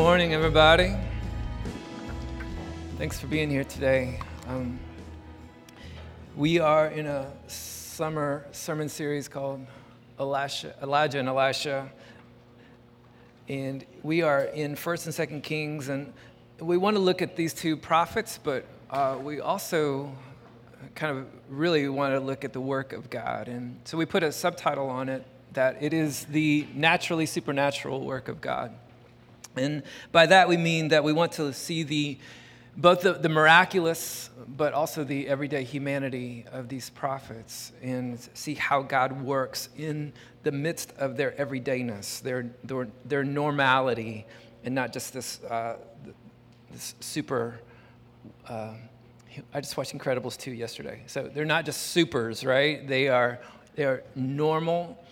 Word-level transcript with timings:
Good 0.00 0.06
morning, 0.06 0.32
everybody. 0.32 0.96
Thanks 2.96 3.20
for 3.20 3.26
being 3.26 3.50
here 3.50 3.64
today. 3.64 4.18
Um, 4.48 4.80
we 6.34 6.58
are 6.58 6.86
in 6.86 7.04
a 7.04 7.30
summer 7.48 8.46
sermon 8.50 8.88
series 8.88 9.28
called 9.28 9.60
Elisha, 10.18 10.74
Elijah 10.82 11.18
and 11.18 11.28
Elisha, 11.28 11.92
and 13.50 13.84
we 14.02 14.22
are 14.22 14.44
in 14.44 14.74
First 14.74 15.04
and 15.04 15.14
Second 15.14 15.42
Kings, 15.42 15.90
and 15.90 16.10
we 16.58 16.78
want 16.78 16.96
to 16.96 17.00
look 17.02 17.20
at 17.20 17.36
these 17.36 17.52
two 17.52 17.76
prophets, 17.76 18.40
but 18.42 18.64
uh, 18.88 19.18
we 19.22 19.40
also 19.42 20.10
kind 20.94 21.18
of 21.18 21.26
really 21.50 21.90
want 21.90 22.14
to 22.14 22.20
look 22.20 22.42
at 22.42 22.54
the 22.54 22.60
work 22.60 22.94
of 22.94 23.10
God, 23.10 23.48
and 23.48 23.78
so 23.84 23.98
we 23.98 24.06
put 24.06 24.22
a 24.22 24.32
subtitle 24.32 24.88
on 24.88 25.10
it 25.10 25.26
that 25.52 25.76
it 25.82 25.92
is 25.92 26.24
the 26.24 26.66
naturally 26.74 27.26
supernatural 27.26 28.00
work 28.00 28.28
of 28.28 28.40
God. 28.40 28.72
And 29.56 29.82
by 30.12 30.26
that 30.26 30.48
we 30.48 30.56
mean 30.56 30.88
that 30.88 31.04
we 31.04 31.12
want 31.12 31.32
to 31.32 31.52
see 31.52 31.82
the 31.82 32.18
both 32.76 33.02
the, 33.02 33.14
the 33.14 33.28
miraculous 33.28 34.30
but 34.56 34.72
also 34.72 35.04
the 35.04 35.28
everyday 35.28 35.64
humanity 35.64 36.44
of 36.52 36.68
these 36.68 36.90
prophets 36.90 37.72
and 37.82 38.18
see 38.34 38.54
how 38.54 38.82
God 38.82 39.20
works 39.22 39.68
in 39.76 40.12
the 40.42 40.52
midst 40.52 40.92
of 40.98 41.16
their 41.16 41.32
everydayness, 41.32 42.22
their, 42.22 42.50
their, 42.64 42.88
their 43.04 43.24
normality, 43.24 44.26
and 44.64 44.74
not 44.74 44.92
just 44.92 45.12
this, 45.12 45.42
uh, 45.44 45.76
this 46.70 46.94
super. 47.00 47.60
Uh, 48.48 48.74
I 49.54 49.60
just 49.60 49.76
watched 49.76 49.96
Incredibles 49.96 50.36
2 50.36 50.52
yesterday. 50.52 51.02
So 51.06 51.30
they're 51.32 51.44
not 51.44 51.64
just 51.64 51.88
supers, 51.88 52.44
right? 52.44 52.86
They 52.86 53.08
are, 53.08 53.40
they 53.76 53.84
are 53.84 54.02
normal 54.14 55.02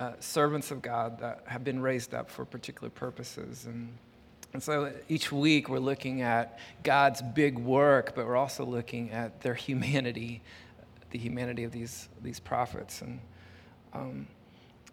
uh, 0.00 0.12
servants 0.20 0.70
of 0.70 0.80
God 0.82 1.18
that 1.20 1.42
have 1.46 1.64
been 1.64 1.80
raised 1.80 2.14
up 2.14 2.30
for 2.30 2.44
particular 2.44 2.90
purposes. 2.90 3.66
And, 3.66 3.92
and 4.52 4.62
so 4.62 4.92
each 5.08 5.32
week 5.32 5.68
we're 5.68 5.78
looking 5.78 6.22
at 6.22 6.58
God's 6.82 7.20
big 7.20 7.58
work, 7.58 8.14
but 8.14 8.26
we're 8.26 8.36
also 8.36 8.64
looking 8.64 9.10
at 9.10 9.40
their 9.40 9.54
humanity, 9.54 10.42
the 11.10 11.18
humanity 11.18 11.64
of 11.64 11.72
these, 11.72 12.08
these 12.22 12.38
prophets. 12.38 13.02
And 13.02 13.20
um, 13.92 14.26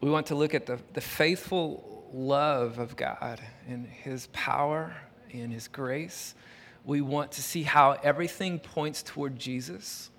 we 0.02 0.10
want 0.10 0.28
to 0.28 0.36
look 0.36 0.54
at 0.54 0.66
the, 0.66 0.80
the 0.94 1.02
faithful 1.02 2.08
love 2.14 2.80
of 2.80 2.96
God 2.96 3.42
and 3.68 3.86
His 3.86 4.28
power 4.34 4.96
and 5.32 5.52
His 5.52 5.68
grace. 5.68 6.36
We 6.84 7.02
want 7.02 7.32
to 7.34 7.44
see 7.44 7.64
how 7.64 7.98
everything 8.04 8.60
points 8.60 9.04
toward 9.04 9.38
Jesus 9.38 10.10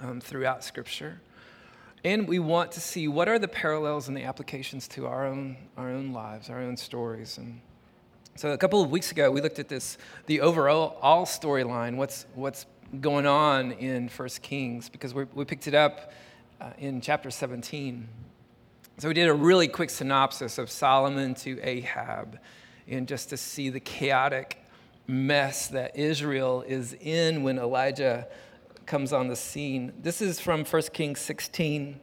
um, 0.00 0.20
throughout 0.20 0.64
Scripture. 0.64 1.20
And 2.04 2.28
we 2.28 2.38
want 2.38 2.72
to 2.72 2.80
see 2.80 3.08
what 3.08 3.28
are 3.28 3.38
the 3.38 3.48
parallels 3.48 4.08
and 4.08 4.16
the 4.16 4.24
applications 4.24 4.86
to 4.88 5.06
our 5.06 5.26
own, 5.26 5.56
our 5.76 5.90
own 5.90 6.12
lives, 6.12 6.48
our 6.48 6.60
own 6.60 6.76
stories. 6.76 7.38
And 7.38 7.60
so 8.36 8.52
a 8.52 8.58
couple 8.58 8.80
of 8.80 8.90
weeks 8.90 9.10
ago, 9.10 9.30
we 9.30 9.40
looked 9.40 9.58
at 9.58 9.68
this, 9.68 9.98
the 10.26 10.40
overall 10.40 10.96
all 11.02 11.26
storyline, 11.26 11.96
what's, 11.96 12.26
what's 12.34 12.66
going 13.00 13.26
on 13.26 13.72
in 13.72 14.08
First 14.08 14.42
Kings, 14.42 14.88
because 14.88 15.12
we, 15.12 15.24
we 15.34 15.44
picked 15.44 15.66
it 15.66 15.74
up 15.74 16.12
uh, 16.60 16.70
in 16.78 17.00
chapter 17.00 17.30
17. 17.30 18.08
So 18.98 19.08
we 19.08 19.14
did 19.14 19.28
a 19.28 19.34
really 19.34 19.68
quick 19.68 19.90
synopsis 19.90 20.58
of 20.58 20.70
Solomon 20.70 21.34
to 21.36 21.60
Ahab, 21.62 22.38
and 22.86 23.08
just 23.08 23.30
to 23.30 23.36
see 23.36 23.70
the 23.70 23.80
chaotic 23.80 24.64
mess 25.06 25.68
that 25.68 25.96
Israel 25.96 26.62
is 26.66 26.94
in 27.00 27.42
when 27.42 27.58
Elijah 27.58 28.28
comes 28.88 29.12
on 29.12 29.28
the 29.28 29.36
scene. 29.36 29.92
This 30.02 30.20
is 30.20 30.40
from 30.40 30.64
1 30.64 30.82
Kings 30.94 31.20
16. 31.20 32.00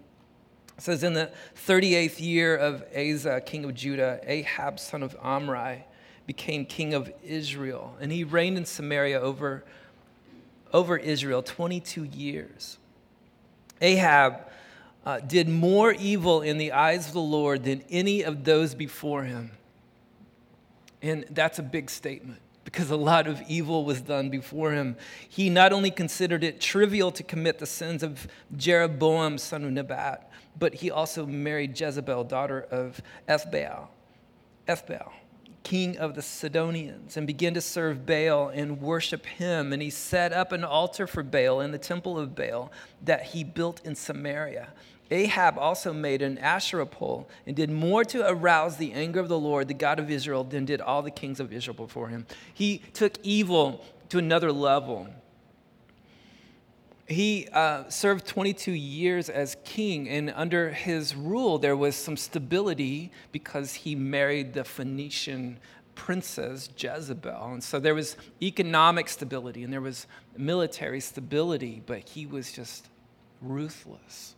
It 0.77 0.81
says, 0.81 1.03
In 1.03 1.13
the 1.13 1.31
38th 1.67 2.21
year 2.21 2.55
of 2.55 2.83
Asa, 2.95 3.41
king 3.41 3.65
of 3.65 3.73
Judah, 3.73 4.21
Ahab, 4.23 4.79
son 4.79 5.03
of 5.03 5.17
Omri, 5.21 5.83
became 6.27 6.65
king 6.65 6.93
of 6.93 7.11
Israel. 7.23 7.95
And 7.99 8.11
he 8.11 8.23
reigned 8.23 8.57
in 8.57 8.65
Samaria 8.65 9.19
over, 9.19 9.65
over 10.71 10.95
Israel 10.95 11.41
22 11.41 12.03
years. 12.03 12.77
Ahab 13.81 14.47
uh, 15.05 15.19
did 15.19 15.49
more 15.49 15.91
evil 15.91 16.41
in 16.41 16.57
the 16.57 16.71
eyes 16.71 17.07
of 17.07 17.13
the 17.13 17.19
Lord 17.19 17.63
than 17.63 17.83
any 17.89 18.23
of 18.23 18.43
those 18.43 18.75
before 18.75 19.23
him. 19.23 19.51
And 21.01 21.25
that's 21.31 21.59
a 21.59 21.63
big 21.63 21.89
statement 21.89 22.41
because 22.65 22.89
a 22.89 22.97
lot 22.97 23.27
of 23.27 23.41
evil 23.47 23.85
was 23.85 24.01
done 24.01 24.29
before 24.29 24.73
him. 24.73 24.97
He 25.29 25.49
not 25.49 25.71
only 25.71 25.91
considered 25.91 26.43
it 26.43 26.59
trivial 26.59 27.11
to 27.11 27.23
commit 27.23 27.59
the 27.59 27.65
sins 27.65 28.03
of 28.03 28.27
Jeroboam, 28.57 29.37
son 29.37 29.63
of 29.63 29.71
Nebat, 29.71 30.29
but 30.57 30.73
he 30.73 30.91
also 30.91 31.25
married 31.25 31.79
Jezebel, 31.79 32.25
daughter 32.25 32.67
of 32.71 33.01
Ethbaal, 33.29 33.87
Ethbaal, 34.67 35.11
king 35.63 35.97
of 35.97 36.15
the 36.15 36.21
Sidonians, 36.21 37.17
and 37.17 37.27
began 37.27 37.53
to 37.53 37.61
serve 37.61 38.05
Baal 38.05 38.49
and 38.49 38.81
worship 38.81 39.25
him. 39.25 39.71
And 39.71 39.81
he 39.81 39.91
set 39.91 40.33
up 40.33 40.51
an 40.51 40.63
altar 40.63 41.05
for 41.07 41.23
Baal 41.23 41.61
in 41.61 41.71
the 41.71 41.77
temple 41.77 42.17
of 42.17 42.35
Baal 42.35 42.71
that 43.03 43.27
he 43.27 43.43
built 43.43 43.85
in 43.85 43.95
Samaria. 43.95 44.69
Ahab 45.11 45.57
also 45.57 45.93
made 45.93 46.21
an 46.21 46.37
Asherah 46.39 46.85
pole 46.85 47.29
and 47.45 47.55
did 47.55 47.69
more 47.69 48.03
to 48.05 48.27
arouse 48.27 48.77
the 48.77 48.93
anger 48.93 49.19
of 49.19 49.27
the 49.27 49.39
Lord, 49.39 49.67
the 49.67 49.73
God 49.73 49.99
of 49.99 50.09
Israel, 50.09 50.43
than 50.43 50.65
did 50.65 50.81
all 50.81 51.01
the 51.01 51.11
kings 51.11 51.39
of 51.39 51.53
Israel 51.53 51.75
before 51.75 52.07
him. 52.07 52.25
He 52.53 52.79
took 52.93 53.17
evil 53.21 53.85
to 54.09 54.17
another 54.17 54.51
level. 54.51 55.07
He 57.07 57.47
uh, 57.53 57.87
served 57.87 58.25
22 58.25 58.71
years 58.71 59.29
as 59.29 59.57
king, 59.63 60.09
and 60.09 60.31
under 60.35 60.71
his 60.71 61.15
rule, 61.15 61.59
there 61.59 61.77
was 61.77 61.95
some 61.95 62.17
stability 62.17 63.11
because 63.31 63.75
he 63.75 63.95
married 63.95 64.53
the 64.53 64.63
Phoenician 64.63 65.59
princess 65.93 66.67
Jezebel. 66.75 67.53
And 67.53 67.63
so 67.63 67.79
there 67.79 67.93
was 67.93 68.17
economic 68.41 69.07
stability 69.07 69.63
and 69.63 69.71
there 69.71 69.81
was 69.81 70.07
military 70.35 70.99
stability, 70.99 71.81
but 71.85 72.09
he 72.09 72.25
was 72.25 72.51
just 72.51 72.89
ruthless 73.41 74.35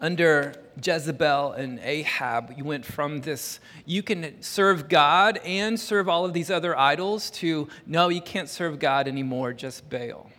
under 0.00 0.54
Jezebel 0.82 1.52
and 1.52 1.78
Ahab, 1.80 2.54
you 2.56 2.64
went 2.64 2.84
from 2.84 3.20
this, 3.20 3.60
you 3.86 4.02
can 4.02 4.42
serve 4.42 4.88
God 4.88 5.38
and 5.44 5.78
serve 5.78 6.08
all 6.08 6.24
of 6.24 6.32
these 6.32 6.50
other 6.50 6.76
idols, 6.78 7.30
to 7.30 7.68
no, 7.86 8.08
you 8.08 8.20
can't 8.20 8.48
serve 8.48 8.78
God 8.78 9.08
anymore, 9.08 9.52
just 9.52 9.88
Baal. 9.88 10.30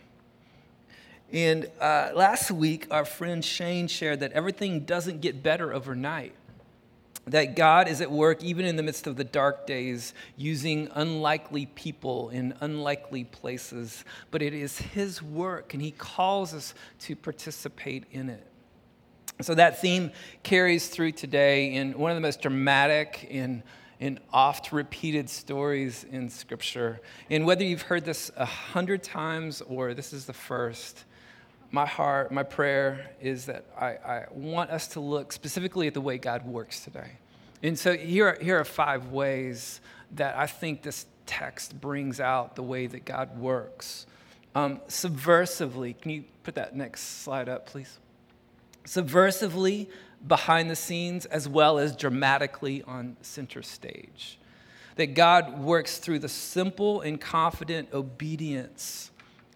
And 1.31 1.69
uh, 1.79 2.11
last 2.13 2.51
week, 2.51 2.87
our 2.91 3.05
friend 3.05 3.43
Shane 3.43 3.87
shared 3.87 4.19
that 4.19 4.31
everything 4.33 4.81
doesn't 4.81 5.21
get 5.21 5.41
better 5.41 5.73
overnight. 5.73 6.33
That 7.27 7.55
God 7.55 7.87
is 7.87 8.01
at 8.01 8.11
work 8.11 8.43
even 8.43 8.65
in 8.65 8.75
the 8.75 8.83
midst 8.83 9.07
of 9.07 9.15
the 9.15 9.23
dark 9.23 9.65
days, 9.65 10.13
using 10.37 10.89
unlikely 10.93 11.65
people 11.65 12.29
in 12.29 12.53
unlikely 12.59 13.23
places. 13.23 14.05
But 14.29 14.43
it 14.43 14.53
is 14.53 14.77
His 14.77 15.23
work, 15.23 15.73
and 15.73 15.81
He 15.81 15.91
calls 15.91 16.53
us 16.53 16.75
to 17.01 17.15
participate 17.15 18.03
in 18.11 18.29
it. 18.29 18.45
So 19.41 19.53
that 19.55 19.81
theme 19.81 20.11
carries 20.43 20.87
through 20.87 21.11
today 21.11 21.73
in 21.73 21.97
one 21.97 22.11
of 22.11 22.15
the 22.15 22.21
most 22.21 22.41
dramatic 22.41 23.27
and, 23.29 23.63
and 23.99 24.19
oft 24.31 24.71
repeated 24.71 25.29
stories 25.29 26.05
in 26.09 26.29
Scripture. 26.29 27.01
And 27.29 27.45
whether 27.45 27.63
you've 27.63 27.81
heard 27.81 28.05
this 28.05 28.31
a 28.37 28.45
hundred 28.45 29.03
times 29.03 29.61
or 29.61 29.93
this 29.93 30.13
is 30.13 30.25
the 30.25 30.33
first, 30.33 31.03
my 31.71 31.85
heart, 31.85 32.31
my 32.31 32.43
prayer 32.43 33.11
is 33.19 33.45
that 33.47 33.65
I, 33.77 33.87
I 33.87 34.25
want 34.31 34.69
us 34.69 34.87
to 34.89 35.01
look 35.01 35.33
specifically 35.33 35.87
at 35.87 35.93
the 35.93 36.01
way 36.01 36.17
God 36.17 36.45
works 36.45 36.85
today. 36.85 37.11
And 37.61 37.77
so 37.77 37.97
here 37.97 38.29
are, 38.29 38.37
here 38.41 38.57
are 38.59 38.65
five 38.65 39.07
ways 39.07 39.81
that 40.11 40.37
I 40.37 40.47
think 40.47 40.81
this 40.81 41.07
text 41.25 41.79
brings 41.81 42.21
out 42.21 42.55
the 42.55 42.63
way 42.63 42.87
that 42.87 43.03
God 43.03 43.37
works. 43.37 44.05
Um, 44.53 44.79
subversively, 44.87 45.99
can 45.99 46.11
you 46.11 46.23
put 46.43 46.55
that 46.55 46.73
next 46.73 47.01
slide 47.23 47.49
up, 47.49 47.65
please? 47.65 47.99
Subversively 48.85 49.87
behind 50.25 50.69
the 50.69 50.75
scenes 50.75 51.25
as 51.25 51.47
well 51.47 51.77
as 51.77 51.95
dramatically 51.95 52.83
on 52.83 53.17
center 53.21 53.61
stage. 53.61 54.39
That 54.95 55.13
God 55.13 55.59
works 55.59 55.97
through 55.97 56.19
the 56.19 56.29
simple 56.29 57.01
and 57.01 57.19
confident 57.19 57.89
obedience 57.93 59.11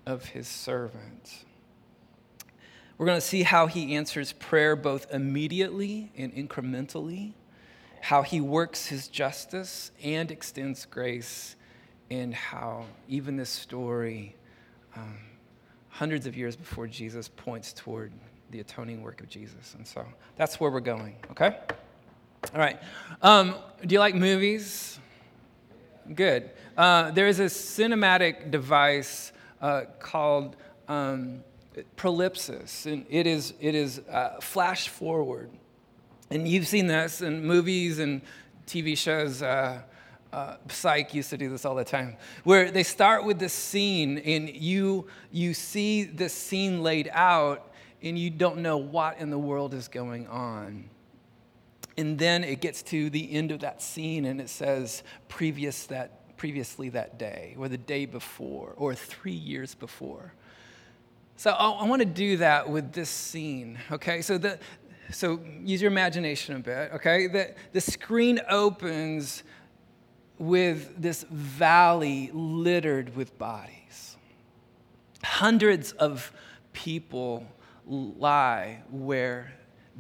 of 0.06 0.26
his 0.26 0.48
servant. 0.48 1.46
We're 2.98 3.06
going 3.06 3.18
to 3.18 3.26
see 3.26 3.44
how 3.44 3.68
he 3.68 3.96
answers 3.96 4.34
prayer 4.34 4.76
both 4.76 5.14
immediately 5.14 6.12
and 6.18 6.34
incrementally, 6.36 7.32
how 8.02 8.24
he 8.24 8.42
works 8.42 8.88
his 8.88 9.08
justice 9.08 9.92
and 10.04 10.30
extends 10.30 10.86
grace, 10.86 11.56
and 12.12 12.34
how 12.34 12.86
even 13.08 13.38
this 13.38 13.50
story, 13.50 14.36
um, 14.98 15.18
hundreds 15.88 16.26
of 16.26 16.36
years 16.36 16.58
before 16.58 16.88
Jesus, 16.88 17.30
points 17.30 17.72
toward 17.72 18.12
the 18.52 18.60
atoning 18.60 19.02
work 19.02 19.22
of 19.22 19.30
Jesus. 19.30 19.76
And 19.76 19.88
so 19.88 20.06
that's 20.36 20.60
where 20.60 20.72
we're 20.72 20.80
going, 20.80 21.16
okay? 21.32 21.58
All 22.54 22.60
right. 22.60 22.80
Um, 23.22 23.56
do 23.86 23.94
you 23.94 24.00
like 24.00 24.16
movies? 24.16 25.00
Good. 26.14 26.50
Uh, 26.78 27.12
there 27.12 27.28
is 27.28 27.40
a 27.40 27.46
cinematic 27.46 28.50
device 28.50 29.32
uh, 29.62 29.84
called 30.00 30.56
um, 30.88 31.44
prolepsis, 31.98 32.86
and 32.92 33.06
it 33.10 33.28
is, 33.28 33.54
it 33.60 33.76
is 33.76 34.00
uh, 34.10 34.40
flash 34.42 34.88
forward. 34.88 35.52
And 36.32 36.48
you've 36.48 36.68
seen 36.68 36.88
this 36.88 37.22
in 37.22 37.46
movies 37.46 38.00
and 38.00 38.22
TV 38.66 38.98
shows. 38.98 39.42
Uh, 39.42 39.82
uh, 40.32 40.58
Psych 40.68 41.14
used 41.14 41.32
to 41.32 41.38
do 41.38 41.50
this 41.50 41.66
all 41.66 41.76
the 41.76 41.84
time, 41.84 42.16
where 42.44 42.70
they 42.72 42.84
start 42.84 43.26
with 43.26 43.40
this 43.40 43.54
scene 43.54 44.20
and 44.20 44.50
you, 44.50 45.08
you 45.32 45.54
see 45.54 46.04
this 46.04 46.34
scene 46.34 46.84
laid 46.84 47.10
out 47.14 47.69
and 48.02 48.18
you 48.18 48.30
don't 48.30 48.58
know 48.58 48.78
what 48.78 49.18
in 49.18 49.30
the 49.30 49.40
world 49.40 49.74
is 49.74 49.88
going 49.88 50.28
on. 50.28 50.90
And 51.98 52.18
then 52.18 52.44
it 52.44 52.62
gets 52.62 52.82
to 52.84 53.10
the 53.10 53.32
end 53.34 53.52
of 53.52 53.60
that 53.60 53.82
scene 53.82 54.26
and 54.26 54.40
it 54.40 54.50
says, 54.50 55.04
previous 55.28 55.86
that, 55.88 56.38
previously 56.38 56.90
that 56.90 57.20
day, 57.20 57.56
or 57.58 57.68
the 57.68 57.78
day 57.78 58.06
before, 58.06 58.74
or 58.78 58.96
three 58.96 59.34
years 59.34 59.76
before. 59.76 60.34
So 61.36 61.52
I, 61.52 61.72
I 61.72 61.86
want 61.86 62.02
to 62.02 62.06
do 62.06 62.38
that 62.38 62.70
with 62.70 62.94
this 62.94 63.10
scene, 63.10 63.78
okay? 63.92 64.22
So, 64.22 64.38
the, 64.38 64.60
so 65.12 65.42
use 65.62 65.82
your 65.82 65.92
imagination 65.92 66.56
a 66.56 66.60
bit, 66.60 66.92
okay? 66.94 67.28
The, 67.28 67.54
the 67.74 67.82
screen 67.82 68.40
opens 68.50 69.44
with 70.38 71.02
this 71.02 71.26
valley 71.30 72.32
littered 72.34 73.14
with 73.16 73.38
bodies. 73.38 74.16
Hundreds 75.22 75.92
of 75.94 76.32
people 76.72 77.46
lie 77.90 78.84
where 78.90 79.52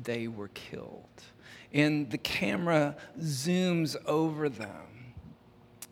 they 0.02 0.28
were 0.28 0.50
killed. 0.50 1.04
And 1.74 2.10
the 2.10 2.18
camera 2.18 2.96
zooms 3.20 3.96
over 4.06 4.48
them 4.50 5.14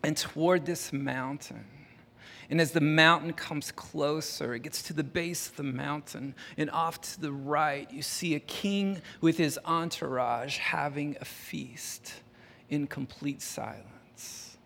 and 0.02 0.16
toward 0.16 0.64
this 0.64 0.92
mountain. 0.92 1.66
And 2.50 2.60
as 2.60 2.70
the 2.70 2.80
mountain 2.80 3.34
comes 3.34 3.70
closer, 3.70 4.54
it 4.54 4.60
gets 4.60 4.82
to 4.84 4.94
the 4.94 5.04
base 5.04 5.48
of 5.48 5.56
the 5.56 5.64
mountain, 5.64 6.34
and 6.56 6.70
off 6.70 6.98
to 7.02 7.20
the 7.20 7.32
right, 7.32 7.90
you 7.92 8.00
see 8.00 8.34
a 8.34 8.40
king 8.40 9.02
with 9.20 9.36
his 9.36 9.58
entourage 9.66 10.56
having 10.56 11.16
a 11.20 11.26
feast 11.26 12.14
in 12.70 12.86
complete 12.86 13.42
silence. 13.42 14.56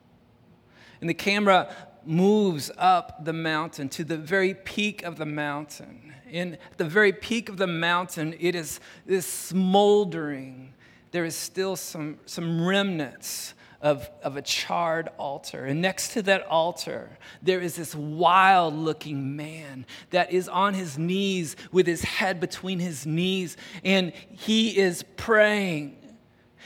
And 1.00 1.10
the 1.10 1.14
camera 1.14 1.74
moves 2.06 2.70
up 2.78 3.24
the 3.24 3.32
mountain 3.32 3.88
to 3.90 4.04
the 4.04 4.16
very 4.16 4.54
peak 4.54 5.02
of 5.02 5.16
the 5.16 5.26
mountain. 5.26 6.14
In 6.30 6.58
the 6.76 6.84
very 6.84 7.12
peak 7.12 7.48
of 7.48 7.58
the 7.58 7.66
mountain, 7.66 8.34
it 8.40 8.54
is 8.54 8.80
this 9.06 9.26
smoldering. 9.26 10.72
There 11.10 11.24
is 11.24 11.36
still 11.36 11.76
some, 11.76 12.18
some 12.24 12.66
remnants 12.66 13.54
of, 13.82 14.08
of 14.22 14.36
a 14.36 14.42
charred 14.42 15.08
altar. 15.18 15.66
And 15.66 15.82
next 15.82 16.12
to 16.12 16.22
that 16.22 16.46
altar, 16.46 17.18
there 17.42 17.60
is 17.60 17.74
this 17.74 17.94
wild 17.94 18.74
looking 18.74 19.36
man 19.36 19.84
that 20.10 20.32
is 20.32 20.48
on 20.48 20.72
his 20.72 20.96
knees 20.96 21.56
with 21.72 21.86
his 21.86 22.02
head 22.02 22.38
between 22.40 22.78
his 22.78 23.04
knees, 23.04 23.56
and 23.84 24.12
he 24.30 24.78
is 24.78 25.04
praying. 25.16 25.96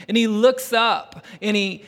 And 0.09 0.17
he 0.17 0.29
looks 0.29 0.75
up 0.75 1.25
and 1.41 1.57
he, 1.57 1.85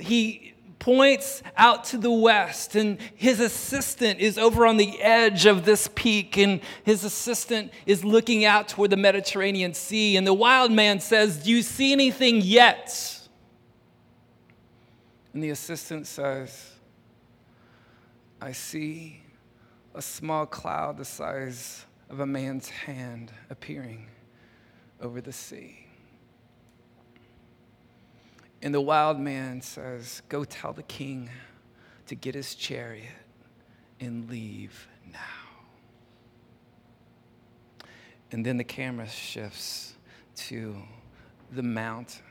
he 0.00 0.51
points 0.82 1.44
out 1.56 1.84
to 1.84 1.96
the 1.96 2.10
west, 2.10 2.74
and 2.74 2.98
his 3.14 3.38
assistant 3.38 4.18
is 4.18 4.36
over 4.36 4.66
on 4.66 4.78
the 4.78 5.00
edge 5.00 5.46
of 5.46 5.64
this 5.64 5.88
peak, 5.94 6.36
and 6.36 6.60
his 6.82 7.04
assistant 7.04 7.70
is 7.86 8.04
looking 8.04 8.44
out 8.44 8.66
toward 8.66 8.90
the 8.90 8.96
Mediterranean 8.96 9.74
Sea. 9.74 10.16
And 10.16 10.26
the 10.26 10.34
wild 10.34 10.72
man 10.72 10.98
says, 10.98 11.44
Do 11.44 11.50
you 11.50 11.62
see 11.62 11.92
anything 11.92 12.40
yet? 12.40 13.20
And 15.32 15.40
the 15.40 15.50
assistant 15.50 16.08
says, 16.08 16.72
I 18.40 18.50
see 18.50 19.22
a 19.94 20.02
small 20.02 20.46
cloud 20.46 20.98
the 20.98 21.04
size 21.04 21.86
of 22.10 22.18
a 22.18 22.26
man's 22.26 22.68
hand 22.68 23.30
appearing 23.50 24.08
over 25.00 25.20
the 25.20 25.32
sea. 25.32 25.81
And 28.62 28.72
the 28.72 28.80
wild 28.80 29.18
man 29.18 29.60
says, 29.60 30.22
Go 30.28 30.44
tell 30.44 30.72
the 30.72 30.84
king 30.84 31.28
to 32.06 32.14
get 32.14 32.34
his 32.34 32.54
chariot 32.54 33.10
and 34.00 34.30
leave 34.30 34.88
now. 35.12 35.18
And 38.30 38.46
then 38.46 38.56
the 38.56 38.64
camera 38.64 39.08
shifts 39.08 39.94
to 40.36 40.76
the 41.50 41.62
mountain. 41.62 42.22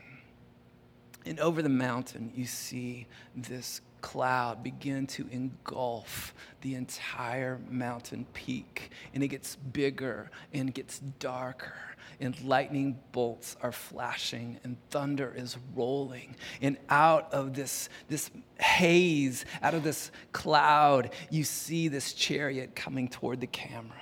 And 1.24 1.38
over 1.38 1.62
the 1.62 1.68
mountain, 1.68 2.32
you 2.34 2.46
see 2.46 3.06
this 3.36 3.80
cloud 4.02 4.62
begin 4.62 5.06
to 5.06 5.26
engulf 5.30 6.34
the 6.60 6.74
entire 6.74 7.58
mountain 7.70 8.26
peak. 8.34 8.90
And 9.14 9.22
it 9.22 9.28
gets 9.28 9.56
bigger 9.56 10.30
and 10.52 10.74
gets 10.74 10.98
darker 10.98 11.74
and 12.22 12.40
lightning 12.44 12.98
bolts 13.10 13.56
are 13.62 13.72
flashing 13.72 14.58
and 14.64 14.76
thunder 14.90 15.34
is 15.36 15.56
rolling. 15.74 16.36
And 16.60 16.76
out 16.88 17.32
of 17.32 17.54
this, 17.54 17.88
this 18.08 18.30
haze, 18.60 19.44
out 19.60 19.74
of 19.74 19.82
this 19.82 20.10
cloud, 20.32 21.10
you 21.30 21.44
see 21.44 21.88
this 21.88 22.12
chariot 22.12 22.76
coming 22.76 23.08
toward 23.08 23.40
the 23.40 23.46
camera. 23.46 24.00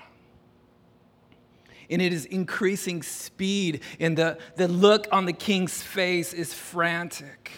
And 1.89 2.01
it 2.01 2.13
is 2.13 2.25
increasing 2.27 3.03
speed, 3.03 3.83
and 3.99 4.17
the, 4.17 4.39
the 4.55 4.69
look 4.69 5.09
on 5.11 5.25
the 5.25 5.33
king's 5.33 5.83
face 5.83 6.33
is 6.33 6.55
frantic. 6.55 7.51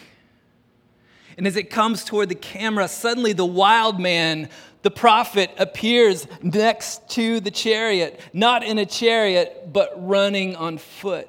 And 1.37 1.47
as 1.47 1.57
it 1.57 1.71
comes 1.71 2.05
toward 2.05 2.29
the 2.29 2.35
camera, 2.35 2.89
suddenly 2.89 3.33
the 3.33 3.47
wild 3.47 3.99
man 4.01 4.49
the 4.83 4.91
prophet 4.91 5.51
appears 5.59 6.27
next 6.43 7.09
to 7.11 7.39
the 7.39 7.53
chariot, 7.53 8.21
not 8.33 8.65
in 8.65 8.79
a 8.79 8.87
chariot, 8.87 9.73
but 9.73 9.93
running 9.97 10.57
on 10.57 10.79
foot. 10.79 11.29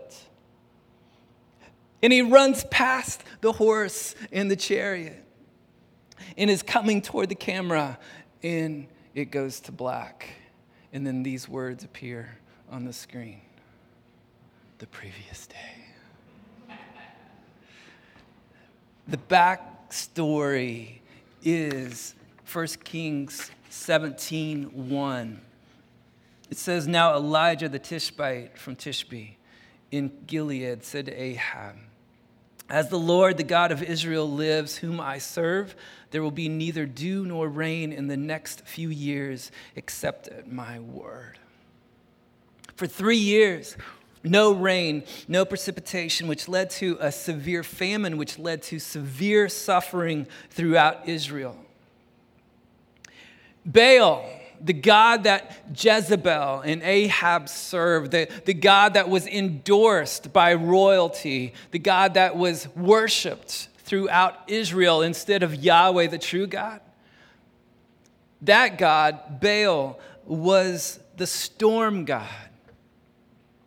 And 2.01 2.11
he 2.11 2.21
runs 2.21 2.63
past 2.65 3.23
the 3.41 3.51
horse 3.51 4.15
and 4.31 4.49
the 4.49 4.55
chariot 4.55 5.23
and 6.35 6.49
is 6.49 6.63
coming 6.63 7.01
toward 7.01 7.29
the 7.29 7.35
camera, 7.35 7.99
and 8.41 8.87
it 9.13 9.25
goes 9.25 9.59
to 9.61 9.71
black. 9.71 10.29
And 10.91 11.05
then 11.05 11.23
these 11.23 11.47
words 11.47 11.83
appear 11.83 12.37
on 12.71 12.85
the 12.85 12.93
screen 12.93 13.41
the 14.79 14.87
previous 14.87 15.47
day. 15.47 15.55
The 19.07 19.17
backstory 19.93 20.99
is 21.43 22.15
1 22.51 22.67
Kings 22.83 23.51
17 23.69 24.89
1. 24.89 25.41
It 26.49 26.57
says, 26.57 26.87
Now 26.87 27.15
Elijah 27.15 27.69
the 27.69 27.79
Tishbite 27.79 28.57
from 28.57 28.75
Tishbe 28.75 29.35
in 29.91 30.11
Gilead 30.25 30.83
said 30.83 31.05
to 31.05 31.13
Ahab, 31.13 31.75
As 32.69 32.89
the 32.89 32.97
Lord, 32.97 33.37
the 33.37 33.43
God 33.43 33.71
of 33.71 33.83
Israel, 33.83 34.29
lives, 34.29 34.77
whom 34.77 34.99
I 34.99 35.19
serve, 35.19 35.75
there 36.09 36.23
will 36.23 36.31
be 36.31 36.49
neither 36.49 36.85
dew 36.87 37.25
nor 37.25 37.47
rain 37.47 37.93
in 37.93 38.07
the 38.07 38.17
next 38.17 38.61
few 38.61 38.89
years 38.89 39.51
except 39.75 40.27
at 40.27 40.51
my 40.51 40.79
word. 40.79 41.37
For 42.75 42.87
three 42.87 43.17
years, 43.17 43.77
no 44.23 44.53
rain, 44.53 45.03
no 45.27 45.43
precipitation, 45.43 46.27
which 46.27 46.47
led 46.47 46.69
to 46.69 46.97
a 47.01 47.11
severe 47.11 47.63
famine, 47.63 48.17
which 48.17 48.39
led 48.39 48.61
to 48.63 48.79
severe 48.79 49.49
suffering 49.49 50.27
throughout 50.49 51.07
Israel. 51.07 51.57
Baal, 53.65 54.25
the 54.61 54.73
God 54.73 55.23
that 55.23 55.51
Jezebel 55.75 56.61
and 56.61 56.81
Ahab 56.83 57.49
served, 57.49 58.11
the, 58.11 58.29
the 58.45 58.53
God 58.53 58.93
that 58.93 59.09
was 59.09 59.27
endorsed 59.27 60.31
by 60.31 60.53
royalty, 60.53 61.53
the 61.71 61.79
God 61.79 62.13
that 62.13 62.37
was 62.37 62.67
worshiped 62.75 63.67
throughout 63.79 64.35
Israel 64.47 65.01
instead 65.01 65.43
of 65.43 65.55
Yahweh, 65.55 66.07
the 66.07 66.17
true 66.17 66.47
God. 66.47 66.79
That 68.41 68.77
God, 68.77 69.41
Baal, 69.41 69.99
was 70.25 70.99
the 71.17 71.27
storm 71.27 72.05
God 72.05 72.29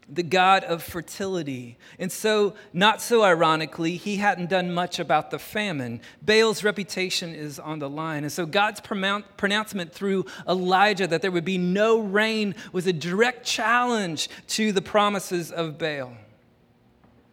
the 0.09 0.23
god 0.23 0.63
of 0.65 0.83
fertility. 0.83 1.77
And 1.99 2.13
so, 2.13 2.55
not 2.73 3.03
so 3.03 3.25
ironically, 3.25 3.97
he 3.97 4.17
hadn't 4.17 4.51
done 4.51 4.73
much 4.73 4.99
about 4.99 5.31
the 5.31 5.39
famine. 5.39 6.01
Baal's 6.23 6.63
reputation 6.63 7.35
is 7.35 7.59
on 7.59 7.81
the 7.81 7.91
line. 7.91 8.23
And 8.23 8.33
so, 8.33 8.47
God's 8.47 8.81
pronouncement 8.81 9.93
through 9.93 10.27
Elijah 10.49 11.09
that 11.09 11.23
there 11.23 11.33
would 11.33 11.45
be 11.45 11.59
no 11.59 11.99
rain 11.99 12.55
was 12.73 12.87
a 12.87 12.93
direct 12.93 13.45
challenge 13.45 14.29
to 14.49 14.71
the 14.71 14.83
promises 14.83 15.51
of 15.51 15.77
Baal. 15.77 16.17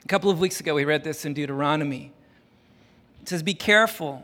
A 0.04 0.08
couple 0.08 0.32
of 0.32 0.40
weeks 0.40 0.60
ago, 0.60 0.74
we 0.74 0.84
read 0.84 1.04
this 1.04 1.26
in 1.26 1.34
Deuteronomy. 1.34 2.12
It 3.22 3.30
says, 3.30 3.44
Be 3.44 3.54
careful, 3.54 4.24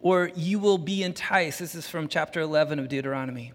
or 0.00 0.30
you 0.36 0.58
will 0.58 0.78
be 0.78 1.02
enticed. 1.02 1.60
This 1.60 1.74
is 1.74 1.88
from 1.88 2.08
chapter 2.08 2.40
11 2.40 2.78
of 2.78 2.88
Deuteronomy. 2.88 3.52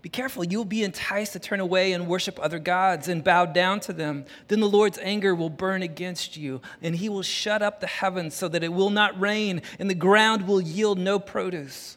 Be 0.00 0.08
careful, 0.08 0.44
you'll 0.44 0.64
be 0.64 0.84
enticed 0.84 1.32
to 1.32 1.38
turn 1.38 1.60
away 1.60 1.92
and 1.92 2.06
worship 2.06 2.38
other 2.40 2.58
gods 2.58 3.08
and 3.08 3.24
bow 3.24 3.46
down 3.46 3.80
to 3.80 3.92
them. 3.92 4.24
Then 4.46 4.60
the 4.60 4.68
Lord's 4.68 4.98
anger 4.98 5.34
will 5.34 5.50
burn 5.50 5.82
against 5.82 6.36
you, 6.36 6.60
and 6.82 6.94
he 6.94 7.08
will 7.08 7.22
shut 7.22 7.62
up 7.62 7.80
the 7.80 7.86
heavens 7.86 8.34
so 8.34 8.48
that 8.48 8.62
it 8.62 8.72
will 8.72 8.90
not 8.90 9.18
rain, 9.20 9.62
and 9.78 9.90
the 9.90 9.94
ground 9.94 10.46
will 10.46 10.60
yield 10.60 10.98
no 10.98 11.18
produce, 11.18 11.96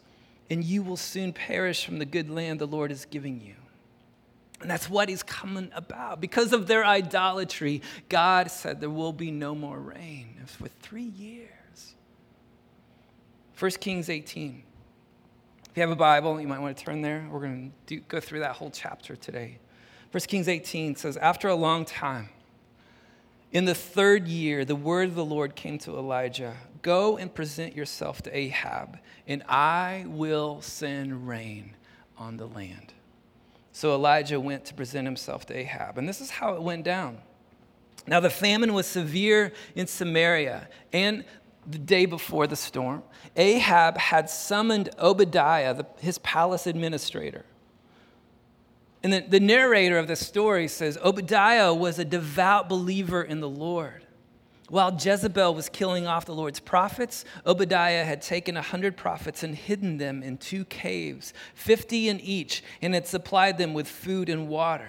and 0.50 0.64
you 0.64 0.82
will 0.82 0.96
soon 0.96 1.32
perish 1.32 1.84
from 1.84 1.98
the 1.98 2.04
good 2.04 2.28
land 2.28 2.58
the 2.58 2.66
Lord 2.66 2.90
is 2.90 3.04
giving 3.04 3.40
you. 3.40 3.54
And 4.60 4.70
that's 4.70 4.88
what 4.88 5.08
he's 5.08 5.24
coming 5.24 5.70
about. 5.74 6.20
Because 6.20 6.52
of 6.52 6.68
their 6.68 6.84
idolatry, 6.84 7.82
God 8.08 8.50
said 8.50 8.80
there 8.80 8.90
will 8.90 9.12
be 9.12 9.30
no 9.32 9.54
more 9.54 9.78
rain. 9.78 10.28
For 10.46 10.68
three 10.68 11.02
years. 11.02 11.94
1 13.58 13.70
Kings 13.72 14.08
18. 14.08 14.62
If 15.72 15.78
you 15.78 15.80
have 15.80 15.90
a 15.90 15.96
Bible, 15.96 16.38
you 16.38 16.46
might 16.46 16.60
want 16.60 16.76
to 16.76 16.84
turn 16.84 17.00
there. 17.00 17.26
We're 17.30 17.40
going 17.40 17.72
to 17.86 17.96
go 17.96 18.20
through 18.20 18.40
that 18.40 18.56
whole 18.56 18.70
chapter 18.70 19.16
today. 19.16 19.56
1 20.10 20.20
Kings 20.24 20.46
18 20.46 20.96
says, 20.96 21.16
After 21.16 21.48
a 21.48 21.54
long 21.54 21.86
time, 21.86 22.28
in 23.52 23.64
the 23.64 23.74
third 23.74 24.28
year, 24.28 24.66
the 24.66 24.76
word 24.76 25.08
of 25.08 25.14
the 25.14 25.24
Lord 25.24 25.56
came 25.56 25.78
to 25.78 25.96
Elijah 25.96 26.58
Go 26.82 27.16
and 27.16 27.34
present 27.34 27.74
yourself 27.74 28.20
to 28.24 28.36
Ahab, 28.36 28.98
and 29.26 29.42
I 29.48 30.04
will 30.08 30.60
send 30.60 31.26
rain 31.26 31.74
on 32.18 32.36
the 32.36 32.48
land. 32.48 32.92
So 33.72 33.94
Elijah 33.94 34.38
went 34.38 34.66
to 34.66 34.74
present 34.74 35.06
himself 35.06 35.46
to 35.46 35.56
Ahab. 35.56 35.96
And 35.96 36.06
this 36.06 36.20
is 36.20 36.28
how 36.28 36.52
it 36.52 36.60
went 36.60 36.84
down. 36.84 37.16
Now, 38.06 38.20
the 38.20 38.28
famine 38.28 38.74
was 38.74 38.86
severe 38.86 39.54
in 39.74 39.86
Samaria, 39.86 40.68
and 40.92 41.24
the 41.66 41.78
day 41.78 42.06
before 42.06 42.46
the 42.46 42.56
storm, 42.56 43.02
Ahab 43.36 43.96
had 43.96 44.28
summoned 44.28 44.90
Obadiah, 44.98 45.74
the, 45.74 45.86
his 45.98 46.18
palace 46.18 46.66
administrator. 46.66 47.44
And 49.02 49.12
the, 49.12 49.20
the 49.20 49.40
narrator 49.40 49.98
of 49.98 50.06
the 50.06 50.16
story 50.16 50.68
says 50.68 50.98
Obadiah 51.04 51.74
was 51.74 51.98
a 51.98 52.04
devout 52.04 52.68
believer 52.68 53.22
in 53.22 53.40
the 53.40 53.48
Lord. 53.48 54.06
While 54.68 54.96
Jezebel 54.98 55.54
was 55.54 55.68
killing 55.68 56.06
off 56.06 56.24
the 56.24 56.34
Lord's 56.34 56.60
prophets, 56.60 57.24
Obadiah 57.44 58.04
had 58.04 58.22
taken 58.22 58.56
a 58.56 58.62
hundred 58.62 58.96
prophets 58.96 59.42
and 59.42 59.54
hidden 59.54 59.98
them 59.98 60.22
in 60.22 60.38
two 60.38 60.64
caves, 60.64 61.34
50 61.54 62.08
in 62.08 62.20
each, 62.20 62.62
and 62.80 62.94
had 62.94 63.06
supplied 63.06 63.58
them 63.58 63.74
with 63.74 63.86
food 63.86 64.28
and 64.28 64.48
water. 64.48 64.88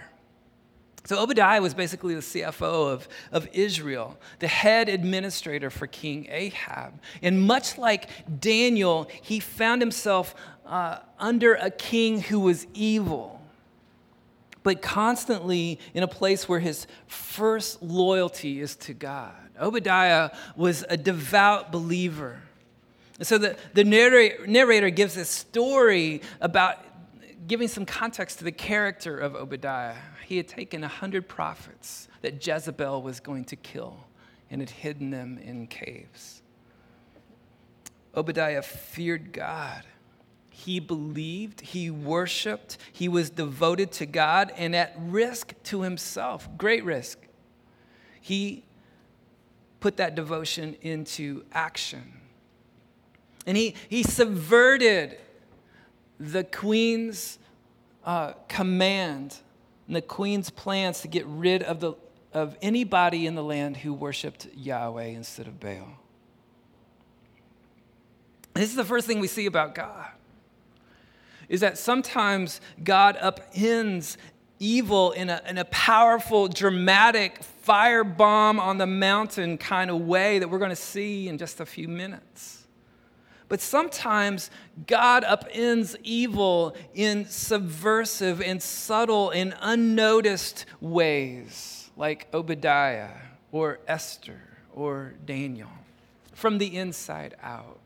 So 1.05 1.21
Obadiah 1.21 1.61
was 1.61 1.73
basically 1.73 2.15
the 2.15 2.21
CFO 2.21 2.91
of, 2.91 3.09
of 3.31 3.49
Israel, 3.51 4.17
the 4.39 4.47
head 4.47 4.87
administrator 4.87 5.69
for 5.69 5.85
King 5.85 6.27
Ahab. 6.29 6.93
And 7.21 7.41
much 7.41 7.77
like 7.77 8.09
Daniel, 8.39 9.09
he 9.21 9.41
found 9.41 9.81
himself 9.81 10.33
uh, 10.65 10.99
under 11.19 11.55
a 11.55 11.69
king 11.69 12.21
who 12.21 12.39
was 12.39 12.65
evil, 12.73 13.41
but 14.63 14.81
constantly 14.81 15.77
in 15.93 16.03
a 16.03 16.07
place 16.07 16.47
where 16.47 16.61
his 16.61 16.87
first 17.07 17.83
loyalty 17.83 18.61
is 18.61 18.77
to 18.77 18.93
God. 18.93 19.33
Obadiah 19.59 20.31
was 20.55 20.85
a 20.87 20.95
devout 20.95 21.69
believer. 21.69 22.39
And 23.17 23.27
so 23.27 23.37
the, 23.37 23.57
the 23.73 23.83
narrator, 23.83 24.47
narrator 24.47 24.89
gives 24.89 25.17
a 25.17 25.25
story 25.25 26.21
about 26.39 26.77
giving 27.45 27.67
some 27.67 27.85
context 27.85 28.37
to 28.37 28.45
the 28.45 28.53
character 28.53 29.17
of 29.17 29.35
Obadiah 29.35 29.95
he 30.23 30.37
had 30.37 30.47
taken 30.47 30.83
a 30.83 30.87
hundred 30.87 31.27
prophets 31.27 32.07
that 32.21 32.45
Jezebel 32.45 33.01
was 33.01 33.19
going 33.19 33.45
to 33.45 33.55
kill 33.55 34.07
and 34.49 34.61
had 34.61 34.69
hidden 34.69 35.09
them 35.09 35.37
in 35.37 35.67
caves. 35.67 36.41
Obadiah 38.15 38.61
feared 38.61 39.33
God. 39.33 39.83
He 40.49 40.79
believed, 40.79 41.61
he 41.61 41.89
worshiped, 41.89 42.77
he 42.91 43.09
was 43.09 43.29
devoted 43.31 43.91
to 43.93 44.05
God 44.05 44.53
and 44.55 44.75
at 44.75 44.93
risk 44.97 45.53
to 45.63 45.81
himself, 45.81 46.47
great 46.57 46.85
risk. 46.85 47.17
He 48.21 48.63
put 49.79 49.97
that 49.97 50.15
devotion 50.15 50.77
into 50.81 51.43
action. 51.51 52.21
And 53.45 53.57
he, 53.57 53.75
he 53.89 54.03
subverted 54.03 55.17
the 56.19 56.43
queen's 56.43 57.39
uh, 58.05 58.33
command 58.47 59.37
and 59.87 59.95
the 59.95 60.01
queen's 60.01 60.49
plans 60.49 61.01
to 61.01 61.07
get 61.07 61.25
rid 61.25 61.63
of, 61.63 61.79
the, 61.79 61.93
of 62.33 62.57
anybody 62.61 63.25
in 63.25 63.35
the 63.35 63.43
land 63.43 63.77
who 63.77 63.93
worshiped 63.93 64.47
Yahweh 64.55 65.05
instead 65.05 65.47
of 65.47 65.59
Baal. 65.59 65.87
This 68.53 68.69
is 68.69 68.75
the 68.75 68.85
first 68.85 69.07
thing 69.07 69.19
we 69.19 69.27
see 69.27 69.45
about 69.45 69.75
God. 69.75 70.09
Is 71.49 71.61
that 71.61 71.77
sometimes 71.77 72.61
God 72.83 73.17
upends 73.17 74.17
evil 74.59 75.11
in 75.11 75.29
a, 75.29 75.41
in 75.47 75.57
a 75.57 75.65
powerful, 75.65 76.47
dramatic, 76.47 77.41
firebomb 77.65 78.59
on 78.59 78.77
the 78.77 78.87
mountain 78.87 79.57
kind 79.57 79.89
of 79.89 80.01
way 80.01 80.39
that 80.39 80.49
we're 80.49 80.59
going 80.59 80.69
to 80.69 80.75
see 80.75 81.27
in 81.27 81.37
just 81.37 81.59
a 81.59 81.65
few 81.65 81.87
minutes. 81.87 82.62
But 83.53 83.61
sometimes 83.61 84.49
God 84.87 85.23
upends 85.23 85.95
evil 86.01 86.75
in 86.95 87.27
subversive 87.27 88.41
and 88.41 88.59
subtle 88.59 89.29
and 89.29 89.53
unnoticed 89.61 90.65
ways, 90.81 91.91
like 91.95 92.25
Obadiah 92.33 93.11
or 93.51 93.77
Esther 93.87 94.41
or 94.73 95.13
Daniel, 95.23 95.69
from 96.33 96.57
the 96.57 96.75
inside 96.75 97.35
out. 97.43 97.77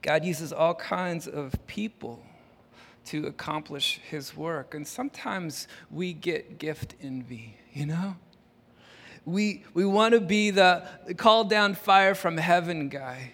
God 0.00 0.24
uses 0.24 0.52
all 0.52 0.76
kinds 0.76 1.26
of 1.26 1.66
people 1.66 2.24
to 3.06 3.26
accomplish 3.26 3.98
his 4.08 4.36
work. 4.36 4.72
And 4.72 4.86
sometimes 4.86 5.66
we 5.90 6.12
get 6.12 6.58
gift 6.58 6.94
envy, 7.02 7.56
you 7.72 7.86
know? 7.86 8.14
We, 9.24 9.64
we 9.72 9.84
want 9.84 10.14
to 10.14 10.20
be 10.20 10.50
the, 10.50 10.86
call 11.16 11.44
down 11.44 11.74
fire 11.74 12.14
from 12.14 12.36
heaven 12.36 12.88
guy. 12.88 13.32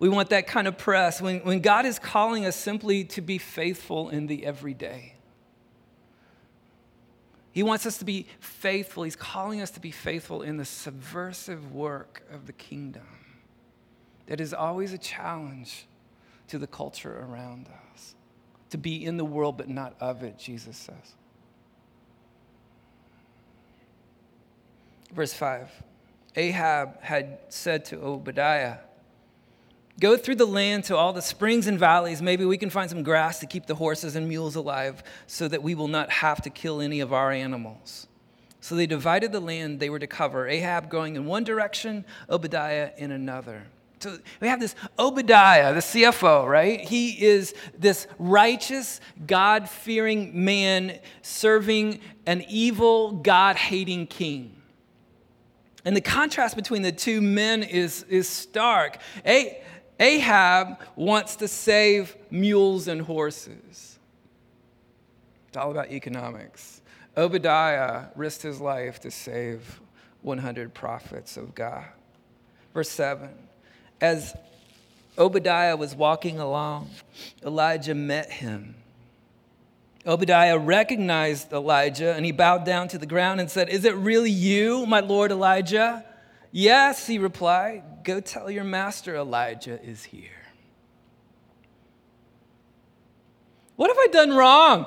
We 0.00 0.08
want 0.08 0.30
that 0.30 0.46
kind 0.46 0.68
of 0.68 0.78
press 0.78 1.20
when, 1.20 1.40
when 1.40 1.60
God 1.60 1.84
is 1.84 1.98
calling 1.98 2.46
us 2.46 2.56
simply 2.56 3.04
to 3.04 3.20
be 3.20 3.38
faithful 3.38 4.10
in 4.10 4.26
the 4.26 4.46
everyday. 4.46 5.14
He 7.52 7.64
wants 7.64 7.86
us 7.86 7.98
to 7.98 8.04
be 8.04 8.26
faithful. 8.38 9.02
He's 9.02 9.16
calling 9.16 9.60
us 9.60 9.70
to 9.72 9.80
be 9.80 9.90
faithful 9.90 10.42
in 10.42 10.56
the 10.56 10.64
subversive 10.64 11.72
work 11.72 12.22
of 12.32 12.46
the 12.46 12.52
kingdom 12.52 13.06
that 14.26 14.40
is 14.40 14.54
always 14.54 14.92
a 14.92 14.98
challenge 14.98 15.86
to 16.48 16.58
the 16.58 16.66
culture 16.66 17.18
around 17.18 17.68
us. 17.92 18.14
To 18.70 18.78
be 18.78 19.04
in 19.04 19.16
the 19.16 19.24
world 19.24 19.56
but 19.56 19.68
not 19.68 19.96
of 19.98 20.22
it, 20.22 20.38
Jesus 20.38 20.76
says. 20.76 21.14
Verse 25.12 25.32
5 25.32 25.70
Ahab 26.36 27.02
had 27.02 27.38
said 27.48 27.84
to 27.86 28.00
Obadiah, 28.00 28.78
Go 30.00 30.16
through 30.16 30.36
the 30.36 30.46
land 30.46 30.84
to 30.84 30.96
all 30.96 31.12
the 31.12 31.22
springs 31.22 31.66
and 31.66 31.76
valleys. 31.78 32.22
Maybe 32.22 32.44
we 32.44 32.56
can 32.56 32.70
find 32.70 32.88
some 32.88 33.02
grass 33.02 33.40
to 33.40 33.46
keep 33.46 33.66
the 33.66 33.74
horses 33.74 34.14
and 34.14 34.28
mules 34.28 34.54
alive 34.54 35.02
so 35.26 35.48
that 35.48 35.62
we 35.62 35.74
will 35.74 35.88
not 35.88 36.10
have 36.10 36.40
to 36.42 36.50
kill 36.50 36.80
any 36.80 37.00
of 37.00 37.12
our 37.12 37.32
animals. 37.32 38.06
So 38.60 38.76
they 38.76 38.86
divided 38.86 39.32
the 39.32 39.40
land 39.40 39.80
they 39.80 39.90
were 39.90 39.98
to 39.98 40.06
cover, 40.06 40.46
Ahab 40.46 40.88
going 40.88 41.16
in 41.16 41.26
one 41.26 41.42
direction, 41.42 42.04
Obadiah 42.28 42.90
in 42.96 43.10
another. 43.10 43.64
So 44.00 44.18
we 44.40 44.46
have 44.46 44.60
this 44.60 44.76
Obadiah, 44.98 45.74
the 45.74 45.80
CFO, 45.80 46.46
right? 46.46 46.80
He 46.80 47.24
is 47.24 47.54
this 47.76 48.06
righteous, 48.18 49.00
God 49.26 49.68
fearing 49.68 50.44
man 50.44 51.00
serving 51.22 52.00
an 52.26 52.44
evil, 52.48 53.12
God 53.12 53.56
hating 53.56 54.06
king. 54.06 54.57
And 55.88 55.96
the 55.96 56.02
contrast 56.02 56.54
between 56.54 56.82
the 56.82 56.92
two 56.92 57.22
men 57.22 57.62
is, 57.62 58.02
is 58.10 58.28
stark. 58.28 58.98
Ahab 59.98 60.80
wants 60.96 61.36
to 61.36 61.48
save 61.48 62.14
mules 62.30 62.88
and 62.88 63.00
horses, 63.00 63.98
it's 65.48 65.56
all 65.56 65.70
about 65.70 65.90
economics. 65.90 66.82
Obadiah 67.16 68.08
risked 68.16 68.42
his 68.42 68.60
life 68.60 69.00
to 69.00 69.10
save 69.10 69.80
100 70.20 70.74
prophets 70.74 71.38
of 71.38 71.54
God. 71.54 71.86
Verse 72.74 72.90
7 72.90 73.30
As 73.98 74.36
Obadiah 75.16 75.74
was 75.74 75.94
walking 75.94 76.38
along, 76.38 76.90
Elijah 77.42 77.94
met 77.94 78.30
him 78.30 78.74
Obadiah 80.08 80.58
recognized 80.58 81.52
Elijah 81.52 82.14
and 82.14 82.24
he 82.24 82.32
bowed 82.32 82.64
down 82.64 82.88
to 82.88 82.98
the 82.98 83.04
ground 83.04 83.40
and 83.40 83.50
said, 83.50 83.68
Is 83.68 83.84
it 83.84 83.94
really 83.94 84.30
you, 84.30 84.86
my 84.86 85.00
lord 85.00 85.30
Elijah? 85.30 86.02
Yes, 86.50 87.06
he 87.06 87.18
replied. 87.18 87.82
Go 88.04 88.18
tell 88.20 88.50
your 88.50 88.64
master 88.64 89.14
Elijah 89.14 89.78
is 89.82 90.04
here. 90.04 90.30
What 93.76 93.90
have 93.90 93.98
I 93.98 94.06
done 94.10 94.34
wrong? 94.34 94.86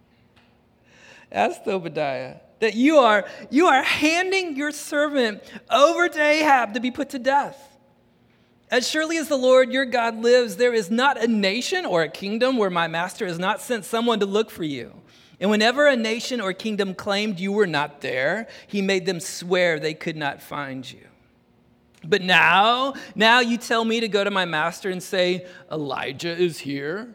Asked 1.32 1.66
Obadiah. 1.66 2.36
That 2.60 2.74
you 2.74 2.98
are, 2.98 3.26
you 3.50 3.66
are 3.66 3.82
handing 3.82 4.54
your 4.54 4.70
servant 4.70 5.42
over 5.68 6.08
to 6.08 6.22
Ahab 6.22 6.74
to 6.74 6.80
be 6.80 6.92
put 6.92 7.10
to 7.10 7.18
death. 7.18 7.71
As 8.72 8.88
surely 8.88 9.18
as 9.18 9.28
the 9.28 9.36
Lord 9.36 9.70
your 9.70 9.84
God 9.84 10.22
lives, 10.22 10.56
there 10.56 10.72
is 10.72 10.90
not 10.90 11.22
a 11.22 11.28
nation 11.28 11.84
or 11.84 12.00
a 12.00 12.08
kingdom 12.08 12.56
where 12.56 12.70
my 12.70 12.88
master 12.88 13.26
has 13.26 13.38
not 13.38 13.60
sent 13.60 13.84
someone 13.84 14.18
to 14.20 14.24
look 14.24 14.50
for 14.50 14.64
you. 14.64 14.94
And 15.38 15.50
whenever 15.50 15.86
a 15.86 15.94
nation 15.94 16.40
or 16.40 16.54
kingdom 16.54 16.94
claimed 16.94 17.38
you 17.38 17.52
were 17.52 17.66
not 17.66 18.00
there, 18.00 18.48
he 18.66 18.80
made 18.80 19.04
them 19.04 19.20
swear 19.20 19.78
they 19.78 19.92
could 19.92 20.16
not 20.16 20.40
find 20.40 20.90
you. 20.90 21.06
But 22.02 22.22
now, 22.22 22.94
now 23.14 23.40
you 23.40 23.58
tell 23.58 23.84
me 23.84 24.00
to 24.00 24.08
go 24.08 24.24
to 24.24 24.30
my 24.30 24.46
master 24.46 24.88
and 24.88 25.02
say, 25.02 25.46
Elijah 25.70 26.34
is 26.34 26.60
here. 26.60 27.14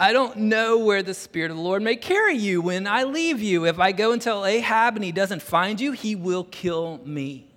I 0.00 0.12
don't 0.12 0.38
know 0.38 0.76
where 0.76 1.04
the 1.04 1.14
Spirit 1.14 1.52
of 1.52 1.56
the 1.56 1.62
Lord 1.62 1.82
may 1.82 1.94
carry 1.94 2.34
you 2.34 2.60
when 2.60 2.88
I 2.88 3.04
leave 3.04 3.40
you. 3.40 3.64
If 3.64 3.78
I 3.78 3.92
go 3.92 4.10
and 4.10 4.20
tell 4.20 4.44
Ahab 4.44 4.96
and 4.96 5.04
he 5.04 5.12
doesn't 5.12 5.42
find 5.42 5.80
you, 5.80 5.92
he 5.92 6.16
will 6.16 6.42
kill 6.42 7.00
me. 7.04 7.49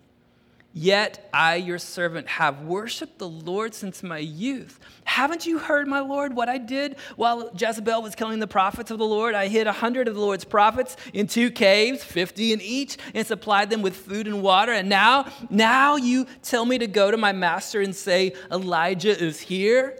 Yet 0.76 1.30
I, 1.32 1.58
your 1.58 1.78
servant, 1.78 2.28
have 2.28 2.62
worshiped 2.62 3.20
the 3.20 3.30
Lord 3.30 3.76
since 3.76 4.02
my 4.02 4.18
youth. 4.18 4.80
Haven't 5.04 5.46
you 5.46 5.60
heard, 5.60 5.88
my 5.88 6.00
Lord, 6.00 6.36
what 6.36 6.50
I 6.50 6.58
did 6.58 6.96
while 7.16 7.52
Jezebel 7.56 8.02
was 8.02 8.16
killing 8.16 8.40
the 8.40 8.48
prophets 8.48 8.90
of 8.90 8.98
the 8.98 9.06
Lord? 9.06 9.36
I 9.36 9.50
hid 9.50 9.68
a 9.68 9.72
hundred 9.72 10.08
of 10.08 10.16
the 10.16 10.20
Lord's 10.20 10.46
prophets 10.46 10.98
in 11.14 11.28
two 11.28 11.52
caves, 11.52 12.04
fifty 12.04 12.54
in 12.54 12.60
each, 12.60 12.98
and 13.14 13.28
supplied 13.28 13.70
them 13.70 13.84
with 13.84 13.96
food 13.96 14.26
and 14.26 14.42
water. 14.42 14.72
And 14.72 14.90
now, 14.90 15.32
now 15.52 15.96
you 15.96 16.26
tell 16.42 16.66
me 16.66 16.80
to 16.80 16.88
go 16.88 17.12
to 17.12 17.18
my 17.18 17.34
master 17.34 17.80
and 17.80 17.96
say, 17.96 18.34
Elijah 18.52 19.16
is 19.16 19.40
here. 19.40 20.00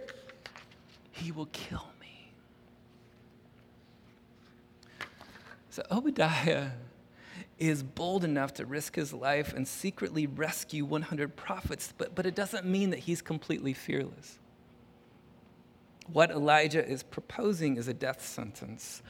He 1.12 1.30
will 1.30 1.46
kill 1.52 1.86
me. 2.00 2.32
So 5.70 5.84
Obadiah 5.88 6.70
is 7.58 7.82
bold 7.82 8.24
enough 8.24 8.54
to 8.54 8.66
risk 8.66 8.96
his 8.96 9.12
life 9.12 9.52
and 9.54 9.66
secretly 9.66 10.26
rescue 10.26 10.84
100 10.84 11.36
prophets, 11.36 11.92
but, 11.96 12.14
but 12.14 12.26
it 12.26 12.34
doesn't 12.34 12.66
mean 12.66 12.90
that 12.90 13.00
he's 13.00 13.22
completely 13.22 13.72
fearless. 13.72 14.38
What 16.12 16.30
Elijah 16.30 16.86
is 16.86 17.02
proposing 17.02 17.76
is 17.76 17.88
a 17.88 17.94
death 17.94 18.24
sentence. 18.24 19.02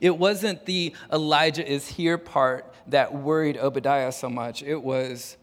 It 0.00 0.16
wasn't 0.16 0.64
the 0.66 0.94
Elijah 1.12 1.66
is 1.66 1.86
here 1.86 2.18
part 2.18 2.72
that 2.88 3.14
worried 3.14 3.56
Obadiah 3.56 4.12
so 4.12 4.28
much. 4.28 4.62
It 4.62 4.82
was 4.82 5.36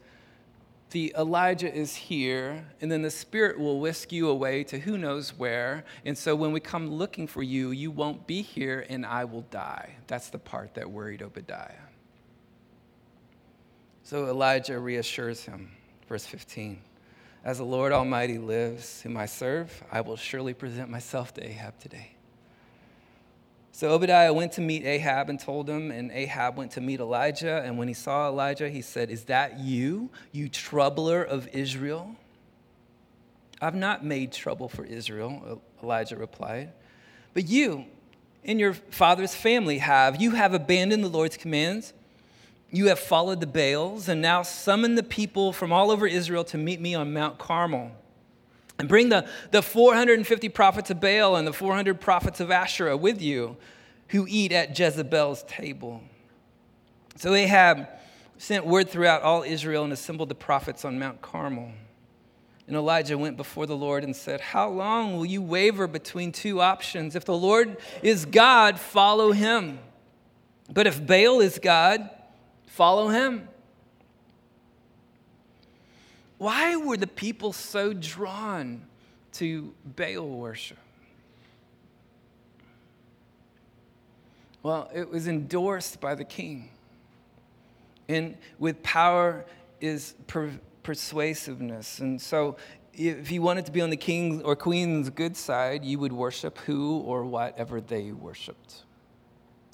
the 0.90 1.14
Elijah 1.16 1.72
is 1.72 1.96
here, 1.96 2.66
and 2.82 2.92
then 2.92 3.00
the 3.00 3.10
Spirit 3.10 3.58
will 3.58 3.80
whisk 3.80 4.12
you 4.12 4.28
away 4.28 4.62
to 4.64 4.78
who 4.78 4.98
knows 4.98 5.30
where. 5.38 5.84
And 6.04 6.18
so 6.18 6.36
when 6.36 6.52
we 6.52 6.60
come 6.60 6.90
looking 6.90 7.26
for 7.26 7.42
you, 7.42 7.70
you 7.70 7.90
won't 7.90 8.26
be 8.26 8.42
here, 8.42 8.84
and 8.90 9.06
I 9.06 9.24
will 9.24 9.42
die. 9.42 9.96
That's 10.06 10.28
the 10.28 10.38
part 10.38 10.74
that 10.74 10.90
worried 10.90 11.22
Obadiah. 11.22 11.81
So 14.12 14.26
Elijah 14.26 14.78
reassures 14.78 15.42
him. 15.42 15.70
Verse 16.06 16.26
15 16.26 16.78
As 17.46 17.56
the 17.56 17.64
Lord 17.64 17.92
Almighty 17.92 18.36
lives, 18.36 19.00
whom 19.00 19.16
I 19.16 19.24
serve, 19.24 19.82
I 19.90 20.02
will 20.02 20.16
surely 20.16 20.52
present 20.52 20.90
myself 20.90 21.32
to 21.32 21.48
Ahab 21.48 21.78
today. 21.78 22.10
So 23.72 23.88
Obadiah 23.88 24.34
went 24.34 24.52
to 24.52 24.60
meet 24.60 24.84
Ahab 24.84 25.30
and 25.30 25.40
told 25.40 25.66
him, 25.66 25.90
and 25.90 26.10
Ahab 26.12 26.58
went 26.58 26.72
to 26.72 26.82
meet 26.82 27.00
Elijah. 27.00 27.62
And 27.64 27.78
when 27.78 27.88
he 27.88 27.94
saw 27.94 28.28
Elijah, 28.28 28.68
he 28.68 28.82
said, 28.82 29.08
Is 29.08 29.24
that 29.24 29.60
you, 29.60 30.10
you 30.30 30.50
troubler 30.50 31.22
of 31.22 31.48
Israel? 31.54 32.14
I've 33.62 33.74
not 33.74 34.04
made 34.04 34.30
trouble 34.30 34.68
for 34.68 34.84
Israel, 34.84 35.62
Elijah 35.82 36.18
replied. 36.18 36.74
But 37.32 37.48
you 37.48 37.86
and 38.44 38.60
your 38.60 38.74
father's 38.74 39.34
family 39.34 39.78
have. 39.78 40.20
You 40.20 40.32
have 40.32 40.52
abandoned 40.52 41.02
the 41.02 41.08
Lord's 41.08 41.38
commands 41.38 41.94
you 42.72 42.88
have 42.88 42.98
followed 42.98 43.40
the 43.40 43.46
Baals, 43.46 44.08
and 44.08 44.22
now 44.22 44.42
summon 44.42 44.94
the 44.94 45.02
people 45.02 45.52
from 45.52 45.72
all 45.72 45.90
over 45.90 46.06
Israel 46.06 46.42
to 46.44 46.58
meet 46.58 46.80
me 46.80 46.94
on 46.94 47.12
Mount 47.12 47.38
Carmel. 47.38 47.92
And 48.78 48.88
bring 48.88 49.10
the, 49.10 49.28
the 49.50 49.62
450 49.62 50.48
prophets 50.48 50.90
of 50.90 50.98
Baal 50.98 51.36
and 51.36 51.46
the 51.46 51.52
400 51.52 52.00
prophets 52.00 52.40
of 52.40 52.50
Asherah 52.50 52.96
with 52.96 53.20
you 53.20 53.58
who 54.08 54.26
eat 54.28 54.52
at 54.52 54.76
Jezebel's 54.76 55.42
table. 55.44 56.02
So 57.16 57.34
Ahab 57.34 57.88
sent 58.38 58.66
word 58.66 58.88
throughout 58.88 59.22
all 59.22 59.42
Israel 59.42 59.84
and 59.84 59.92
assembled 59.92 60.30
the 60.30 60.34
prophets 60.34 60.84
on 60.84 60.98
Mount 60.98 61.20
Carmel. 61.20 61.70
And 62.66 62.74
Elijah 62.74 63.18
went 63.18 63.36
before 63.36 63.66
the 63.66 63.76
Lord 63.76 64.02
and 64.02 64.16
said, 64.16 64.40
How 64.40 64.70
long 64.70 65.16
will 65.16 65.26
you 65.26 65.42
waver 65.42 65.86
between 65.86 66.32
two 66.32 66.62
options? 66.62 67.14
If 67.14 67.26
the 67.26 67.36
Lord 67.36 67.76
is 68.02 68.24
God, 68.24 68.80
follow 68.80 69.32
him. 69.32 69.78
But 70.72 70.86
if 70.86 71.06
Baal 71.06 71.40
is 71.40 71.58
God, 71.58 72.08
follow 72.72 73.08
him. 73.08 73.48
Why 76.38 76.74
were 76.76 76.96
the 76.96 77.06
people 77.06 77.52
so 77.52 77.92
drawn 77.92 78.82
to 79.32 79.74
Baal 79.84 80.26
worship? 80.26 80.78
Well, 84.62 84.90
it 84.94 85.10
was 85.10 85.28
endorsed 85.28 86.00
by 86.00 86.14
the 86.14 86.24
king. 86.24 86.70
And 88.08 88.36
with 88.58 88.82
power 88.82 89.44
is 89.80 90.14
per- 90.26 90.58
persuasiveness. 90.82 91.98
And 91.98 92.20
so, 92.20 92.56
if 92.94 93.30
you 93.30 93.42
wanted 93.42 93.66
to 93.66 93.72
be 93.72 93.80
on 93.80 93.90
the 93.90 93.96
king 93.96 94.42
or 94.42 94.56
queen's 94.56 95.10
good 95.10 95.36
side, 95.36 95.84
you 95.84 95.98
would 95.98 96.12
worship 96.12 96.58
who 96.58 96.98
or 97.00 97.24
whatever 97.24 97.80
they 97.80 98.12
worshiped. 98.12 98.82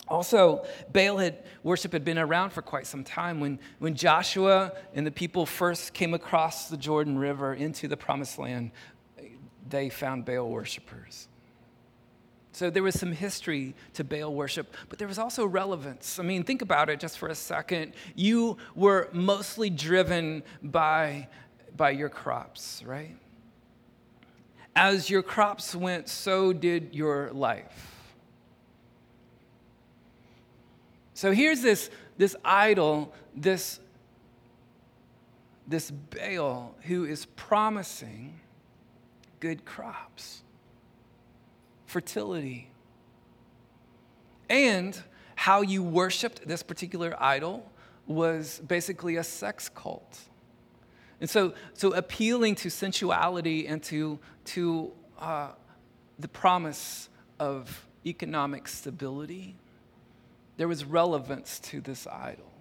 Also, 0.09 0.64
Baal 0.92 1.18
had, 1.18 1.44
worship 1.62 1.92
had 1.92 2.05
been 2.05 2.18
around 2.18 2.51
for 2.51 2.62
quite 2.62 2.87
some 2.87 3.05
time. 3.05 3.40
When, 3.40 3.59
when 3.79 3.94
Joshua 3.94 4.73
and 4.94 5.07
the 5.07 5.11
people 5.11 5.44
first 5.47 5.92
came 5.92 6.14
across 6.14 6.68
the 6.68 6.77
Jordan 6.77 7.18
River 7.18 7.55
into 7.55 7.88
the 7.88 7.97
promised 7.97 8.38
land, 8.38 8.71
they 9.68 9.90
found 9.90 10.25
Baal 10.25 10.49
worshipers. 10.49 11.29
So 12.53 12.71
there 12.71 12.83
was 12.83 12.99
some 12.99 13.12
history 13.12 13.75
to 13.94 14.03
Baal 14.03 14.35
worship, 14.35 14.75
but 14.88 14.99
there 14.99 15.07
was 15.07 15.18
also 15.18 15.47
relevance. 15.47 16.18
I 16.18 16.23
mean, 16.23 16.42
think 16.42 16.62
about 16.62 16.88
it 16.88 16.99
just 16.99 17.18
for 17.18 17.29
a 17.29 17.35
second. 17.35 17.92
You 18.16 18.57
were 18.75 19.09
mostly 19.12 19.71
driven 19.71 20.42
by, 20.62 21.29
by 21.77 21.90
your 21.90 22.09
crops, 22.09 22.83
right? 22.85 23.14
As 24.75 25.11
your 25.11 25.23
crops 25.23 25.75
went, 25.75 26.09
so 26.09 26.53
did 26.53 26.94
your 26.94 27.31
life. 27.33 27.97
So 31.18 31.33
here's 31.33 31.62
this, 31.62 31.90
this 32.16 32.37
idol, 32.44 33.12
this, 33.35 33.81
this 35.66 35.90
Baal 35.90 36.76
who 36.83 37.07
is 37.07 37.26
promising 37.35 38.38
good 39.40 39.64
crops, 39.64 40.42
fertility, 41.87 42.70
and 44.48 44.96
how 45.35 45.62
you 45.62 45.83
worshiped 45.83 46.46
this 46.46 46.62
particular 46.62 47.20
idol 47.20 47.68
was 48.07 48.62
basically 48.68 49.16
a 49.16 49.24
sex 49.24 49.68
cult. 49.68 50.20
And 51.20 51.28
so, 51.28 51.52
so 51.74 51.94
appealing 51.94 52.54
to 52.54 52.70
sensuality 52.70 53.66
and 53.66 53.83
to, 53.83 54.20
to 54.44 54.92
uh, 55.18 55.48
the 56.16 56.28
promise 56.28 57.09
of 57.40 57.88
economic 58.07 58.68
stability 58.68 59.57
there 60.59 60.68
was 60.68 60.85
relevance 60.85 61.59
to 61.61 61.81
this 61.81 62.07
idol. 62.07 62.53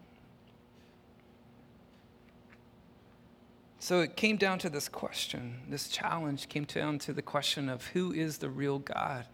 So 3.79 4.01
it 4.01 4.15
came 4.15 4.37
down 4.37 4.59
to 4.59 4.69
this 4.69 4.87
question. 4.87 5.61
This 5.67 5.87
challenge 5.89 6.47
came 6.47 6.65
down 6.65 6.99
to 6.99 7.13
the 7.13 7.21
question 7.21 7.69
of 7.69 7.87
who 7.87 8.13
is 8.13 8.37
the 8.37 8.49
real 8.49 8.79
God? 8.79 9.25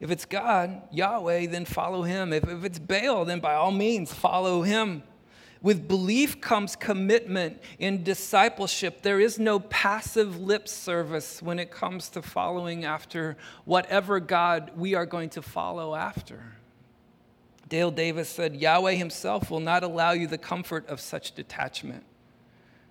If 0.00 0.10
it's 0.10 0.24
God, 0.24 0.82
Yahweh, 0.92 1.46
then 1.46 1.64
follow 1.64 2.02
him. 2.02 2.32
If, 2.32 2.48
if 2.48 2.64
it's 2.64 2.78
Baal, 2.78 3.24
then 3.24 3.40
by 3.40 3.54
all 3.54 3.72
means 3.72 4.12
follow 4.12 4.62
him. 4.62 5.02
With 5.60 5.86
belief 5.86 6.40
comes 6.40 6.76
commitment 6.76 7.60
in 7.78 8.04
discipleship. 8.04 9.02
There 9.02 9.20
is 9.20 9.38
no 9.38 9.60
passive 9.60 10.40
lip 10.40 10.68
service 10.68 11.42
when 11.42 11.58
it 11.58 11.70
comes 11.70 12.08
to 12.10 12.22
following 12.22 12.84
after 12.84 13.36
whatever 13.64 14.18
God 14.18 14.72
we 14.76 14.94
are 14.94 15.06
going 15.06 15.30
to 15.30 15.42
follow 15.42 15.94
after. 15.94 16.58
Dale 17.68 17.90
Davis 17.90 18.28
said, 18.28 18.56
Yahweh 18.56 18.94
himself 18.94 19.50
will 19.50 19.60
not 19.60 19.82
allow 19.82 20.12
you 20.12 20.26
the 20.26 20.38
comfort 20.38 20.88
of 20.88 21.00
such 21.00 21.34
detachment, 21.34 22.04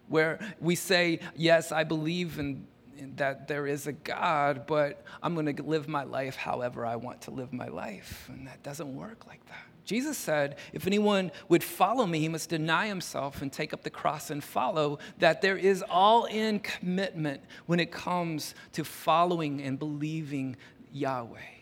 where 0.07 0.39
we 0.59 0.75
say, 0.75 1.19
Yes, 1.35 1.71
I 1.71 1.83
believe 1.83 2.37
in, 2.37 2.67
in 2.97 3.15
that 3.15 3.47
there 3.47 3.65
is 3.65 3.87
a 3.87 3.91
God, 3.91 4.67
but 4.67 5.03
I'm 5.21 5.33
going 5.33 5.55
to 5.55 5.63
live 5.63 5.87
my 5.87 6.03
life 6.03 6.35
however 6.35 6.85
I 6.85 6.95
want 6.95 7.21
to 7.21 7.31
live 7.31 7.53
my 7.53 7.67
life. 7.67 8.29
And 8.29 8.47
that 8.47 8.61
doesn't 8.63 8.95
work 8.95 9.25
like 9.27 9.45
that. 9.47 9.67
Jesus 9.83 10.17
said, 10.17 10.57
If 10.73 10.85
anyone 10.85 11.31
would 11.49 11.63
follow 11.63 12.05
me, 12.05 12.19
he 12.19 12.27
must 12.27 12.49
deny 12.49 12.87
himself 12.87 13.41
and 13.41 13.51
take 13.51 13.73
up 13.73 13.83
the 13.83 13.89
cross 13.89 14.29
and 14.29 14.43
follow, 14.43 14.99
that 15.19 15.41
there 15.41 15.57
is 15.57 15.83
all 15.89 16.25
in 16.25 16.59
commitment 16.59 17.41
when 17.65 17.79
it 17.79 17.91
comes 17.91 18.53
to 18.73 18.83
following 18.83 19.61
and 19.61 19.79
believing 19.79 20.57
Yahweh. 20.91 21.56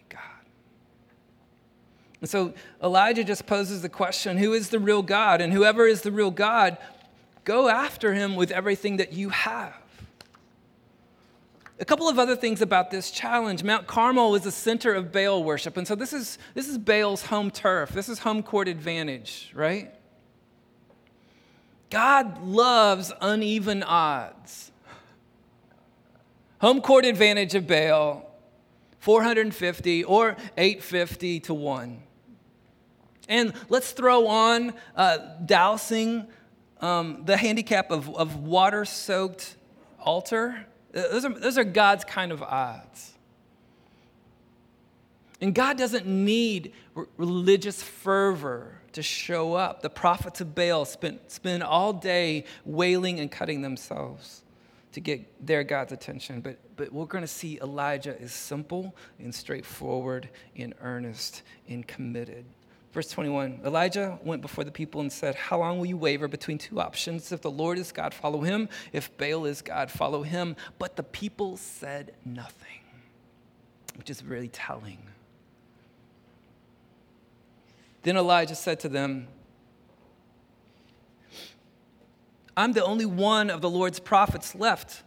And 2.21 2.29
so 2.29 2.53
Elijah 2.81 3.23
just 3.23 3.45
poses 3.45 3.81
the 3.81 3.89
question 3.89 4.37
who 4.37 4.53
is 4.53 4.69
the 4.69 4.79
real 4.79 5.01
God? 5.01 5.41
And 5.41 5.51
whoever 5.51 5.85
is 5.85 6.01
the 6.01 6.11
real 6.11 6.31
God, 6.31 6.77
go 7.43 7.67
after 7.69 8.13
him 8.13 8.35
with 8.35 8.51
everything 8.51 8.97
that 8.97 9.13
you 9.13 9.29
have. 9.29 9.75
A 11.77 11.85
couple 11.85 12.07
of 12.07 12.17
other 12.17 12.37
things 12.37 12.61
about 12.61 12.89
this 12.89 13.11
challenge. 13.11 13.63
Mount 13.63 13.85
Carmel 13.85 14.33
is 14.35 14.43
the 14.43 14.51
center 14.51 14.93
of 14.93 15.11
Baal 15.11 15.43
worship. 15.43 15.75
And 15.75 15.85
so 15.85 15.93
this 15.93 16.13
is, 16.13 16.37
this 16.53 16.69
is 16.69 16.77
Baal's 16.77 17.25
home 17.25 17.51
turf. 17.51 17.89
This 17.89 18.07
is 18.07 18.19
home 18.19 18.43
court 18.43 18.69
advantage, 18.69 19.51
right? 19.53 19.93
God 21.89 22.41
loves 22.43 23.11
uneven 23.19 23.83
odds. 23.83 24.71
Home 26.61 26.79
court 26.79 27.03
advantage 27.03 27.55
of 27.55 27.67
Baal, 27.67 28.24
450 29.05 30.03
or 30.05 30.35
850 30.57 31.39
to 31.41 31.53
1. 31.53 32.01
And 33.29 33.53
let's 33.69 33.91
throw 33.91 34.25
on 34.25 34.73
uh, 34.95 35.17
dousing 35.45 36.25
um, 36.81 37.21
the 37.23 37.37
handicap 37.37 37.91
of, 37.91 38.09
of 38.15 38.37
water 38.37 38.83
soaked 38.83 39.57
altar. 39.99 40.65
Those 40.91 41.23
are, 41.23 41.33
those 41.37 41.55
are 41.59 41.63
God's 41.63 42.03
kind 42.03 42.31
of 42.31 42.41
odds. 42.41 43.13
And 45.39 45.53
God 45.53 45.77
doesn't 45.77 46.07
need 46.07 46.73
religious 47.15 47.83
fervor 47.83 48.81
to 48.93 49.03
show 49.03 49.53
up. 49.53 49.83
The 49.83 49.89
prophets 49.91 50.41
of 50.41 50.55
Baal 50.55 50.83
spent, 50.83 51.29
spend 51.29 51.61
all 51.61 51.93
day 51.93 52.45
wailing 52.65 53.19
and 53.19 53.29
cutting 53.29 53.61
themselves 53.61 54.41
to 54.95 55.01
get 55.01 55.45
their 55.45 55.65
God's 55.65 55.91
attention. 55.91 56.39
But, 56.39 56.57
but 56.77 56.91
we're 56.93 57.05
going 57.05 57.23
to 57.23 57.27
see 57.27 57.59
Elijah 57.61 58.17
is 58.17 58.31
simple 58.31 58.95
and 59.19 59.35
straightforward 59.35 60.29
and 60.55 60.73
earnest 60.79 61.43
and 61.67 61.85
committed. 61.85 62.45
Verse 62.93 63.09
21 63.09 63.59
Elijah 63.65 64.17
went 64.23 64.41
before 64.41 64.63
the 64.63 64.71
people 64.71 65.01
and 65.01 65.11
said, 65.11 65.35
How 65.35 65.59
long 65.59 65.79
will 65.79 65.85
you 65.85 65.97
waver 65.97 66.29
between 66.29 66.57
two 66.57 66.79
options? 66.79 67.33
If 67.33 67.41
the 67.41 67.51
Lord 67.51 67.77
is 67.77 67.91
God, 67.91 68.13
follow 68.13 68.39
him. 68.39 68.69
If 68.93 69.15
Baal 69.17 69.43
is 69.43 69.61
God, 69.61 69.91
follow 69.91 70.23
him. 70.23 70.55
But 70.79 70.95
the 70.95 71.03
people 71.03 71.57
said 71.57 72.13
nothing, 72.23 72.79
which 73.97 74.09
is 74.09 74.23
really 74.23 74.47
telling. 74.47 74.99
Then 78.03 78.15
Elijah 78.15 78.55
said 78.55 78.79
to 78.79 78.87
them, 78.87 79.27
I'm 82.57 82.73
the 82.73 82.83
only 82.83 83.05
one 83.05 83.49
of 83.49 83.61
the 83.61 83.69
Lord's 83.69 83.99
prophets 83.99 84.55
left. 84.55 85.03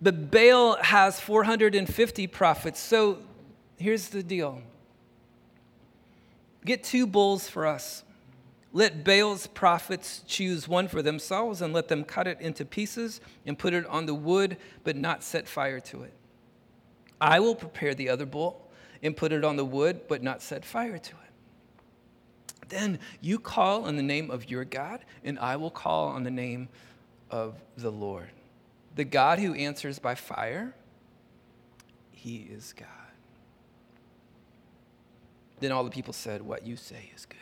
But 0.00 0.30
Baal 0.30 0.76
has 0.82 1.20
450 1.20 2.26
prophets. 2.26 2.80
So 2.80 3.18
here's 3.78 4.08
the 4.08 4.22
deal 4.22 4.62
get 6.64 6.82
two 6.82 7.06
bulls 7.06 7.48
for 7.48 7.66
us. 7.66 8.02
Let 8.72 9.04
Baal's 9.04 9.46
prophets 9.46 10.22
choose 10.26 10.68
one 10.68 10.88
for 10.88 11.00
themselves 11.00 11.62
and 11.62 11.72
let 11.72 11.88
them 11.88 12.04
cut 12.04 12.26
it 12.26 12.40
into 12.40 12.64
pieces 12.64 13.22
and 13.46 13.58
put 13.58 13.72
it 13.72 13.86
on 13.86 14.04
the 14.04 14.14
wood, 14.14 14.58
but 14.84 14.96
not 14.96 15.22
set 15.22 15.48
fire 15.48 15.80
to 15.80 16.02
it. 16.02 16.12
I 17.18 17.40
will 17.40 17.54
prepare 17.54 17.94
the 17.94 18.10
other 18.10 18.26
bull 18.26 18.68
and 19.02 19.16
put 19.16 19.32
it 19.32 19.44
on 19.44 19.56
the 19.56 19.64
wood, 19.64 20.02
but 20.08 20.22
not 20.22 20.42
set 20.42 20.64
fire 20.64 20.98
to 20.98 21.10
it. 21.10 21.25
Then 22.68 22.98
you 23.20 23.38
call 23.38 23.84
on 23.84 23.96
the 23.96 24.02
name 24.02 24.30
of 24.30 24.50
your 24.50 24.64
God, 24.64 25.00
and 25.24 25.38
I 25.38 25.56
will 25.56 25.70
call 25.70 26.08
on 26.08 26.24
the 26.24 26.30
name 26.30 26.68
of 27.30 27.54
the 27.76 27.90
Lord. 27.90 28.28
The 28.94 29.04
God 29.04 29.38
who 29.38 29.54
answers 29.54 29.98
by 29.98 30.14
fire, 30.14 30.74
he 32.12 32.48
is 32.50 32.72
God. 32.76 32.88
Then 35.60 35.72
all 35.72 35.84
the 35.84 35.90
people 35.90 36.12
said, 36.12 36.42
What 36.42 36.66
you 36.66 36.76
say 36.76 37.10
is 37.14 37.24
good. 37.26 37.38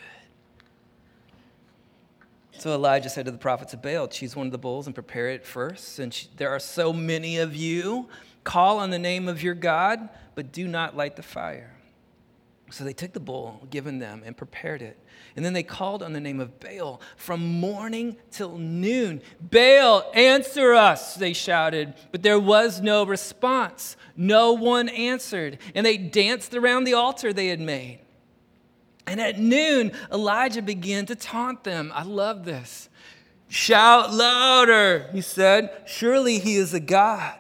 So 2.58 2.72
Elijah 2.72 3.08
said 3.08 3.24
to 3.24 3.30
the 3.30 3.38
prophets 3.38 3.74
of 3.74 3.82
Baal, 3.82 4.08
Choose 4.08 4.36
one 4.36 4.46
of 4.46 4.52
the 4.52 4.58
bulls 4.58 4.86
and 4.86 4.94
prepare 4.94 5.28
it 5.28 5.44
first. 5.44 5.94
Since 5.94 6.28
there 6.36 6.50
are 6.50 6.60
so 6.60 6.92
many 6.92 7.38
of 7.38 7.54
you, 7.54 8.08
call 8.44 8.78
on 8.78 8.90
the 8.90 8.98
name 8.98 9.28
of 9.28 9.42
your 9.42 9.54
God, 9.54 10.08
but 10.34 10.52
do 10.52 10.68
not 10.68 10.96
light 10.96 11.16
the 11.16 11.22
fire. 11.22 11.73
So 12.74 12.82
they 12.82 12.92
took 12.92 13.12
the 13.12 13.20
bull 13.20 13.68
given 13.70 14.00
them 14.00 14.24
and 14.26 14.36
prepared 14.36 14.82
it. 14.82 14.98
And 15.36 15.44
then 15.44 15.52
they 15.52 15.62
called 15.62 16.02
on 16.02 16.12
the 16.12 16.18
name 16.18 16.40
of 16.40 16.58
Baal 16.58 17.00
from 17.16 17.60
morning 17.60 18.16
till 18.32 18.58
noon. 18.58 19.22
Baal, 19.40 20.10
answer 20.12 20.74
us, 20.74 21.14
they 21.14 21.34
shouted. 21.34 21.94
But 22.10 22.24
there 22.24 22.40
was 22.40 22.80
no 22.80 23.06
response. 23.06 23.96
No 24.16 24.54
one 24.54 24.88
answered. 24.88 25.58
And 25.76 25.86
they 25.86 25.96
danced 25.96 26.52
around 26.52 26.82
the 26.82 26.94
altar 26.94 27.32
they 27.32 27.46
had 27.46 27.60
made. 27.60 28.00
And 29.06 29.20
at 29.20 29.38
noon, 29.38 29.92
Elijah 30.12 30.62
began 30.62 31.06
to 31.06 31.14
taunt 31.14 31.62
them. 31.62 31.92
I 31.94 32.02
love 32.02 32.44
this. 32.44 32.88
Shout 33.46 34.12
louder, 34.12 35.10
he 35.12 35.20
said. 35.20 35.84
Surely 35.86 36.40
he 36.40 36.56
is 36.56 36.74
a 36.74 36.80
God. 36.80 37.38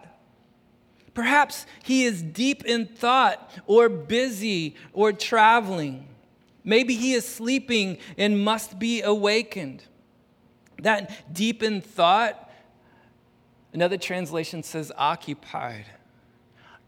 Perhaps 1.14 1.64
he 1.84 2.04
is 2.04 2.22
deep 2.22 2.64
in 2.64 2.86
thought 2.86 3.50
or 3.66 3.88
busy 3.88 4.74
or 4.92 5.12
traveling. 5.12 6.08
Maybe 6.64 6.96
he 6.96 7.12
is 7.12 7.26
sleeping 7.26 7.98
and 8.18 8.42
must 8.42 8.78
be 8.78 9.02
awakened. 9.02 9.84
That 10.82 11.32
deep 11.32 11.62
in 11.62 11.80
thought, 11.80 12.50
another 13.72 13.96
translation 13.96 14.62
says 14.62 14.90
occupied. 14.96 15.86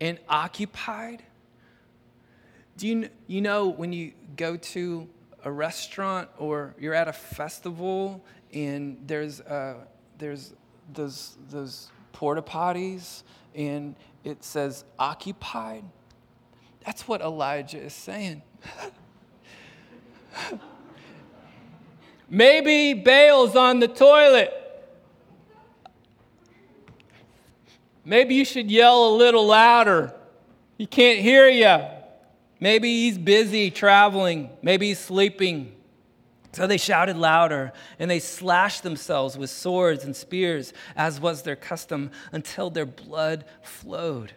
And 0.01 0.19
occupied, 0.29 1.23
do 2.77 2.89
you, 2.89 3.09
you 3.27 3.41
know 3.41 3.69
when 3.69 3.93
you 3.93 4.13
go 4.37 4.57
to 4.57 5.09
a 5.45 5.51
restaurant 5.51 6.29
or 6.39 6.75
you're 6.79 6.93
at 6.93 7.09
a 7.09 7.13
festival 7.13 8.23
and 8.53 8.99
there's, 9.07 9.41
uh, 9.41 9.77
there's 10.19 10.53
those, 10.93 11.37
those 11.51 11.91
porta 12.13 12.43
potties 12.43 13.23
and 13.55 13.95
it 14.27 14.43
says 14.43 14.85
occupied? 14.99 15.85
That's 16.85 17.07
what 17.07 17.21
Elijah 17.21 17.79
is 17.79 17.93
saying. 17.93 18.43
Maybe 22.29 22.93
Baal's 22.95 23.55
on 23.55 23.79
the 23.79 23.87
toilet. 23.87 24.53
Maybe 28.05 28.35
you 28.35 28.45
should 28.45 28.69
yell 28.71 29.15
a 29.15 29.17
little 29.17 29.47
louder. 29.47 30.13
He 30.77 30.87
can't 30.87 31.21
hear 31.21 31.49
you. 31.49 31.87
Maybe 32.59 32.89
he's 32.89 33.19
busy 33.19 33.71
traveling. 33.71 34.51
Maybe 34.61 34.89
he's 34.89 34.99
sleeping. 34.99 35.76
So 36.53 36.67
they 36.67 36.79
shouted 36.79 37.17
louder, 37.17 37.73
and 37.99 38.11
they 38.11 38.19
slashed 38.19 38.83
themselves 38.83 39.37
with 39.37 39.51
swords 39.51 40.05
and 40.05 40.17
spears, 40.17 40.73
as 40.97 41.21
was 41.21 41.43
their 41.43 41.57
custom, 41.57 42.11
until 42.33 42.71
their 42.71 42.87
blood 42.87 43.45
flowed. 43.63 44.33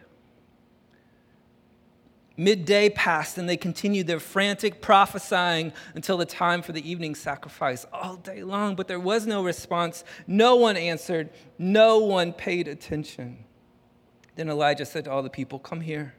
Midday 2.36 2.88
passed, 2.88 3.36
and 3.36 3.46
they 3.46 3.56
continued 3.56 4.06
their 4.06 4.18
frantic 4.18 4.80
prophesying 4.80 5.74
until 5.94 6.16
the 6.16 6.24
time 6.24 6.62
for 6.62 6.72
the 6.72 6.90
evening 6.90 7.14
sacrifice 7.14 7.84
all 7.92 8.16
day 8.16 8.42
long. 8.42 8.76
But 8.76 8.88
there 8.88 8.98
was 8.98 9.26
no 9.26 9.44
response. 9.44 10.04
No 10.26 10.56
one 10.56 10.78
answered. 10.78 11.28
No 11.58 11.98
one 11.98 12.32
paid 12.32 12.66
attention. 12.66 13.44
Then 14.36 14.48
Elijah 14.48 14.86
said 14.86 15.04
to 15.04 15.10
all 15.10 15.22
the 15.22 15.28
people, 15.28 15.58
Come 15.58 15.82
here. 15.82 16.14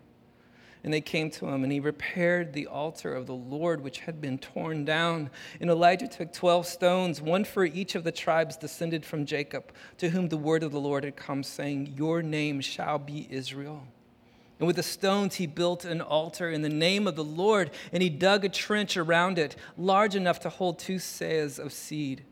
And 0.84 0.92
they 0.92 1.02
came 1.02 1.30
to 1.32 1.48
him, 1.48 1.64
and 1.64 1.72
he 1.72 1.80
repaired 1.80 2.54
the 2.54 2.66
altar 2.66 3.14
of 3.14 3.28
the 3.28 3.36
Lord, 3.36 3.82
which 3.82 4.00
had 4.00 4.20
been 4.20 4.40
torn 4.40 4.84
down. 4.84 5.30
And 5.60 5.70
Elijah 5.70 6.08
took 6.08 6.34
12 6.34 6.66
stones, 6.66 7.22
one 7.22 7.44
for 7.44 7.66
each 7.66 7.94
of 7.94 8.04
the 8.04 8.12
tribes 8.12 8.58
descended 8.58 9.06
from 9.06 9.26
Jacob, 9.26 9.72
to 10.00 10.10
whom 10.10 10.30
the 10.30 10.38
word 10.38 10.64
of 10.64 10.72
the 10.72 10.80
Lord 10.80 11.04
had 11.04 11.16
come, 11.16 11.44
saying, 11.44 11.94
Your 11.96 12.24
name 12.24 12.62
shall 12.62 12.98
be 12.98 13.28
Israel. 13.30 13.84
And 14.62 14.68
with 14.68 14.76
the 14.76 14.84
stones, 14.84 15.36
he 15.36 15.48
built 15.48 15.86
an 15.86 16.02
altar 16.02 16.50
in 16.50 16.62
the 16.62 16.70
name 16.70 17.08
of 17.08 17.16
the 17.16 17.24
Lord, 17.24 17.72
and 17.92 18.02
he 18.02 18.10
dug 18.10 18.46
a 18.46 18.50
trench 18.50 18.96
around 18.96 19.40
it, 19.40 19.56
large 19.78 20.16
enough 20.16 20.40
to 20.42 20.50
hold 20.50 20.78
two 20.78 20.98
seahs 20.98 21.58
of 21.58 21.74
seed. 21.74 22.24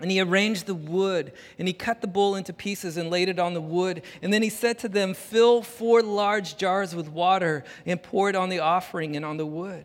And 0.00 0.10
he 0.10 0.20
arranged 0.20 0.64
the 0.64 0.74
wood, 0.74 1.32
and 1.58 1.68
he 1.68 1.74
cut 1.74 2.00
the 2.00 2.06
bull 2.06 2.34
into 2.34 2.54
pieces 2.54 2.96
and 2.96 3.10
laid 3.10 3.28
it 3.28 3.38
on 3.38 3.52
the 3.52 3.60
wood. 3.60 4.02
And 4.22 4.32
then 4.32 4.42
he 4.42 4.48
said 4.48 4.78
to 4.78 4.88
them, 4.88 5.12
Fill 5.12 5.62
four 5.62 6.02
large 6.02 6.56
jars 6.56 6.94
with 6.94 7.08
water 7.08 7.64
and 7.84 8.02
pour 8.02 8.30
it 8.30 8.34
on 8.34 8.48
the 8.48 8.60
offering 8.60 9.14
and 9.14 9.24
on 9.24 9.36
the 9.36 9.44
wood. 9.44 9.84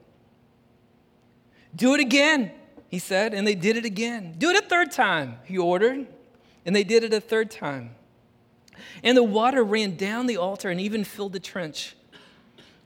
Do 1.75 1.93
it 1.93 1.99
again, 1.99 2.51
he 2.87 2.99
said, 2.99 3.33
and 3.33 3.45
they 3.45 3.55
did 3.55 3.75
it 3.75 3.83
again. 3.83 4.35
Do 4.37 4.49
it 4.51 4.63
a 4.63 4.65
third 4.65 4.91
time, 4.91 5.39
he 5.43 5.57
ordered, 5.57 6.07
and 6.65 6.73
they 6.73 6.85
did 6.85 7.03
it 7.03 7.13
a 7.13 7.19
third 7.19 7.51
time. 7.51 7.95
And 9.03 9.17
the 9.17 9.23
water 9.23 9.63
ran 9.63 9.97
down 9.97 10.27
the 10.27 10.37
altar 10.37 10.69
and 10.69 10.79
even 10.79 11.03
filled 11.03 11.33
the 11.33 11.39
trench. 11.41 11.95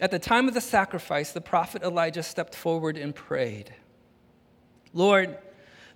At 0.01 0.11
the 0.11 0.19
time 0.19 0.47
of 0.47 0.55
the 0.55 0.61
sacrifice, 0.61 1.31
the 1.31 1.41
prophet 1.41 1.83
Elijah 1.83 2.23
stepped 2.23 2.55
forward 2.55 2.97
and 2.97 3.13
prayed 3.13 3.73
Lord, 4.91 5.37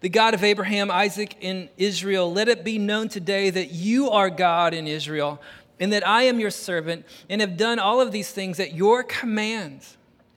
the 0.04 0.10
God 0.10 0.34
of 0.34 0.44
Abraham, 0.44 0.92
Isaac, 0.92 1.38
and 1.42 1.70
Israel, 1.78 2.30
let 2.30 2.50
it 2.50 2.66
be 2.66 2.78
known 2.78 3.08
today 3.08 3.50
that 3.50 3.72
you 3.72 4.10
are 4.10 4.30
God 4.30 4.74
in 4.74 4.86
Israel, 4.86 5.42
and 5.80 5.94
that 5.94 6.06
I 6.06 6.24
am 6.24 6.42
your 6.42 6.52
servant, 6.52 7.06
and 7.30 7.40
have 7.40 7.56
done 7.56 7.80
all 7.80 8.02
of 8.02 8.12
these 8.12 8.30
things 8.30 8.60
at 8.60 8.74
your 8.74 9.04
command. 9.04 9.80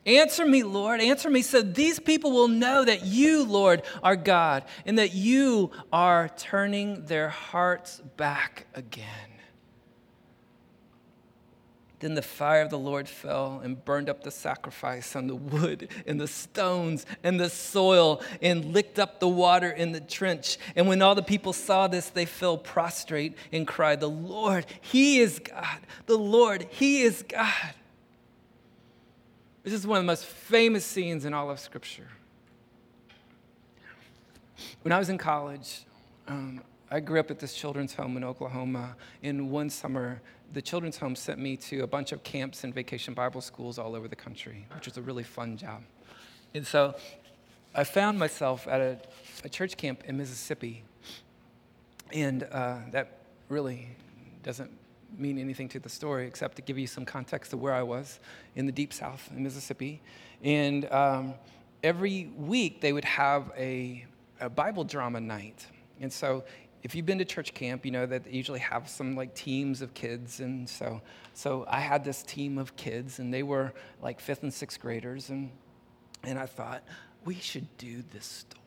Answer 0.06 0.46
me, 0.46 0.62
Lord. 0.62 1.00
Answer 1.00 1.28
me 1.28 1.42
so 1.42 1.62
these 1.62 1.98
people 1.98 2.30
will 2.30 2.46
know 2.46 2.84
that 2.84 3.06
you, 3.06 3.42
Lord, 3.42 3.82
are 4.04 4.14
God, 4.14 4.62
and 4.86 5.00
that 5.00 5.14
you 5.14 5.72
are 5.92 6.30
turning 6.36 7.04
their 7.06 7.28
hearts 7.28 8.00
back 8.16 8.68
again. 8.72 9.35
Then 12.06 12.14
the 12.14 12.22
fire 12.22 12.62
of 12.62 12.70
the 12.70 12.78
Lord 12.78 13.08
fell 13.08 13.60
and 13.64 13.84
burned 13.84 14.08
up 14.08 14.22
the 14.22 14.30
sacrifice 14.30 15.16
on 15.16 15.26
the 15.26 15.34
wood 15.34 15.88
and 16.06 16.20
the 16.20 16.28
stones 16.28 17.04
and 17.24 17.40
the 17.40 17.50
soil 17.50 18.22
and 18.40 18.66
licked 18.66 19.00
up 19.00 19.18
the 19.18 19.26
water 19.26 19.68
in 19.68 19.90
the 19.90 19.98
trench. 19.98 20.56
And 20.76 20.86
when 20.86 21.02
all 21.02 21.16
the 21.16 21.22
people 21.24 21.52
saw 21.52 21.88
this, 21.88 22.08
they 22.08 22.24
fell 22.24 22.58
prostrate 22.58 23.36
and 23.50 23.66
cried, 23.66 23.98
The 23.98 24.08
Lord, 24.08 24.66
He 24.80 25.18
is 25.18 25.40
God. 25.40 25.80
The 26.06 26.16
Lord, 26.16 26.68
He 26.70 27.02
is 27.02 27.24
God. 27.24 27.74
This 29.64 29.72
is 29.72 29.84
one 29.84 29.98
of 29.98 30.04
the 30.04 30.06
most 30.06 30.26
famous 30.26 30.84
scenes 30.84 31.24
in 31.24 31.34
all 31.34 31.50
of 31.50 31.58
Scripture. 31.58 32.06
when 34.82 34.92
I 34.92 35.00
was 35.00 35.08
in 35.08 35.18
college, 35.18 35.84
um, 36.28 36.62
I 36.88 37.00
grew 37.00 37.18
up 37.18 37.32
at 37.32 37.40
this 37.40 37.52
children's 37.52 37.94
home 37.94 38.16
in 38.16 38.22
Oklahoma. 38.22 38.94
In 39.22 39.50
one 39.50 39.70
summer, 39.70 40.22
the 40.52 40.62
children's 40.62 40.96
home 40.96 41.16
sent 41.16 41.38
me 41.38 41.56
to 41.56 41.80
a 41.80 41.86
bunch 41.86 42.12
of 42.12 42.22
camps 42.22 42.64
and 42.64 42.74
vacation 42.74 43.14
Bible 43.14 43.40
schools 43.40 43.78
all 43.78 43.94
over 43.94 44.08
the 44.08 44.16
country, 44.16 44.66
which 44.74 44.86
was 44.86 44.96
a 44.96 45.02
really 45.02 45.22
fun 45.22 45.56
job. 45.56 45.82
And 46.54 46.66
so 46.66 46.94
I 47.74 47.84
found 47.84 48.18
myself 48.18 48.66
at 48.66 48.80
a, 48.80 48.98
a 49.44 49.48
church 49.48 49.76
camp 49.76 50.04
in 50.04 50.16
Mississippi. 50.16 50.84
And 52.12 52.44
uh, 52.44 52.78
that 52.92 53.18
really 53.48 53.88
doesn't 54.42 54.70
mean 55.18 55.38
anything 55.38 55.68
to 55.70 55.80
the 55.80 55.88
story 55.88 56.26
except 56.26 56.56
to 56.56 56.62
give 56.62 56.78
you 56.78 56.86
some 56.86 57.04
context 57.04 57.52
of 57.52 57.60
where 57.60 57.74
I 57.74 57.82
was 57.82 58.20
in 58.54 58.66
the 58.66 58.72
deep 58.72 58.92
south 58.92 59.30
in 59.34 59.42
Mississippi. 59.42 60.00
And 60.42 60.90
um, 60.92 61.34
every 61.82 62.30
week 62.36 62.80
they 62.80 62.92
would 62.92 63.04
have 63.04 63.50
a 63.56 64.06
a 64.40 64.48
Bible 64.48 64.84
drama 64.84 65.20
night. 65.20 65.66
And 66.00 66.12
so 66.12 66.44
if 66.86 66.94
you've 66.94 67.04
been 67.04 67.18
to 67.18 67.24
church 67.24 67.52
camp, 67.52 67.84
you 67.84 67.90
know 67.90 68.06
that 68.06 68.22
they 68.22 68.30
usually 68.30 68.60
have 68.60 68.88
some 68.88 69.16
like 69.16 69.34
teams 69.34 69.82
of 69.82 69.92
kids. 69.92 70.38
And 70.38 70.68
so, 70.68 71.02
so 71.34 71.66
I 71.68 71.80
had 71.80 72.04
this 72.04 72.22
team 72.22 72.58
of 72.58 72.76
kids, 72.76 73.18
and 73.18 73.34
they 73.34 73.42
were 73.42 73.74
like 74.00 74.20
fifth 74.20 74.44
and 74.44 74.54
sixth 74.54 74.78
graders. 74.78 75.28
And, 75.30 75.50
and 76.22 76.38
I 76.38 76.46
thought, 76.46 76.84
we 77.24 77.34
should 77.34 77.66
do 77.76 78.04
this 78.12 78.24
story. 78.24 78.62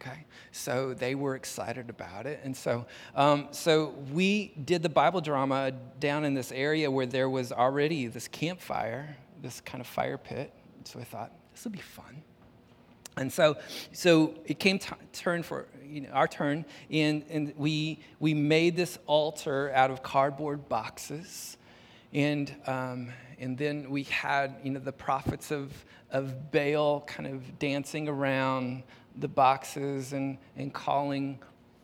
Okay, 0.00 0.24
so 0.50 0.94
they 0.94 1.14
were 1.14 1.34
excited 1.34 1.90
about 1.90 2.26
it, 2.26 2.40
and 2.42 2.56
so 2.56 2.86
um, 3.14 3.48
so 3.50 3.94
we 4.10 4.54
did 4.64 4.82
the 4.82 4.88
Bible 4.88 5.20
drama 5.20 5.72
down 6.00 6.24
in 6.24 6.32
this 6.32 6.52
area 6.52 6.90
where 6.90 7.06
there 7.06 7.28
was 7.28 7.52
already 7.52 8.06
this 8.06 8.28
campfire, 8.28 9.14
this 9.42 9.60
kind 9.60 9.82
of 9.82 9.86
fire 9.86 10.16
pit. 10.16 10.52
So 10.84 11.00
I 11.00 11.04
thought 11.04 11.32
this 11.52 11.64
would 11.64 11.72
be 11.72 11.80
fun. 11.80 12.22
And 13.16 13.32
so, 13.32 13.56
so 13.92 14.34
it 14.44 14.58
came 14.58 14.78
t- 14.78 14.90
turn 15.12 15.42
for 15.42 15.68
you 15.94 16.00
know, 16.00 16.10
our 16.10 16.26
turn, 16.26 16.64
and, 16.90 17.24
and 17.30 17.54
we, 17.56 18.00
we 18.18 18.34
made 18.34 18.74
this 18.74 18.98
altar 19.06 19.70
out 19.72 19.92
of 19.92 20.02
cardboard 20.02 20.68
boxes. 20.68 21.56
And, 22.12 22.52
um, 22.66 23.12
and 23.38 23.56
then 23.56 23.90
we 23.90 24.02
had 24.04 24.56
you 24.64 24.72
know, 24.72 24.80
the 24.80 24.92
prophets 24.92 25.52
of, 25.52 25.72
of 26.10 26.50
Baal 26.50 27.02
kind 27.02 27.28
of 27.28 27.58
dancing 27.60 28.08
around 28.08 28.82
the 29.16 29.28
boxes 29.28 30.12
and, 30.12 30.38
and 30.56 30.74
calling 30.74 31.38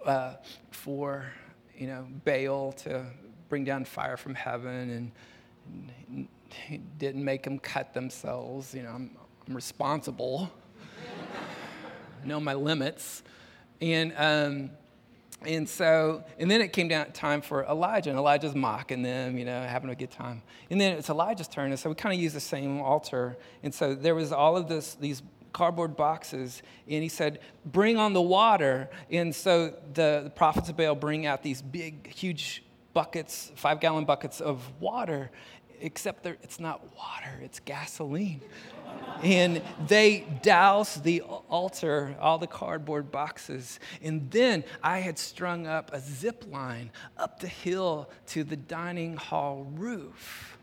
uh, 0.05 0.35
for 0.73 1.25
you 1.77 1.87
know, 1.87 2.07
Baal 2.25 2.73
to 2.73 3.07
bring 3.49 3.65
down 3.65 3.85
fire 3.85 4.17
from 4.17 4.35
heaven 4.35 4.91
and, 4.91 5.13
and 6.09 6.29
didn't 6.99 7.25
make 7.25 7.45
them 7.45 7.61
cut 7.61 7.95
themselves. 7.95 8.75
You 8.75 8.83
know, 8.83 8.91
I'm, 8.91 9.17
I'm 9.47 9.55
responsible 9.55 10.51
know 12.25 12.41
my 12.41 12.55
limits. 12.55 13.23
And, 13.81 14.13
um, 14.17 14.71
and 15.43 15.67
so, 15.69 16.23
and 16.39 16.51
then 16.51 16.61
it 16.61 16.73
came 16.73 16.89
down 16.89 17.13
time 17.13 17.41
for 17.41 17.65
Elijah, 17.65 18.11
and 18.11 18.19
Elijah's 18.19 18.55
mocking 18.55 19.03
them, 19.03 19.39
you 19.39 19.45
know, 19.45 19.63
having 19.63 19.89
a 19.89 19.95
good 19.95 20.11
time. 20.11 20.43
And 20.69 20.79
then 20.81 20.99
it's 20.99 21.09
Elijah's 21.09 21.49
turn, 21.49 21.71
and 21.71 21.79
so 21.79 21.89
we 21.89 21.95
kind 21.95 22.15
of 22.15 22.21
use 22.21 22.35
the 22.35 22.41
same 22.41 22.81
altar. 22.81 23.39
And 23.63 23.75
so 23.75 23.95
there 23.95 24.15
was 24.15 24.33
all 24.33 24.57
of 24.57 24.69
this, 24.69 24.95
these 24.95 25.23
cardboard 25.53 25.97
boxes, 25.97 26.63
and 26.89 27.03
he 27.03 27.09
said, 27.09 27.41
"Bring 27.65 27.97
on 27.97 28.13
the 28.13 28.21
water." 28.21 28.91
And 29.11 29.35
so 29.35 29.75
the, 29.95 30.21
the 30.25 30.33
prophets 30.35 30.69
of 30.69 30.77
Baal 30.77 30.95
bring 30.95 31.25
out 31.25 31.43
these 31.43 31.63
big, 31.63 32.07
huge 32.13 32.63
buckets, 32.93 33.51
five-gallon 33.57 34.05
buckets 34.05 34.43
of 34.43 34.71
water, 34.79 35.31
except 35.81 36.27
it's 36.27 36.61
not 36.61 36.83
water; 36.97 37.41
it's 37.43 37.61
gasoline 37.61 38.43
and 39.23 39.63
they 39.87 40.27
doused 40.43 41.05
the 41.05 41.21
altar, 41.23 42.17
all 42.21 42.39
the 42.39 42.47
cardboard 42.47 43.11
boxes. 43.11 43.79
And 44.03 44.31
then 44.31 44.65
I 44.83 44.99
had 44.99 45.19
strung 45.19 45.67
up 45.67 45.93
a 45.93 46.01
zip 46.01 46.45
line 46.51 46.91
up 47.17 47.41
the 47.41 47.49
hill 47.49 48.11
to 48.29 48.45
the 48.45 48.57
dining 48.57 49.17
hall 49.17 49.67
roof. 49.75 50.57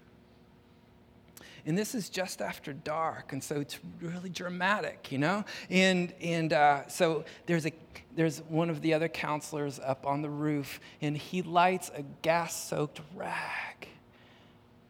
And 1.66 1.78
this 1.78 1.94
is 1.94 2.08
just 2.08 2.42
after 2.42 2.72
dark, 2.72 3.34
and 3.34 3.44
so 3.44 3.60
it's 3.60 3.78
really 4.02 4.30
dramatic, 4.30 5.12
you 5.12 5.18
know? 5.18 5.44
And, 5.70 6.14
and 6.22 6.54
uh, 6.54 6.88
so 6.88 7.26
there's, 7.46 7.66
a, 7.66 7.74
there's 8.16 8.40
one 8.48 8.70
of 8.70 8.82
the 8.82 8.94
other 8.94 9.10
counselors 9.10 9.78
up 9.78 10.06
on 10.06 10.22
the 10.22 10.30
roof, 10.30 10.80
and 11.02 11.18
he 11.18 11.42
lights 11.42 11.92
a 11.94 12.04
gas 12.22 12.70
soaked 12.70 13.02
rag 13.14 13.90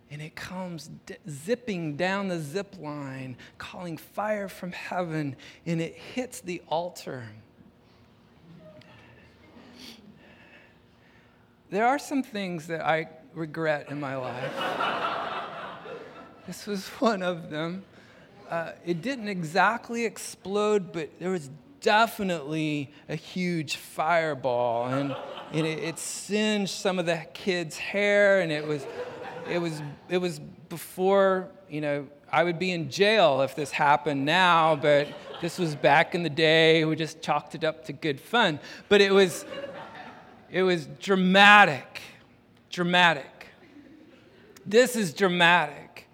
and 0.09 0.21
it 0.21 0.35
comes 0.35 0.89
d- 1.05 1.15
zipping 1.29 1.97
down 1.97 2.27
the 2.27 2.39
zip 2.39 2.75
line, 2.79 3.35
calling 3.57 3.97
fire 3.97 4.47
from 4.47 4.71
heaven, 4.71 5.35
and 5.65 5.81
it 5.81 5.95
hits 5.95 6.39
the 6.39 6.61
altar. 6.67 7.27
There 11.69 11.85
are 11.85 11.99
some 11.99 12.23
things 12.23 12.67
that 12.67 12.85
I 12.85 13.09
regret 13.33 13.91
in 13.91 13.99
my 13.99 14.15
life. 14.15 14.51
this 16.47 16.65
was 16.65 16.87
one 16.87 17.21
of 17.21 17.49
them. 17.49 17.83
Uh, 18.49 18.71
it 18.85 19.01
didn't 19.01 19.27
exactly 19.27 20.05
explode, 20.05 20.93
but 20.93 21.09
there 21.19 21.31
was 21.31 21.49
definitely 21.81 22.91
a 23.09 23.15
huge 23.15 23.75
fireball, 23.75 24.87
and, 24.87 25.13
and 25.51 25.67
it, 25.67 25.79
it 25.79 25.99
singed 25.99 26.71
some 26.71 26.97
of 26.97 27.05
the 27.05 27.25
kids' 27.33 27.77
hair, 27.77 28.39
and 28.39 28.51
it 28.51 28.65
was 28.65 28.85
it 29.49 29.59
was, 29.59 29.81
it 30.09 30.17
was 30.17 30.39
before, 30.69 31.49
you 31.69 31.81
know, 31.81 32.07
I 32.31 32.43
would 32.43 32.59
be 32.59 32.71
in 32.71 32.89
jail 32.89 33.41
if 33.41 33.55
this 33.55 33.71
happened 33.71 34.25
now, 34.25 34.75
but 34.75 35.07
this 35.41 35.57
was 35.57 35.75
back 35.75 36.13
in 36.13 36.23
the 36.23 36.29
day. 36.29 36.83
We 36.83 36.95
just 36.95 37.21
chalked 37.21 37.55
it 37.55 37.63
up 37.63 37.85
to 37.85 37.93
good 37.93 38.19
fun. 38.19 38.59
But 38.89 39.01
it 39.01 39.13
was, 39.13 39.45
it 40.51 40.63
was 40.63 40.87
dramatic, 40.99 42.01
dramatic. 42.69 43.47
This 44.65 44.95
is 44.95 45.13
dramatic. 45.13 46.09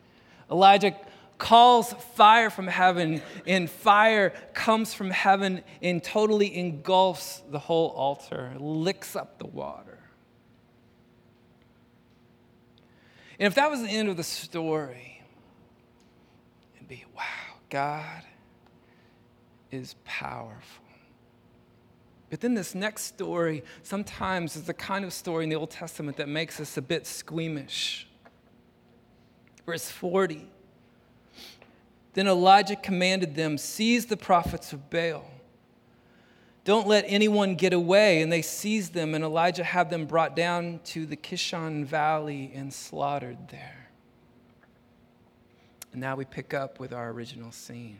Elijah 0.52 0.96
calls 1.40 1.94
fire 2.16 2.50
from 2.50 2.68
heaven, 2.68 3.22
and 3.48 3.70
fire 3.70 4.30
comes 4.54 4.94
from 4.94 5.10
heaven 5.10 5.64
and 5.82 6.04
totally 6.04 6.56
engulfs 6.56 7.42
the 7.50 7.60
whole 7.60 7.90
altar, 7.90 8.54
licks 8.60 9.16
up 9.16 9.40
the 9.40 9.48
water. 9.48 9.98
And 13.44 13.52
if 13.52 13.56
that 13.56 13.70
was 13.70 13.82
the 13.82 13.90
end 13.90 14.08
of 14.08 14.16
the 14.16 14.24
story, 14.24 15.22
it'd 16.78 16.88
be 16.88 17.04
wow, 17.14 17.24
God 17.70 18.24
is 19.70 19.96
powerful. 20.06 20.86
But 22.30 22.40
then 22.40 22.54
this 22.54 22.74
next 22.74 23.04
story 23.04 23.66
sometimes 23.82 24.56
is 24.56 24.64
the 24.64 24.74
kind 24.74 25.04
of 25.04 25.12
story 25.12 25.44
in 25.44 25.50
the 25.50 25.58
Old 25.58 25.72
Testament 25.72 26.16
that 26.16 26.30
makes 26.30 26.62
us 26.62 26.78
a 26.78 26.82
bit 26.82 27.06
squeamish. 27.06 28.08
Verse 29.66 29.92
40 29.92 30.48
Then 32.14 32.30
Elijah 32.30 32.78
commanded 32.78 33.36
them, 33.36 33.58
Seize 33.58 34.06
the 34.06 34.16
prophets 34.16 34.72
of 34.72 34.90
Baal 34.90 35.30
don't 36.66 36.88
let 36.88 37.06
anyone 37.08 37.56
get 37.56 37.74
away. 37.74 38.22
And 38.22 38.32
they 38.32 38.42
seized 38.42 38.94
them, 38.94 39.14
and 39.16 39.24
Elijah 39.24 39.64
had 39.64 39.90
them 39.90 40.06
brought 40.06 40.36
down 40.36 40.80
to 40.86 41.06
the 41.06 41.18
Kishon 41.18 41.86
Valley 41.86 42.52
and 42.56 42.74
slaughtered 42.74 43.50
there. 43.50 43.90
And 45.92 46.02
now 46.02 46.16
we 46.16 46.26
pick 46.26 46.54
up 46.54 46.80
with 46.80 46.94
our 46.94 47.10
original 47.10 47.52
scene. 47.52 48.00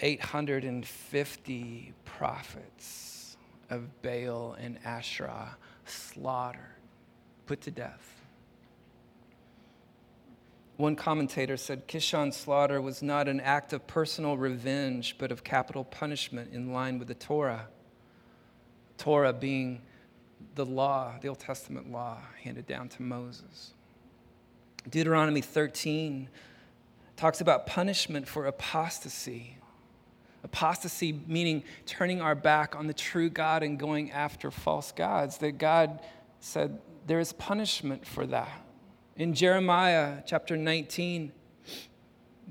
850 0.00 1.92
prophets 2.04 3.36
of 3.70 4.02
Baal 4.02 4.56
and 4.58 4.78
Asherah 4.84 5.56
slaughtered, 5.84 6.60
put 7.46 7.60
to 7.62 7.70
death. 7.70 8.17
One 10.78 10.94
commentator 10.94 11.56
said 11.56 11.88
Kishon's 11.88 12.36
slaughter 12.36 12.80
was 12.80 13.02
not 13.02 13.26
an 13.26 13.40
act 13.40 13.72
of 13.72 13.88
personal 13.88 14.36
revenge, 14.36 15.16
but 15.18 15.32
of 15.32 15.42
capital 15.42 15.82
punishment 15.82 16.52
in 16.52 16.72
line 16.72 17.00
with 17.00 17.08
the 17.08 17.14
Torah. 17.14 17.66
Torah 18.96 19.32
being 19.32 19.82
the 20.54 20.64
law, 20.64 21.14
the 21.20 21.26
Old 21.26 21.40
Testament 21.40 21.90
law 21.90 22.18
handed 22.44 22.68
down 22.68 22.88
to 22.90 23.02
Moses. 23.02 23.72
Deuteronomy 24.88 25.40
13 25.40 26.28
talks 27.16 27.40
about 27.40 27.66
punishment 27.66 28.28
for 28.28 28.46
apostasy. 28.46 29.56
Apostasy 30.44 31.20
meaning 31.26 31.64
turning 31.86 32.20
our 32.20 32.36
back 32.36 32.76
on 32.76 32.86
the 32.86 32.94
true 32.94 33.28
God 33.28 33.64
and 33.64 33.80
going 33.80 34.12
after 34.12 34.52
false 34.52 34.92
gods. 34.92 35.38
That 35.38 35.58
God 35.58 35.98
said 36.38 36.78
there 37.08 37.18
is 37.18 37.32
punishment 37.32 38.06
for 38.06 38.26
that. 38.26 38.62
In 39.18 39.34
Jeremiah 39.34 40.22
chapter 40.24 40.56
19, 40.56 41.32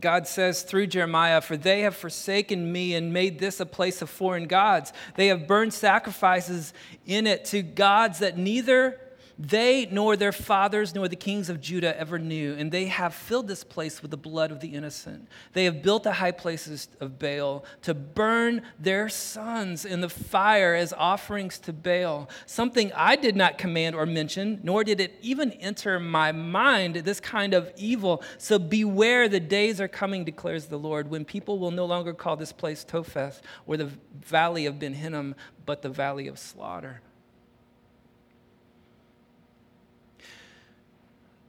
God 0.02 0.28
says 0.28 0.64
through 0.64 0.88
Jeremiah, 0.88 1.40
For 1.40 1.56
they 1.56 1.82
have 1.82 1.96
forsaken 1.96 2.74
me 2.74 2.94
and 2.94 3.14
made 3.14 3.40
this 3.40 3.62
a 3.62 3.66
place 3.66 4.02
of 4.02 4.10
foreign 4.10 4.48
gods. 4.48 4.92
They 5.16 5.28
have 5.28 5.48
burned 5.48 5.74
sacrifices 5.74 6.74
in 7.06 7.26
it 7.26 7.46
to 7.46 7.62
gods 7.64 8.20
that 8.20 8.38
neither 8.38 9.00
they 9.40 9.88
nor 9.92 10.16
their 10.16 10.32
fathers 10.32 10.96
nor 10.96 11.08
the 11.08 11.16
kings 11.16 11.50
of 11.50 11.62
Judah 11.62 11.98
ever 12.00 12.18
knew, 12.18 12.56
and 12.56 12.72
they 12.72 12.86
have 12.86 13.14
filled 13.14 13.48
this 13.48 13.64
place 13.64 14.02
with 14.02 14.12
the 14.12 14.18
blood 14.18 14.52
of 14.52 14.60
the 14.60 14.70
innocent. 14.70 15.28
They 15.54 15.66
have 15.66 15.84
built 15.84 16.04
the 16.04 16.14
high 16.14 16.32
places 16.32 16.88
of 17.00 17.20
Baal 17.20 17.64
to 17.84 17.94
burn 17.94 18.64
their 18.80 19.10
sons 19.10 19.86
in 19.86 20.02
the 20.02 20.10
fire 20.10 20.74
as 20.74 20.92
offerings 20.94 21.60
to 21.60 21.74
Baal, 21.74 22.30
something 22.46 22.92
I 22.96 23.16
did 23.16 23.36
not 23.36 23.58
command 23.58 23.96
or 23.96 24.06
mention, 24.06 24.60
nor 24.64 24.84
did 24.84 25.00
it 25.00 25.16
even 25.22 25.52
enter 25.54 26.00
my 26.00 26.32
mind, 26.32 26.96
this 26.96 27.20
kind 27.20 27.54
of 27.54 27.72
evil. 27.78 28.24
So 28.38 28.58
beware, 28.58 29.30
the 29.30 29.40
days 29.40 29.80
are 29.80 29.88
coming, 29.88 30.24
declares 30.24 30.66
the 30.66 30.80
Lord, 30.80 31.10
when 31.10 31.26
people 31.26 31.60
will 31.60 31.72
no 31.72 31.86
longer 31.86 32.14
call 32.14 32.38
this 32.38 32.52
place 32.52 32.84
Topheth 32.84 33.42
or 33.68 33.78
the 33.78 33.92
valley 34.26 34.66
of 34.66 34.80
Ben 34.80 34.94
Hinnom, 34.94 35.36
but 35.66 35.82
the 35.82 35.90
valley 35.90 36.28
of 36.28 36.40
slaughter. 36.40 37.02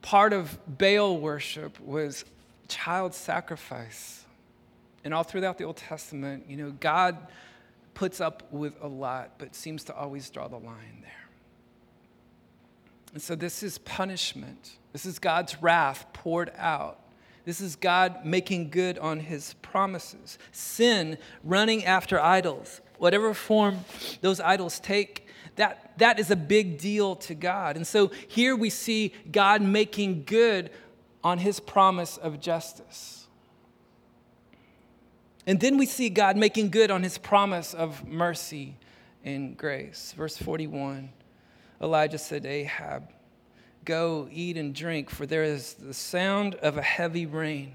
Part 0.09 0.33
of 0.33 0.57
Baal 0.79 1.19
worship 1.19 1.79
was 1.79 2.25
child 2.67 3.13
sacrifice. 3.13 4.25
And 5.03 5.13
all 5.13 5.21
throughout 5.21 5.59
the 5.59 5.65
Old 5.65 5.77
Testament, 5.77 6.45
you 6.49 6.57
know, 6.57 6.71
God 6.71 7.15
puts 7.93 8.19
up 8.19 8.51
with 8.51 8.73
a 8.81 8.87
lot, 8.87 9.33
but 9.37 9.53
seems 9.53 9.83
to 9.83 9.95
always 9.95 10.27
draw 10.31 10.47
the 10.47 10.57
line 10.57 11.03
there. 11.03 11.11
And 13.13 13.21
so 13.21 13.35
this 13.35 13.61
is 13.61 13.77
punishment. 13.77 14.77
This 14.93 15.05
is 15.05 15.19
God's 15.19 15.61
wrath 15.61 16.07
poured 16.11 16.53
out. 16.57 16.99
This 17.45 17.61
is 17.61 17.75
God 17.75 18.25
making 18.25 18.71
good 18.71 18.97
on 18.97 19.19
his 19.19 19.53
promises. 19.61 20.39
Sin, 20.51 21.19
running 21.43 21.85
after 21.85 22.19
idols, 22.19 22.81
whatever 22.97 23.35
form 23.35 23.85
those 24.21 24.39
idols 24.39 24.79
take, 24.79 25.27
that, 25.55 25.88
that 25.99 26.19
is 26.19 26.31
a 26.31 26.35
big 26.35 26.77
deal 26.77 27.15
to 27.17 27.35
God. 27.35 27.75
And 27.75 27.85
so 27.85 28.11
here 28.27 28.55
we 28.55 28.69
see 28.69 29.13
God 29.31 29.61
making 29.61 30.23
good 30.25 30.69
on 31.23 31.37
his 31.37 31.59
promise 31.59 32.17
of 32.17 32.39
justice. 32.39 33.27
And 35.45 35.59
then 35.59 35.77
we 35.77 35.85
see 35.85 36.09
God 36.09 36.37
making 36.37 36.69
good 36.69 36.91
on 36.91 37.03
his 37.03 37.17
promise 37.17 37.73
of 37.73 38.07
mercy 38.07 38.75
and 39.23 39.57
grace. 39.57 40.13
Verse 40.15 40.37
41 40.37 41.09
Elijah 41.81 42.17
said 42.17 42.43
to 42.43 42.49
Ahab, 42.49 43.09
Go, 43.85 44.27
eat 44.31 44.57
and 44.57 44.75
drink, 44.75 45.09
for 45.09 45.25
there 45.25 45.43
is 45.43 45.73
the 45.75 45.93
sound 45.93 46.55
of 46.55 46.77
a 46.77 46.81
heavy 46.81 47.25
rain. 47.25 47.73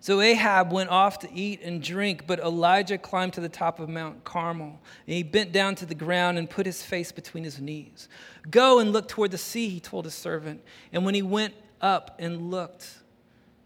So 0.00 0.20
Ahab 0.20 0.72
went 0.72 0.90
off 0.90 1.18
to 1.20 1.32
eat 1.32 1.60
and 1.62 1.82
drink, 1.82 2.26
but 2.26 2.38
Elijah 2.40 2.98
climbed 2.98 3.32
to 3.34 3.40
the 3.40 3.48
top 3.48 3.80
of 3.80 3.88
Mount 3.88 4.24
Carmel. 4.24 4.78
And 5.06 5.16
he 5.16 5.22
bent 5.22 5.52
down 5.52 5.74
to 5.76 5.86
the 5.86 5.94
ground 5.94 6.38
and 6.38 6.48
put 6.48 6.66
his 6.66 6.82
face 6.82 7.12
between 7.12 7.44
his 7.44 7.60
knees. 7.60 8.08
Go 8.50 8.78
and 8.78 8.92
look 8.92 9.08
toward 9.08 9.30
the 9.30 9.38
sea, 9.38 9.68
he 9.68 9.80
told 9.80 10.04
his 10.04 10.14
servant. 10.14 10.62
And 10.92 11.04
when 11.04 11.14
he 11.14 11.22
went 11.22 11.54
up 11.80 12.16
and 12.18 12.50
looked, 12.50 12.98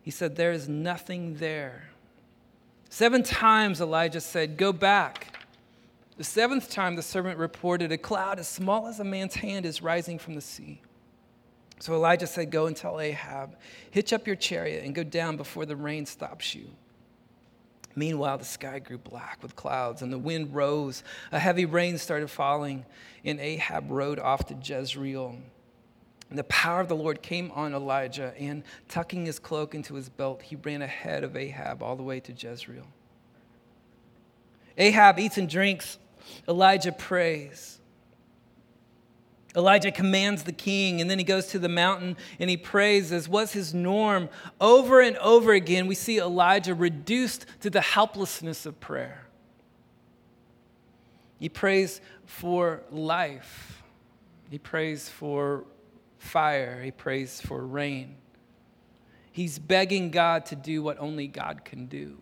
he 0.02 0.10
said, 0.10 0.36
There 0.36 0.52
is 0.52 0.68
nothing 0.68 1.36
there. 1.36 1.90
Seven 2.88 3.22
times 3.22 3.80
Elijah 3.80 4.20
said, 4.20 4.56
Go 4.56 4.72
back. 4.72 5.36
The 6.16 6.24
seventh 6.24 6.68
time 6.70 6.96
the 6.96 7.02
servant 7.02 7.38
reported, 7.38 7.92
A 7.92 7.98
cloud 7.98 8.38
as 8.38 8.48
small 8.48 8.86
as 8.86 9.00
a 9.00 9.04
man's 9.04 9.36
hand 9.36 9.64
is 9.64 9.82
rising 9.82 10.18
from 10.18 10.34
the 10.34 10.40
sea. 10.40 10.82
So 11.80 11.94
Elijah 11.94 12.26
said, 12.26 12.50
Go 12.50 12.66
and 12.66 12.76
tell 12.76 13.00
Ahab, 13.00 13.56
hitch 13.90 14.12
up 14.12 14.26
your 14.26 14.36
chariot 14.36 14.84
and 14.84 14.94
go 14.94 15.02
down 15.02 15.36
before 15.36 15.66
the 15.66 15.76
rain 15.76 16.06
stops 16.06 16.54
you. 16.54 16.68
Meanwhile, 17.96 18.38
the 18.38 18.44
sky 18.44 18.78
grew 18.78 18.98
black 18.98 19.42
with 19.42 19.56
clouds, 19.56 20.00
and 20.00 20.12
the 20.12 20.18
wind 20.18 20.54
rose. 20.54 21.02
A 21.32 21.38
heavy 21.38 21.64
rain 21.64 21.98
started 21.98 22.30
falling, 22.30 22.84
and 23.24 23.40
Ahab 23.40 23.90
rode 23.90 24.20
off 24.20 24.46
to 24.46 24.54
Jezreel. 24.54 25.36
And 26.28 26.38
the 26.38 26.44
power 26.44 26.80
of 26.80 26.88
the 26.88 26.94
Lord 26.94 27.20
came 27.20 27.50
on 27.50 27.74
Elijah, 27.74 28.32
and 28.38 28.62
tucking 28.88 29.26
his 29.26 29.40
cloak 29.40 29.74
into 29.74 29.94
his 29.94 30.08
belt, 30.08 30.42
he 30.42 30.54
ran 30.54 30.82
ahead 30.82 31.24
of 31.24 31.34
Ahab 31.34 31.82
all 31.82 31.96
the 31.96 32.04
way 32.04 32.20
to 32.20 32.32
Jezreel. 32.32 32.86
Ahab 34.78 35.18
eats 35.18 35.36
and 35.36 35.48
drinks, 35.48 35.98
Elijah 36.46 36.92
prays. 36.92 37.79
Elijah 39.56 39.90
commands 39.90 40.44
the 40.44 40.52
king, 40.52 41.00
and 41.00 41.10
then 41.10 41.18
he 41.18 41.24
goes 41.24 41.48
to 41.48 41.58
the 41.58 41.68
mountain 41.68 42.16
and 42.38 42.48
he 42.48 42.56
prays, 42.56 43.10
as 43.10 43.28
was 43.28 43.52
his 43.52 43.74
norm. 43.74 44.28
Over 44.60 45.00
and 45.00 45.16
over 45.16 45.52
again, 45.52 45.86
we 45.88 45.96
see 45.96 46.18
Elijah 46.18 46.74
reduced 46.74 47.46
to 47.60 47.70
the 47.70 47.80
helplessness 47.80 48.64
of 48.64 48.78
prayer. 48.78 49.26
He 51.38 51.48
prays 51.48 52.00
for 52.26 52.82
life, 52.90 53.82
he 54.50 54.58
prays 54.58 55.08
for 55.08 55.64
fire, 56.18 56.80
he 56.82 56.90
prays 56.90 57.40
for 57.40 57.66
rain. 57.66 58.16
He's 59.32 59.58
begging 59.58 60.10
God 60.10 60.46
to 60.46 60.56
do 60.56 60.82
what 60.82 60.98
only 60.98 61.26
God 61.26 61.64
can 61.64 61.86
do. 61.86 62.18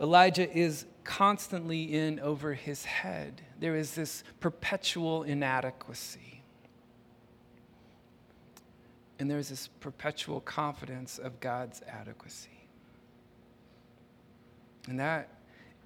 Elijah 0.00 0.50
is 0.50 0.84
constantly 1.06 1.94
in 1.94 2.18
over 2.18 2.52
his 2.52 2.84
head. 2.84 3.40
There 3.60 3.76
is 3.76 3.94
this 3.94 4.24
perpetual 4.40 5.22
inadequacy. 5.22 6.42
And 9.18 9.30
there's 9.30 9.48
this 9.48 9.68
perpetual 9.80 10.40
confidence 10.40 11.18
of 11.18 11.40
God's 11.40 11.80
adequacy. 11.88 12.50
And 14.88 15.00
that 15.00 15.28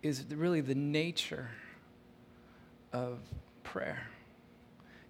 is 0.02 0.24
really 0.30 0.62
the 0.62 0.74
nature 0.74 1.50
of 2.92 3.18
prayer. 3.62 4.08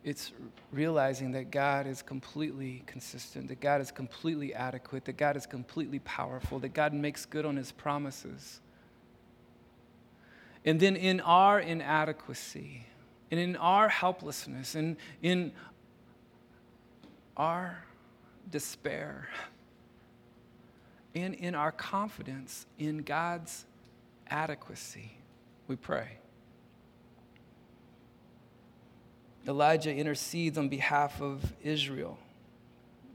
It's 0.02 0.32
realizing 0.72 1.32
that 1.32 1.50
God 1.50 1.86
is 1.86 2.02
completely 2.02 2.82
consistent, 2.86 3.48
that 3.48 3.60
God 3.60 3.80
is 3.80 3.92
completely 3.92 4.54
adequate, 4.54 5.04
that 5.04 5.16
God 5.16 5.36
is 5.36 5.46
completely 5.46 6.00
powerful, 6.00 6.58
that 6.58 6.74
God 6.74 6.92
makes 6.92 7.24
good 7.24 7.46
on 7.46 7.56
his 7.56 7.70
promises 7.70 8.60
and 10.64 10.78
then 10.78 10.96
in 10.96 11.20
our 11.20 11.60
inadequacy, 11.60 12.86
and 13.30 13.40
in 13.40 13.56
our 13.56 13.88
helplessness, 13.88 14.74
and 14.74 14.96
in 15.22 15.52
our 17.36 17.84
despair, 18.50 19.28
and 21.14 21.34
in 21.34 21.54
our 21.54 21.72
confidence 21.72 22.66
in 22.78 22.98
God's 22.98 23.64
adequacy, 24.28 25.12
we 25.66 25.76
pray. 25.76 26.18
Elijah 29.48 29.94
intercedes 29.94 30.58
on 30.58 30.68
behalf 30.68 31.20
of 31.22 31.54
Israel. 31.62 32.18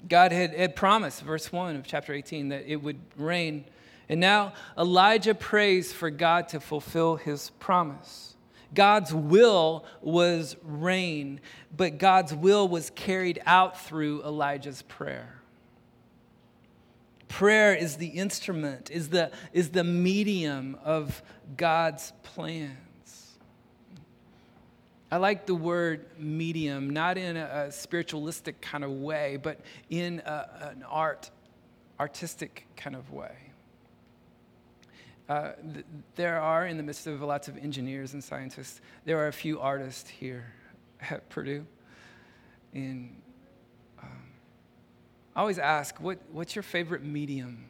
God 0.08 0.32
had, 0.32 0.54
had 0.54 0.76
promised, 0.76 1.22
verse 1.22 1.52
1 1.52 1.76
of 1.76 1.86
chapter 1.86 2.14
18, 2.14 2.50
that 2.50 2.66
it 2.66 2.78
would 2.78 3.00
rain 3.18 3.66
and 4.08 4.20
now 4.20 4.54
Elijah 4.78 5.34
prays 5.34 5.92
for 5.92 6.10
God 6.10 6.50
to 6.50 6.60
fulfill 6.60 7.16
his 7.16 7.50
promise. 7.60 8.36
God's 8.74 9.14
will 9.14 9.86
was 10.02 10.58
rain, 10.62 11.40
but 11.76 11.98
God's 11.98 12.34
will 12.34 12.68
was 12.68 12.92
carried 12.92 13.42
out 13.46 13.80
through 13.80 14.24
Elijah's 14.24 14.82
prayer. 14.84 15.42
Prayer 17.28 17.74
is 17.74 17.98
the 17.98 18.08
instrument, 18.08 18.92
is 18.92 19.10
the, 19.10 19.32
is 19.54 19.70
the 19.70 19.84
medium 19.84 20.78
of 20.84 21.24
God's 21.58 22.14
plans. 22.24 23.38
I 25.12 25.18
like 25.18 25.46
the 25.46 25.56
word 25.56 26.06
medium, 26.18 26.90
not 26.90 27.18
in 27.18 27.38
a, 27.38 27.66
a 27.68 27.72
spiritualistic 27.72 28.62
kind 28.62 28.84
of 28.84 28.92
way, 28.92 29.38
but 29.42 29.60
in 29.90 30.22
a, 30.26 30.70
an 30.74 30.84
art, 30.84 31.30
artistic 32.00 32.68
kind 32.76 32.96
of 32.96 33.12
way. 33.12 33.45
Uh, 35.28 35.54
th- 35.74 35.86
there 36.16 36.40
are, 36.40 36.68
in 36.68 36.78
the 36.78 36.84
midst 36.84 37.08
of 37.08 37.22
lots 37.22 37.48
of 37.48 37.58
engineers 37.58 38.14
and 38.14 38.24
scientists, 38.24 38.82
there 39.06 39.18
are 39.18 39.28
a 39.28 39.34
few 39.34 39.60
artists 39.60 40.10
here 40.10 40.46
at 41.10 41.28
Purdue. 41.30 41.66
And 42.74 43.16
um, 44.02 44.10
I 45.36 45.40
always 45.40 45.60
ask, 45.60 46.00
what, 46.00 46.20
what's 46.32 46.56
your 46.56 46.64
favorite 46.64 47.04
medium? 47.04 47.66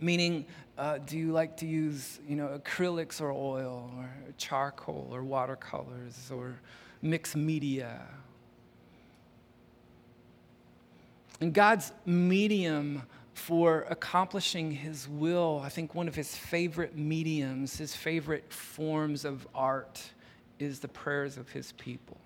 Meaning, 0.00 0.46
uh, 0.78 0.98
do 0.98 1.18
you 1.18 1.32
like 1.32 1.58
to 1.58 1.66
use, 1.66 2.20
you 2.26 2.36
know, 2.36 2.58
acrylics 2.58 3.20
or 3.20 3.30
oil 3.32 3.90
or 3.98 4.08
charcoal 4.38 5.08
or 5.12 5.22
watercolors 5.22 6.30
or 6.34 6.58
mixed 7.02 7.36
media? 7.36 8.00
And 11.40 11.52
God's 11.52 11.92
medium 12.06 13.02
for 13.34 13.86
accomplishing 13.88 14.70
his 14.70 15.08
will. 15.08 15.60
I 15.64 15.68
think 15.68 15.94
one 15.94 16.08
of 16.08 16.14
his 16.14 16.36
favorite 16.36 16.96
mediums, 16.96 17.76
his 17.78 17.94
favorite 17.94 18.52
forms 18.52 19.24
of 19.24 19.46
art, 19.54 20.02
is 20.58 20.80
the 20.80 20.88
prayers 20.88 21.36
of 21.36 21.48
his 21.50 21.72
people. 21.72 22.18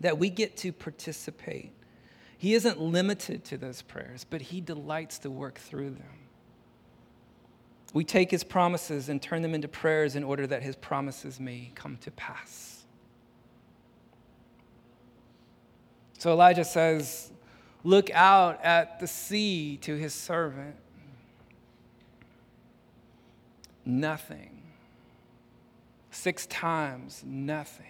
That 0.00 0.18
we 0.18 0.30
get 0.30 0.56
to 0.58 0.72
participate. 0.72 1.72
He 2.38 2.54
isn't 2.54 2.80
limited 2.80 3.44
to 3.46 3.58
those 3.58 3.82
prayers, 3.82 4.24
but 4.28 4.40
he 4.40 4.60
delights 4.60 5.18
to 5.20 5.30
work 5.30 5.58
through 5.58 5.90
them. 5.90 6.18
We 7.92 8.04
take 8.04 8.30
his 8.30 8.44
promises 8.44 9.08
and 9.08 9.20
turn 9.20 9.42
them 9.42 9.54
into 9.54 9.68
prayers 9.68 10.14
in 10.16 10.24
order 10.24 10.46
that 10.46 10.62
his 10.62 10.76
promises 10.76 11.40
may 11.40 11.72
come 11.74 11.96
to 11.98 12.10
pass. 12.12 12.84
So 16.18 16.32
Elijah 16.32 16.64
says, 16.64 17.32
Look 17.82 18.10
out 18.10 18.62
at 18.62 19.00
the 19.00 19.06
sea 19.06 19.78
to 19.78 19.96
his 19.96 20.12
servant. 20.12 20.76
Nothing. 23.84 24.62
Six 26.10 26.46
times, 26.46 27.22
nothing. 27.24 27.86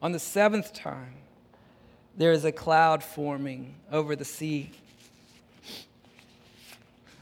On 0.00 0.12
the 0.12 0.18
seventh 0.18 0.72
time, 0.72 1.16
there 2.16 2.32
is 2.32 2.44
a 2.44 2.52
cloud 2.52 3.02
forming 3.02 3.74
over 3.92 4.16
the 4.16 4.24
sea. 4.24 4.70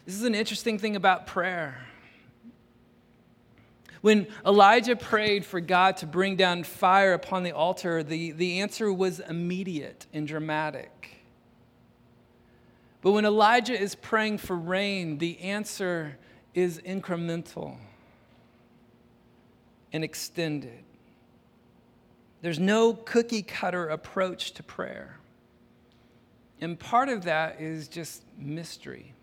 This 0.05 0.15
is 0.15 0.23
an 0.23 0.35
interesting 0.35 0.79
thing 0.79 0.95
about 0.95 1.27
prayer. 1.27 1.87
When 4.03 4.29
Elijah 4.47 4.95
prayed 4.95 5.45
for 5.45 5.61
God 5.61 5.97
to 5.97 6.07
bring 6.07 6.37
down 6.37 6.63
fire 6.63 7.13
upon 7.13 7.43
the 7.43 7.51
altar, 7.51 8.05
the, 8.05 8.31
the 8.31 8.61
answer 8.61 8.93
was 8.93 9.19
immediate 9.19 10.07
and 10.13 10.29
dramatic. 10.29 10.93
But 13.07 13.13
when 13.13 13.25
Elijah 13.25 13.81
is 13.81 13.95
praying 13.95 14.39
for 14.39 14.57
rain, 14.57 15.19
the 15.19 15.39
answer 15.39 16.19
is 16.55 16.81
incremental 16.81 17.77
and 19.93 20.03
extended. 20.03 20.83
There's 22.43 22.59
no 22.59 22.95
cookie 22.95 23.43
cutter 23.43 23.87
approach 23.87 24.55
to 24.55 24.65
prayer. 24.65 25.21
And 26.61 26.77
part 26.77 27.09
of 27.09 27.23
that 27.27 27.61
is 27.61 27.87
just 27.87 28.25
mystery. 28.37 29.15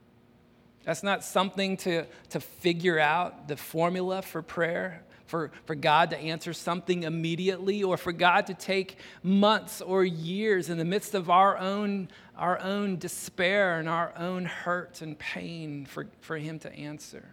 That's 0.84 1.02
not 1.02 1.24
something 1.24 1.78
to, 1.78 2.04
to 2.28 2.40
figure 2.40 2.98
out 2.98 3.48
the 3.48 3.56
formula 3.56 4.20
for 4.20 4.42
prayer, 4.42 5.02
for, 5.28 5.52
for 5.64 5.74
God 5.74 6.10
to 6.10 6.18
answer 6.18 6.52
something 6.52 7.04
immediately, 7.04 7.82
or 7.84 7.96
for 7.96 8.12
God 8.12 8.46
to 8.48 8.54
take 8.54 8.98
months 9.22 9.80
or 9.80 10.04
years 10.04 10.68
in 10.68 10.78
the 10.78 10.84
midst 10.84 11.14
of 11.14 11.30
our 11.30 11.56
own, 11.56 12.08
our 12.36 12.58
own 12.60 12.98
despair 12.98 13.78
and 13.78 13.88
our 13.88 14.12
own 14.16 14.44
hurt 14.44 15.00
and 15.00 15.18
pain 15.18 15.86
for, 15.86 16.08
for 16.20 16.36
Him 16.36 16.58
to 16.60 16.72
answer. 16.74 17.28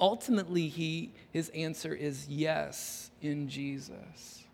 Ultimately, 0.00 0.68
he, 0.68 1.12
his 1.32 1.48
answer 1.50 1.92
is 1.92 2.28
yes 2.28 3.10
in 3.20 3.48
Jesus. 3.48 4.44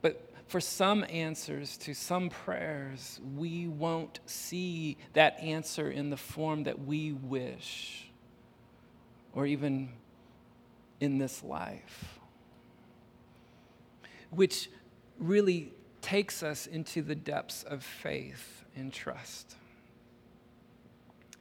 But 0.00 0.30
for 0.46 0.60
some 0.60 1.04
answers 1.10 1.76
to 1.78 1.94
some 1.94 2.30
prayers, 2.30 3.20
we 3.36 3.68
won't 3.68 4.20
see 4.24 4.96
that 5.12 5.38
answer 5.38 5.90
in 5.90 6.08
the 6.08 6.16
form 6.16 6.64
that 6.64 6.86
we 6.86 7.12
wish, 7.12 8.10
or 9.32 9.46
even 9.46 9.90
in 11.00 11.18
this 11.18 11.42
life. 11.42 12.18
Which 14.30 14.70
really 15.18 15.72
takes 16.00 16.42
us 16.42 16.66
into 16.66 17.02
the 17.02 17.14
depths 17.14 17.62
of 17.62 17.82
faith 17.82 18.64
and 18.74 18.92
trust 18.92 19.56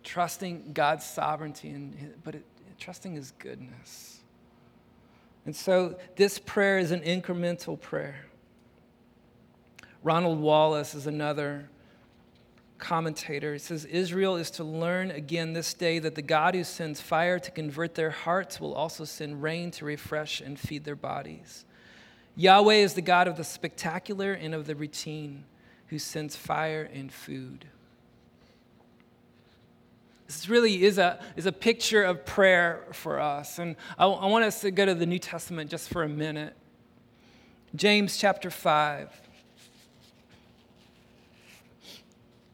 trusting 0.04 0.74
God's 0.74 1.06
sovereignty, 1.06 1.70
and, 1.70 2.14
but 2.24 2.36
it, 2.36 2.46
trusting 2.80 3.16
His 3.16 3.32
goodness. 3.40 4.20
And 5.46 5.56
so 5.56 5.98
this 6.16 6.40
prayer 6.40 6.80
is 6.80 6.92
an 6.92 7.02
incremental 7.02 7.80
prayer. 7.80 8.26
Ronald 10.04 10.40
Wallace 10.40 10.96
is 10.96 11.08
another 11.08 11.70
commentator. 12.82 13.58
Says 13.58 13.86
Israel 13.86 14.36
is 14.36 14.52
to 14.52 14.66
learn 14.66 15.12
again 15.12 15.54
this 15.54 15.74
day 15.74 16.00
that 16.00 16.16
the 16.16 16.22
God 16.22 16.56
who 16.56 16.66
sends 16.66 17.00
fire 17.00 17.40
to 17.40 17.52
convert 17.52 17.96
their 17.96 18.10
hearts 18.10 18.60
will 18.60 18.74
also 18.74 19.06
send 19.06 19.42
rain 19.42 19.72
to 19.72 19.86
refresh 19.86 20.42
and 20.42 20.60
feed 20.60 20.84
their 20.84 20.98
bodies. 20.98 21.64
Yahweh 22.36 22.76
is 22.76 22.96
the 22.96 23.02
God 23.02 23.28
of 23.28 23.38
the 23.38 23.44
spectacular 23.44 24.34
and 24.34 24.54
of 24.54 24.66
the 24.66 24.76
routine, 24.76 25.46
who 25.88 26.00
sends 26.00 26.36
fire 26.36 26.90
and 26.94 27.12
food. 27.12 27.66
This 30.28 30.48
really 30.50 30.84
is 30.84 30.98
a, 30.98 31.20
is 31.36 31.46
a 31.46 31.52
picture 31.52 32.04
of 32.04 32.26
prayer 32.26 32.86
for 32.94 33.20
us. 33.20 33.60
And 33.60 33.76
I, 33.98 34.06
I 34.06 34.28
want 34.28 34.46
us 34.46 34.62
to 34.62 34.72
go 34.72 34.86
to 34.86 34.96
the 34.96 35.06
New 35.06 35.20
Testament 35.20 35.70
just 35.70 35.90
for 35.90 36.04
a 36.04 36.10
minute. 36.10 36.56
James 37.76 38.18
chapter 38.18 38.50
5. 38.50 39.21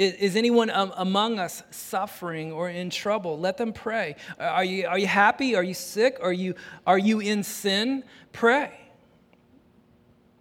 Is, 0.00 0.14
is 0.14 0.36
anyone 0.36 0.70
um, 0.70 0.94
among 0.96 1.38
us 1.38 1.62
suffering 1.70 2.52
or 2.52 2.70
in 2.70 2.88
trouble? 2.88 3.38
Let 3.38 3.58
them 3.58 3.74
pray. 3.74 4.16
Are 4.38 4.64
you, 4.64 4.86
are 4.86 4.98
you 4.98 5.06
happy? 5.06 5.54
Are 5.54 5.62
you 5.62 5.74
sick? 5.74 6.16
Are 6.22 6.32
you, 6.32 6.54
are 6.86 6.96
you 6.96 7.20
in 7.20 7.42
sin? 7.42 8.04
Pray. 8.32 8.72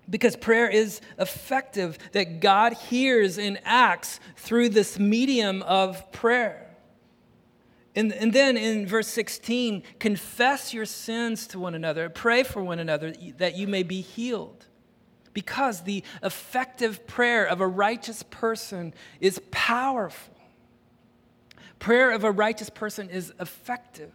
Because 0.09 0.37
prayer 0.37 0.69
is 0.69 1.01
effective, 1.17 1.97
that 2.13 2.39
God 2.39 2.71
hears 2.71 3.37
and 3.37 3.59
acts 3.65 4.21
through 4.37 4.69
this 4.69 4.97
medium 4.97 5.61
of 5.63 6.09
prayer. 6.13 6.73
And, 7.97 8.13
and 8.13 8.31
then 8.31 8.55
in 8.55 8.87
verse 8.87 9.09
16, 9.09 9.83
confess 9.99 10.73
your 10.73 10.85
sins 10.85 11.47
to 11.47 11.59
one 11.59 11.75
another, 11.75 12.07
pray 12.09 12.43
for 12.43 12.63
one 12.63 12.79
another 12.79 13.13
that 13.39 13.57
you 13.57 13.67
may 13.67 13.83
be 13.83 13.99
healed. 13.99 14.67
Because 15.33 15.81
the 15.81 16.03
effective 16.23 17.05
prayer 17.07 17.45
of 17.45 17.61
a 17.61 17.67
righteous 17.67 18.23
person 18.23 18.93
is 19.19 19.41
powerful. 19.51 20.35
Prayer 21.77 22.11
of 22.11 22.23
a 22.23 22.31
righteous 22.31 22.69
person 22.69 23.09
is 23.09 23.31
effective. 23.39 24.11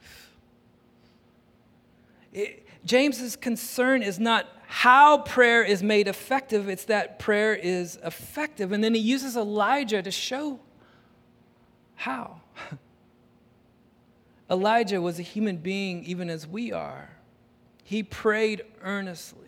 It, 2.32 2.66
James's 2.84 3.36
concern 3.36 4.02
is 4.02 4.18
not 4.18 4.46
how 4.66 5.18
prayer 5.18 5.62
is 5.62 5.82
made 5.82 6.08
effective, 6.08 6.68
it's 6.68 6.84
that 6.86 7.18
prayer 7.18 7.54
is 7.54 7.98
effective. 8.04 8.72
And 8.72 8.82
then 8.82 8.94
he 8.94 9.00
uses 9.00 9.36
Elijah 9.36 10.02
to 10.02 10.10
show 10.10 10.60
how. 11.94 12.40
Elijah 14.50 15.00
was 15.00 15.18
a 15.18 15.22
human 15.22 15.56
being, 15.56 16.04
even 16.04 16.28
as 16.28 16.46
we 16.46 16.72
are. 16.72 17.08
He 17.82 18.02
prayed 18.02 18.62
earnestly. 18.82 19.43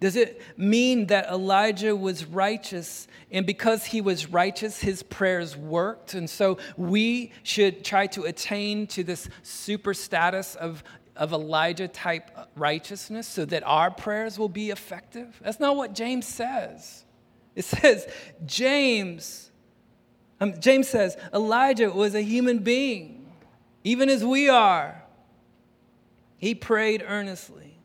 Does 0.00 0.14
it 0.14 0.40
mean 0.56 1.06
that 1.06 1.28
Elijah 1.28 1.96
was 1.96 2.24
righteous 2.24 3.08
and 3.30 3.44
because 3.44 3.84
he 3.84 4.00
was 4.00 4.30
righteous, 4.30 4.80
his 4.80 5.02
prayers 5.02 5.56
worked? 5.56 6.14
And 6.14 6.30
so 6.30 6.58
we 6.76 7.32
should 7.42 7.84
try 7.84 8.06
to 8.08 8.22
attain 8.22 8.86
to 8.88 9.02
this 9.02 9.28
super 9.42 9.94
status 9.94 10.54
of, 10.54 10.84
of 11.16 11.32
Elijah 11.32 11.88
type 11.88 12.30
righteousness 12.54 13.26
so 13.26 13.44
that 13.46 13.64
our 13.66 13.90
prayers 13.90 14.38
will 14.38 14.48
be 14.48 14.70
effective? 14.70 15.38
That's 15.42 15.60
not 15.60 15.76
what 15.76 15.94
James 15.94 16.26
says. 16.26 17.04
It 17.56 17.64
says, 17.64 18.06
James, 18.46 19.50
um, 20.40 20.60
James 20.60 20.88
says, 20.88 21.16
Elijah 21.34 21.90
was 21.90 22.14
a 22.14 22.22
human 22.22 22.60
being, 22.60 23.32
even 23.82 24.08
as 24.08 24.24
we 24.24 24.48
are. 24.48 25.02
He 26.36 26.54
prayed 26.54 27.04
earnestly. 27.04 27.77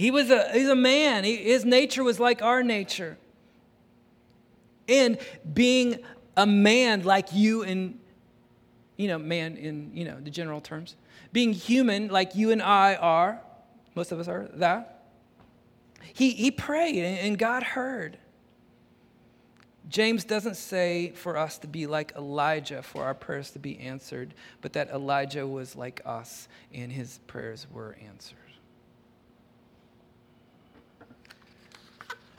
He 0.00 0.10
was 0.10 0.30
a, 0.30 0.50
he's 0.54 0.70
a 0.70 0.74
man. 0.74 1.24
He, 1.24 1.36
his 1.36 1.66
nature 1.66 2.02
was 2.02 2.18
like 2.18 2.40
our 2.40 2.62
nature. 2.62 3.18
And 4.88 5.18
being 5.52 5.98
a 6.38 6.46
man 6.46 7.02
like 7.02 7.34
you 7.34 7.64
and, 7.64 7.98
you 8.96 9.08
know, 9.08 9.18
man 9.18 9.58
in, 9.58 9.90
you 9.92 10.06
know, 10.06 10.18
the 10.18 10.30
general 10.30 10.62
terms, 10.62 10.96
being 11.34 11.52
human 11.52 12.08
like 12.08 12.34
you 12.34 12.50
and 12.50 12.62
I 12.62 12.94
are, 12.94 13.42
most 13.94 14.10
of 14.10 14.18
us 14.18 14.26
are 14.26 14.48
that, 14.54 15.04
he, 16.14 16.30
he 16.30 16.50
prayed 16.50 17.04
and 17.04 17.38
God 17.38 17.62
heard. 17.62 18.16
James 19.90 20.24
doesn't 20.24 20.56
say 20.56 21.10
for 21.10 21.36
us 21.36 21.58
to 21.58 21.66
be 21.66 21.86
like 21.86 22.14
Elijah 22.16 22.82
for 22.82 23.04
our 23.04 23.12
prayers 23.12 23.50
to 23.50 23.58
be 23.58 23.78
answered, 23.78 24.32
but 24.62 24.72
that 24.72 24.88
Elijah 24.88 25.46
was 25.46 25.76
like 25.76 26.00
us 26.06 26.48
and 26.72 26.90
his 26.90 27.20
prayers 27.26 27.66
were 27.70 27.98
answered. 28.02 28.38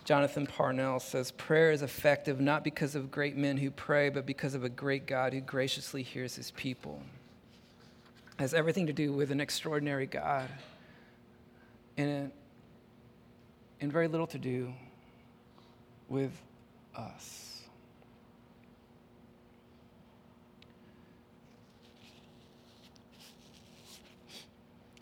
Jonathan 0.04 0.48
Parnell 0.48 1.00
says 1.00 1.32
prayer 1.32 1.72
is 1.72 1.84
effective 1.84 2.40
not 2.40 2.64
because 2.64 2.96
of 2.96 3.12
great 3.12 3.38
men 3.38 3.58
who 3.58 3.70
pray, 3.70 4.10
but 4.10 4.26
because 4.26 4.56
of 4.56 4.64
a 4.64 4.70
great 4.70 5.06
God 5.06 5.34
who 5.34 5.42
graciously 5.42 6.02
hears 6.02 6.36
his 6.36 6.52
people. 6.52 7.02
It 8.34 8.42
has 8.42 8.54
everything 8.54 8.88
to 8.88 8.94
do 8.94 9.14
with 9.14 9.32
an 9.32 9.40
extraordinary 9.40 10.08
God 10.08 10.50
and, 11.98 12.32
and 13.80 13.92
very 13.92 14.08
little 14.08 14.28
to 14.28 14.40
do 14.40 14.74
with 16.10 16.32
us. 16.96 17.62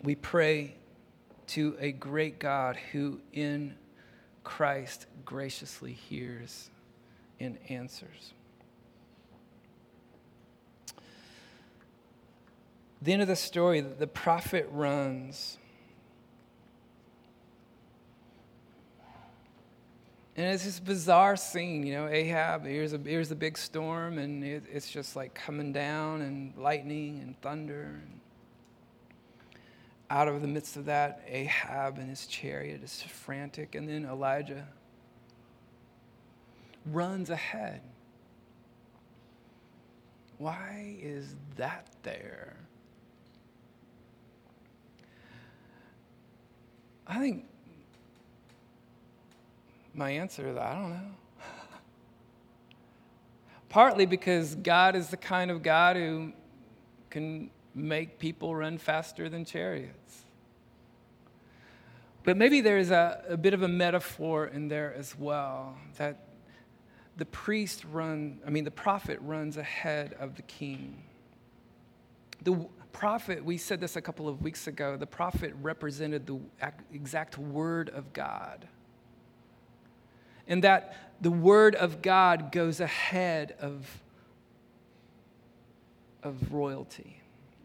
We 0.02 0.14
pray 0.14 0.74
to 1.48 1.76
a 1.78 1.92
great 1.92 2.38
God 2.38 2.76
who 2.92 3.20
in 3.32 3.74
Christ 4.44 5.06
graciously 5.24 5.92
hears 5.92 6.70
and 7.38 7.58
answers. 7.68 8.32
The 13.02 13.12
end 13.12 13.22
of 13.22 13.28
the 13.28 13.36
story, 13.36 13.80
the 13.80 14.06
prophet 14.06 14.68
runs 14.70 15.58
And 20.40 20.48
it's 20.54 20.64
this 20.64 20.80
bizarre 20.80 21.36
scene, 21.36 21.86
you 21.86 21.92
know, 21.92 22.08
Ahab, 22.08 22.64
here's 22.64 22.94
a, 22.94 22.98
here's 22.98 23.30
a 23.30 23.34
big 23.34 23.58
storm, 23.58 24.16
and 24.16 24.42
it, 24.42 24.64
it's 24.72 24.90
just 24.90 25.14
like 25.14 25.34
coming 25.34 25.70
down, 25.70 26.22
and 26.22 26.56
lightning 26.56 27.20
and 27.20 27.38
thunder. 27.42 28.00
And 28.02 28.20
out 30.10 30.26
of 30.26 30.42
the 30.42 30.48
midst 30.48 30.76
of 30.76 30.86
that, 30.86 31.22
Ahab 31.28 31.98
and 31.98 32.10
his 32.10 32.26
chariot 32.26 32.82
is 32.82 33.00
frantic, 33.00 33.76
and 33.76 33.88
then 33.88 34.04
Elijah 34.04 34.66
runs 36.84 37.30
ahead. 37.30 37.80
Why 40.38 40.96
is 41.00 41.36
that 41.56 41.86
there? 42.02 42.56
I 47.06 47.18
think 47.18 47.44
my 49.94 50.10
answer 50.10 50.48
is 50.48 50.56
I 50.56 50.74
don't 50.74 50.90
know. 50.90 51.10
Partly 53.68 54.06
because 54.06 54.56
God 54.56 54.96
is 54.96 55.08
the 55.08 55.16
kind 55.16 55.50
of 55.50 55.62
God 55.62 55.96
who 55.96 56.32
can 57.10 57.50
make 57.74 58.18
people 58.18 58.54
run 58.54 58.78
faster 58.78 59.28
than 59.28 59.44
chariots. 59.44 60.24
But 62.22 62.36
maybe 62.36 62.60
there's 62.60 62.90
a, 62.90 63.24
a 63.28 63.36
bit 63.36 63.54
of 63.54 63.62
a 63.62 63.68
metaphor 63.68 64.46
in 64.46 64.68
there 64.68 64.94
as 64.94 65.16
well 65.18 65.76
that 65.96 66.26
the 67.16 67.24
priest 67.24 67.84
run, 67.90 68.40
I 68.46 68.50
mean, 68.50 68.64
the 68.64 68.70
prophet 68.70 69.18
runs 69.22 69.56
ahead 69.56 70.14
of 70.18 70.36
the 70.36 70.42
king. 70.42 71.02
The 72.42 72.66
prophet, 72.92 73.44
we 73.44 73.56
said 73.56 73.80
this 73.80 73.96
a 73.96 74.02
couple 74.02 74.28
of 74.28 74.42
weeks 74.42 74.66
ago, 74.66 74.96
the 74.96 75.06
prophet 75.06 75.54
represented 75.60 76.26
the 76.26 76.40
exact 76.92 77.38
word 77.38 77.88
of 77.90 78.12
God 78.12 78.66
and 80.50 80.64
that 80.64 80.96
the 81.20 81.30
Word 81.30 81.76
of 81.76 82.02
God 82.02 82.50
goes 82.50 82.80
ahead 82.80 83.54
of, 83.60 83.86
of 86.22 86.52
royalty. 86.52 87.19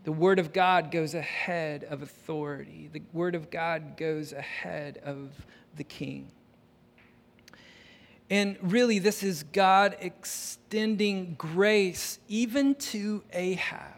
The 0.05 0.11
Word 0.11 0.37
of 0.37 0.53
God 0.53 0.91
goes 0.91 1.15
ahead 1.15 1.83
of 1.83 2.03
authority. 2.03 2.89
The 2.93 3.01
Word 3.11 3.33
of 3.33 3.49
God 3.49 3.97
goes 3.97 4.33
ahead 4.33 4.99
of 5.03 5.31
the 5.75 5.83
king. 5.83 6.27
And 8.29 8.55
really, 8.61 8.99
this 8.99 9.23
is 9.23 9.43
God 9.51 9.97
extending 9.99 11.33
grace 11.39 12.19
even 12.27 12.75
to 12.75 13.23
Ahab. 13.33 13.93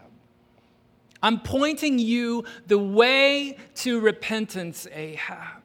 I'm 1.21 1.41
pointing 1.41 1.99
you 1.99 2.45
the 2.67 2.79
way 2.79 3.57
to 3.75 3.99
repentance, 3.99 4.87
Ahab 4.91 5.61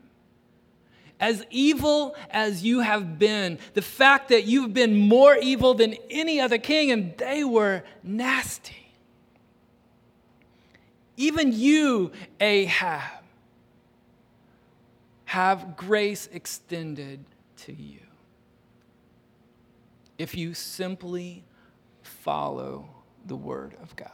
as 1.20 1.47
evil 1.51 2.16
as 2.30 2.64
you 2.64 2.80
have 2.80 3.16
been, 3.16 3.57
the 3.74 3.80
fact 3.80 4.30
that 4.30 4.45
you've 4.45 4.74
been 4.74 4.97
more 4.97 5.36
evil 5.36 5.72
than 5.72 5.95
any 6.11 6.40
other 6.40 6.59
king, 6.59 6.90
and 6.90 7.16
they 7.16 7.45
were 7.45 7.84
nasty. 8.03 8.82
Even 11.16 11.52
you, 11.52 12.12
Ahab, 12.40 13.22
have 15.26 15.76
grace 15.76 16.28
extended 16.32 17.24
to 17.56 17.72
you 17.72 18.00
if 20.18 20.34
you 20.34 20.54
simply 20.54 21.44
follow 22.02 22.88
the 23.26 23.36
word 23.36 23.74
of 23.82 23.94
God. 23.96 24.08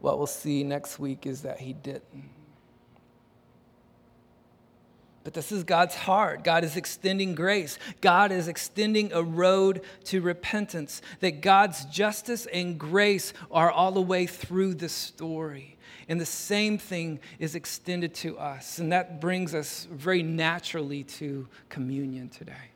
What 0.00 0.18
we'll 0.18 0.26
see 0.26 0.62
next 0.64 0.98
week 0.98 1.26
is 1.26 1.42
that 1.42 1.60
he 1.60 1.72
didn't. 1.72 2.30
But 5.28 5.34
this 5.34 5.52
is 5.52 5.62
God's 5.62 5.94
heart. 5.94 6.42
God 6.42 6.64
is 6.64 6.74
extending 6.74 7.34
grace. 7.34 7.78
God 8.00 8.32
is 8.32 8.48
extending 8.48 9.12
a 9.12 9.22
road 9.22 9.82
to 10.04 10.22
repentance. 10.22 11.02
That 11.20 11.42
God's 11.42 11.84
justice 11.84 12.46
and 12.46 12.80
grace 12.80 13.34
are 13.50 13.70
all 13.70 13.92
the 13.92 14.00
way 14.00 14.24
through 14.26 14.72
the 14.72 14.88
story. 14.88 15.76
And 16.08 16.18
the 16.18 16.24
same 16.24 16.78
thing 16.78 17.20
is 17.38 17.54
extended 17.54 18.14
to 18.14 18.38
us. 18.38 18.78
And 18.78 18.90
that 18.92 19.20
brings 19.20 19.54
us 19.54 19.86
very 19.92 20.22
naturally 20.22 21.04
to 21.04 21.46
communion 21.68 22.30
today. 22.30 22.70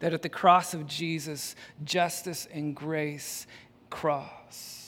That 0.00 0.12
at 0.12 0.22
the 0.22 0.28
cross 0.28 0.74
of 0.74 0.88
Jesus, 0.88 1.54
justice 1.84 2.48
and 2.52 2.74
grace 2.74 3.46
cross. 3.90 4.83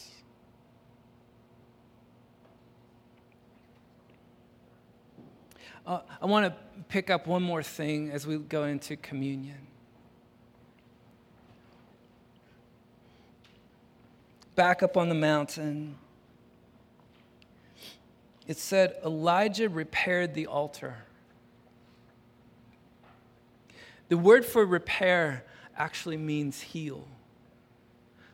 Uh, 5.87 6.01
I 6.21 6.27
want 6.27 6.47
to 6.47 6.85
pick 6.89 7.11
up 7.11 7.29
one 7.29 7.45
more 7.45 7.63
thing 7.63 8.11
as 8.11 8.27
we 8.27 8.39
go 8.39 8.65
into 8.65 8.97
communion. 8.97 9.69
Back 14.57 14.83
up 14.83 14.97
on 14.97 15.09
the 15.09 15.15
mountain, 15.15 15.97
it 18.49 18.57
said 18.57 18.97
Elijah 19.05 19.69
repaired 19.69 20.35
the 20.35 20.49
altar. 20.49 20.97
The 24.09 24.17
word 24.17 24.45
for 24.45 24.65
repair 24.65 25.45
actually 25.77 26.17
means 26.17 26.61
heal. 26.61 27.07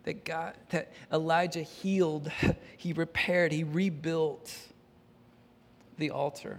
That 0.05 0.25
God, 0.25 0.55
that 0.71 0.91
Elijah 1.13 1.63
healed, 1.63 2.31
he 2.79 2.95
repaired, 2.95 3.53
he 3.53 3.63
rebuilt 3.63 4.57
the 5.99 6.11
altar. 6.11 6.59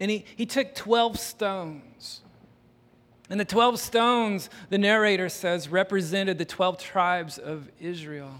And 0.00 0.10
he, 0.10 0.24
he 0.36 0.46
took 0.46 0.74
12 0.74 1.18
stones. 1.18 2.22
And 3.30 3.38
the 3.38 3.44
12 3.44 3.78
stones, 3.78 4.48
the 4.70 4.78
narrator 4.78 5.28
says, 5.28 5.68
represented 5.68 6.38
the 6.38 6.44
12 6.44 6.78
tribes 6.78 7.38
of 7.38 7.68
Israel. 7.80 8.32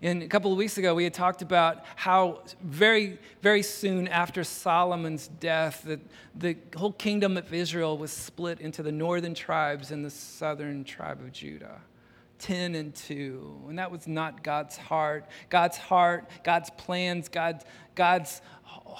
And 0.00 0.20
a 0.20 0.26
couple 0.26 0.50
of 0.50 0.58
weeks 0.58 0.78
ago, 0.78 0.96
we 0.96 1.04
had 1.04 1.14
talked 1.14 1.42
about 1.42 1.84
how 1.94 2.40
very, 2.60 3.18
very 3.40 3.62
soon 3.62 4.08
after 4.08 4.42
Solomon's 4.42 5.28
death, 5.28 5.82
the, 5.84 6.00
the 6.34 6.56
whole 6.76 6.92
kingdom 6.92 7.36
of 7.36 7.54
Israel 7.54 7.96
was 7.96 8.10
split 8.10 8.60
into 8.60 8.82
the 8.82 8.90
northern 8.90 9.32
tribes 9.32 9.92
and 9.92 10.04
the 10.04 10.10
southern 10.10 10.82
tribe 10.82 11.20
of 11.20 11.30
Judah. 11.30 11.80
10 12.40 12.74
and 12.74 12.92
2. 12.96 13.66
And 13.68 13.78
that 13.78 13.92
was 13.92 14.08
not 14.08 14.42
God's 14.42 14.76
heart. 14.76 15.26
God's 15.48 15.78
heart, 15.78 16.28
God's 16.42 16.70
plans, 16.70 17.28
God, 17.28 17.62
God's 17.94 18.42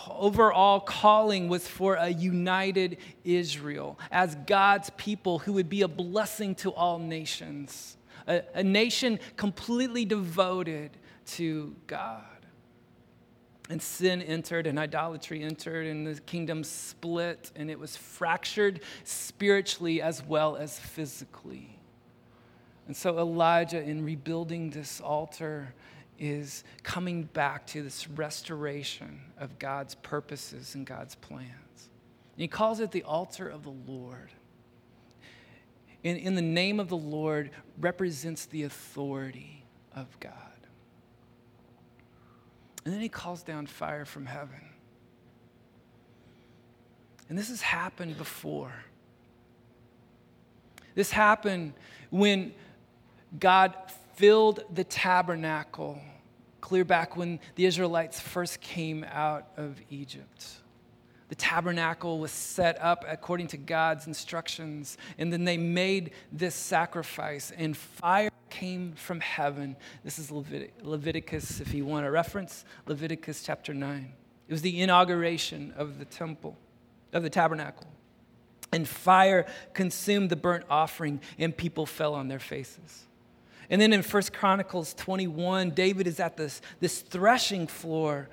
overall 0.08 0.80
calling 0.80 1.48
was 1.48 1.66
for 1.66 1.94
a 1.94 2.08
united 2.08 2.98
Israel 3.24 3.98
as 4.10 4.34
God's 4.46 4.90
people 4.96 5.40
who 5.40 5.54
would 5.54 5.68
be 5.68 5.82
a 5.82 5.88
blessing 5.88 6.54
to 6.56 6.72
all 6.72 6.98
nations, 6.98 7.96
a, 8.26 8.42
a 8.54 8.62
nation 8.62 9.18
completely 9.36 10.04
devoted 10.04 10.90
to 11.26 11.74
God. 11.86 12.24
And 13.70 13.80
sin 13.80 14.20
entered, 14.20 14.66
and 14.66 14.78
idolatry 14.78 15.42
entered, 15.42 15.86
and 15.86 16.06
the 16.06 16.20
kingdom 16.20 16.62
split, 16.64 17.52
and 17.56 17.70
it 17.70 17.78
was 17.78 17.96
fractured 17.96 18.80
spiritually 19.04 20.02
as 20.02 20.22
well 20.22 20.56
as 20.56 20.78
physically. 20.78 21.78
And 22.86 22.96
so 22.96 23.18
Elijah, 23.18 23.80
in 23.80 24.04
rebuilding 24.04 24.70
this 24.70 25.00
altar, 25.00 25.74
is 26.22 26.62
coming 26.84 27.24
back 27.24 27.66
to 27.66 27.82
this 27.82 28.08
restoration 28.08 29.20
of 29.38 29.58
God's 29.58 29.96
purposes 29.96 30.76
and 30.76 30.86
God's 30.86 31.16
plans. 31.16 31.48
And 32.34 32.40
he 32.40 32.46
calls 32.46 32.78
it 32.78 32.92
the 32.92 33.02
altar 33.02 33.48
of 33.48 33.64
the 33.64 33.74
Lord. 33.88 34.30
in, 36.04 36.16
in 36.16 36.36
the 36.36 36.40
name 36.40 36.78
of 36.78 36.88
the 36.88 36.96
Lord 36.96 37.50
represents 37.80 38.46
the 38.46 38.62
authority 38.62 39.64
of 39.96 40.06
God. 40.20 40.32
And 42.84 42.94
then 42.94 43.00
he 43.00 43.08
calls 43.08 43.42
down 43.42 43.66
fire 43.66 44.04
from 44.04 44.26
heaven. 44.26 44.68
And 47.28 47.36
this 47.36 47.48
has 47.48 47.62
happened 47.62 48.16
before. 48.16 48.72
This 50.94 51.10
happened 51.10 51.72
when 52.10 52.54
God 53.40 53.74
filled 54.14 54.62
the 54.72 54.84
tabernacle 54.84 56.00
clear 56.72 56.86
back 56.86 57.18
when 57.18 57.38
the 57.56 57.66
Israelites 57.66 58.18
first 58.18 58.58
came 58.62 59.04
out 59.12 59.46
of 59.58 59.78
Egypt. 59.90 60.46
The 61.28 61.34
tabernacle 61.34 62.18
was 62.18 62.30
set 62.30 62.80
up 62.80 63.04
according 63.06 63.48
to 63.48 63.58
God's 63.58 64.06
instructions, 64.06 64.96
and 65.18 65.30
then 65.30 65.44
they 65.44 65.58
made 65.58 66.12
this 66.32 66.54
sacrifice, 66.54 67.52
and 67.54 67.76
fire 67.76 68.30
came 68.48 68.92
from 68.92 69.20
heaven. 69.20 69.76
This 70.02 70.18
is 70.18 70.30
Levit- 70.30 70.72
Leviticus, 70.82 71.60
if 71.60 71.74
you 71.74 71.84
want 71.84 72.06
a 72.06 72.10
reference, 72.10 72.64
Leviticus 72.86 73.42
chapter 73.42 73.74
9. 73.74 74.10
It 74.48 74.52
was 74.54 74.62
the 74.62 74.80
inauguration 74.80 75.74
of 75.76 75.98
the 75.98 76.06
temple, 76.06 76.56
of 77.12 77.22
the 77.22 77.28
tabernacle. 77.28 77.88
And 78.72 78.88
fire 78.88 79.44
consumed 79.74 80.30
the 80.30 80.36
burnt 80.36 80.64
offering, 80.70 81.20
and 81.38 81.54
people 81.54 81.84
fell 81.84 82.14
on 82.14 82.28
their 82.28 82.38
faces. 82.40 83.04
And 83.72 83.80
then 83.80 83.94
in 83.94 84.02
1 84.02 84.22
Chronicles 84.34 84.92
21, 84.92 85.70
David 85.70 86.06
is 86.06 86.20
at 86.20 86.36
this, 86.36 86.60
this 86.80 87.00
threshing 87.00 87.66
floor. 87.66 88.28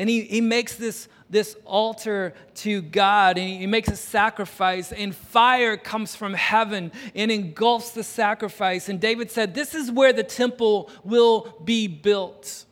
And 0.00 0.10
he, 0.10 0.22
he 0.22 0.40
makes 0.40 0.74
this, 0.74 1.06
this 1.30 1.54
altar 1.64 2.34
to 2.56 2.82
God 2.82 3.38
and 3.38 3.48
he 3.48 3.68
makes 3.68 3.88
a 3.88 3.94
sacrifice, 3.94 4.90
and 4.90 5.14
fire 5.14 5.76
comes 5.76 6.16
from 6.16 6.34
heaven 6.34 6.90
and 7.14 7.30
engulfs 7.30 7.90
the 7.90 8.02
sacrifice. 8.02 8.88
And 8.88 9.00
David 9.00 9.30
said, 9.30 9.54
This 9.54 9.76
is 9.76 9.92
where 9.92 10.12
the 10.12 10.24
temple 10.24 10.90
will 11.04 11.56
be 11.64 11.86
built. 11.86 12.64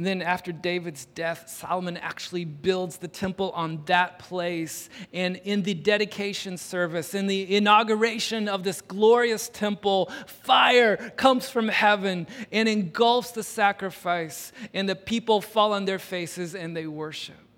And 0.00 0.06
then 0.06 0.22
after 0.22 0.50
David's 0.50 1.04
death, 1.04 1.50
Solomon 1.50 1.98
actually 1.98 2.46
builds 2.46 2.96
the 2.96 3.06
temple 3.06 3.50
on 3.50 3.82
that 3.84 4.18
place. 4.18 4.88
And 5.12 5.36
in 5.36 5.62
the 5.62 5.74
dedication 5.74 6.56
service, 6.56 7.12
in 7.12 7.26
the 7.26 7.54
inauguration 7.54 8.48
of 8.48 8.64
this 8.64 8.80
glorious 8.80 9.50
temple, 9.50 10.10
fire 10.26 10.96
comes 11.18 11.50
from 11.50 11.68
heaven 11.68 12.28
and 12.50 12.66
engulfs 12.66 13.32
the 13.32 13.42
sacrifice. 13.42 14.52
And 14.72 14.88
the 14.88 14.96
people 14.96 15.42
fall 15.42 15.74
on 15.74 15.84
their 15.84 15.98
faces 15.98 16.54
and 16.54 16.74
they 16.74 16.86
worship. 16.86 17.49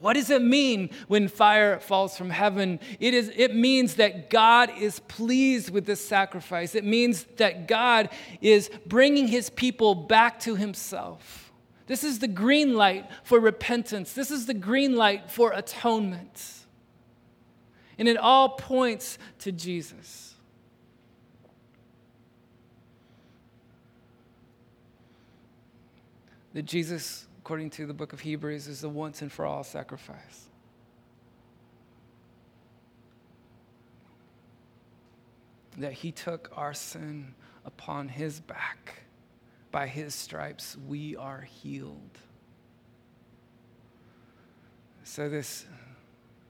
What 0.00 0.14
does 0.14 0.30
it 0.30 0.42
mean 0.42 0.88
when 1.08 1.28
fire 1.28 1.78
falls 1.78 2.16
from 2.16 2.30
heaven? 2.30 2.80
It, 2.98 3.12
is, 3.12 3.30
it 3.36 3.54
means 3.54 3.96
that 3.96 4.30
God 4.30 4.70
is 4.78 5.00
pleased 5.00 5.68
with 5.70 5.84
this 5.84 6.04
sacrifice. 6.04 6.74
It 6.74 6.84
means 6.84 7.24
that 7.36 7.68
God 7.68 8.08
is 8.40 8.70
bringing 8.86 9.28
his 9.28 9.50
people 9.50 9.94
back 9.94 10.40
to 10.40 10.56
himself. 10.56 11.52
This 11.86 12.02
is 12.02 12.18
the 12.18 12.28
green 12.28 12.74
light 12.74 13.10
for 13.24 13.38
repentance. 13.38 14.14
This 14.14 14.30
is 14.30 14.46
the 14.46 14.54
green 14.54 14.96
light 14.96 15.30
for 15.30 15.52
atonement. 15.52 16.54
And 17.98 18.08
it 18.08 18.16
all 18.16 18.50
points 18.50 19.18
to 19.40 19.52
Jesus. 19.52 20.34
That 26.54 26.62
Jesus 26.62 27.26
according 27.50 27.68
to 27.68 27.84
the 27.84 27.92
book 27.92 28.12
of 28.12 28.20
Hebrews, 28.20 28.68
is 28.68 28.80
the 28.80 28.88
once 28.88 29.22
and 29.22 29.32
for 29.32 29.44
all 29.44 29.64
sacrifice. 29.64 30.48
That 35.76 35.92
he 35.92 36.12
took 36.12 36.52
our 36.54 36.72
sin 36.72 37.34
upon 37.64 38.08
his 38.08 38.38
back. 38.38 39.02
By 39.72 39.88
his 39.88 40.14
stripes, 40.14 40.76
we 40.86 41.16
are 41.16 41.40
healed. 41.40 42.20
So, 45.02 45.28
this 45.28 45.66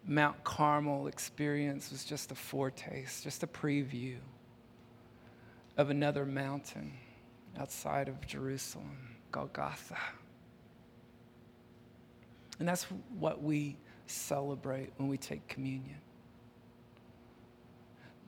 Mount 0.06 0.44
Carmel 0.44 1.06
experience 1.06 1.90
was 1.90 2.04
just 2.04 2.30
a 2.30 2.34
foretaste, 2.34 3.24
just 3.24 3.42
a 3.42 3.46
preview 3.46 4.18
of 5.78 5.88
another 5.88 6.26
mountain 6.26 6.92
outside 7.58 8.06
of 8.06 8.26
Jerusalem, 8.26 9.16
Golgotha. 9.32 9.96
And 12.60 12.68
that's 12.68 12.84
what 13.18 13.42
we 13.42 13.76
celebrate 14.06 14.92
when 14.98 15.08
we 15.08 15.16
take 15.16 15.48
communion. 15.48 15.96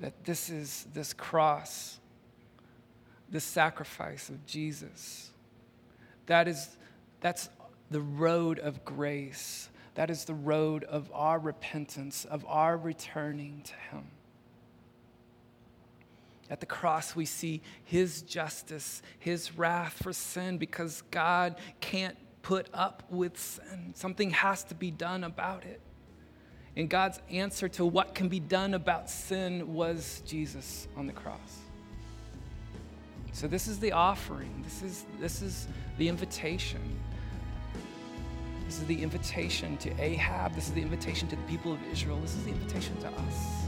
That 0.00 0.24
this 0.24 0.48
is 0.50 0.86
this 0.94 1.12
cross, 1.12 2.00
this 3.30 3.44
sacrifice 3.44 4.30
of 4.30 4.44
Jesus. 4.46 5.30
That 6.26 6.48
is 6.48 6.76
that's 7.20 7.50
the 7.90 8.00
road 8.00 8.58
of 8.58 8.84
grace. 8.84 9.68
That 9.94 10.10
is 10.10 10.24
the 10.24 10.34
road 10.34 10.84
of 10.84 11.10
our 11.12 11.38
repentance, 11.38 12.24
of 12.24 12.44
our 12.48 12.78
returning 12.78 13.62
to 13.64 13.74
Him. 13.94 14.04
At 16.48 16.60
the 16.60 16.66
cross, 16.66 17.14
we 17.14 17.26
see 17.26 17.60
His 17.84 18.22
justice, 18.22 19.02
His 19.18 19.56
wrath 19.58 20.02
for 20.02 20.14
sin, 20.14 20.56
because 20.56 21.02
God 21.10 21.56
can't 21.80 22.16
put 22.43 22.68
up 22.74 23.05
with 23.09 23.38
sin. 23.38 23.93
Something 23.95 24.30
has 24.30 24.64
to 24.64 24.74
be 24.74 24.90
done 24.90 25.24
about 25.24 25.64
it. 25.64 25.80
And 26.76 26.88
God's 26.88 27.20
answer 27.30 27.68
to 27.70 27.84
what 27.84 28.14
can 28.14 28.28
be 28.28 28.40
done 28.40 28.74
about 28.74 29.09
sin 29.11 29.74
was 29.74 30.22
Jesus 30.26 30.88
on 30.97 31.07
the 31.07 31.12
cross. 31.12 31.61
So 33.32 33.47
this 33.47 33.66
is 33.66 33.78
the 33.78 33.93
offering. 33.93 34.62
This 34.62 34.82
is 34.82 35.07
this 35.20 35.43
is 35.43 35.68
the 35.99 36.09
invitation. 36.09 36.80
This 38.66 38.78
is 38.78 38.86
the 38.86 39.03
invitation 39.03 39.76
to 39.78 39.90
Ahab. 40.01 40.55
This 40.55 40.68
is 40.68 40.72
the 40.74 40.82
invitation 40.82 41.28
to 41.28 41.36
the 41.36 41.43
people 41.43 41.72
of 41.72 41.78
Israel. 41.90 42.18
This 42.20 42.34
is 42.34 42.45
the 42.45 42.53
invitation 42.53 42.97
to 43.01 43.09
us. 43.09 43.62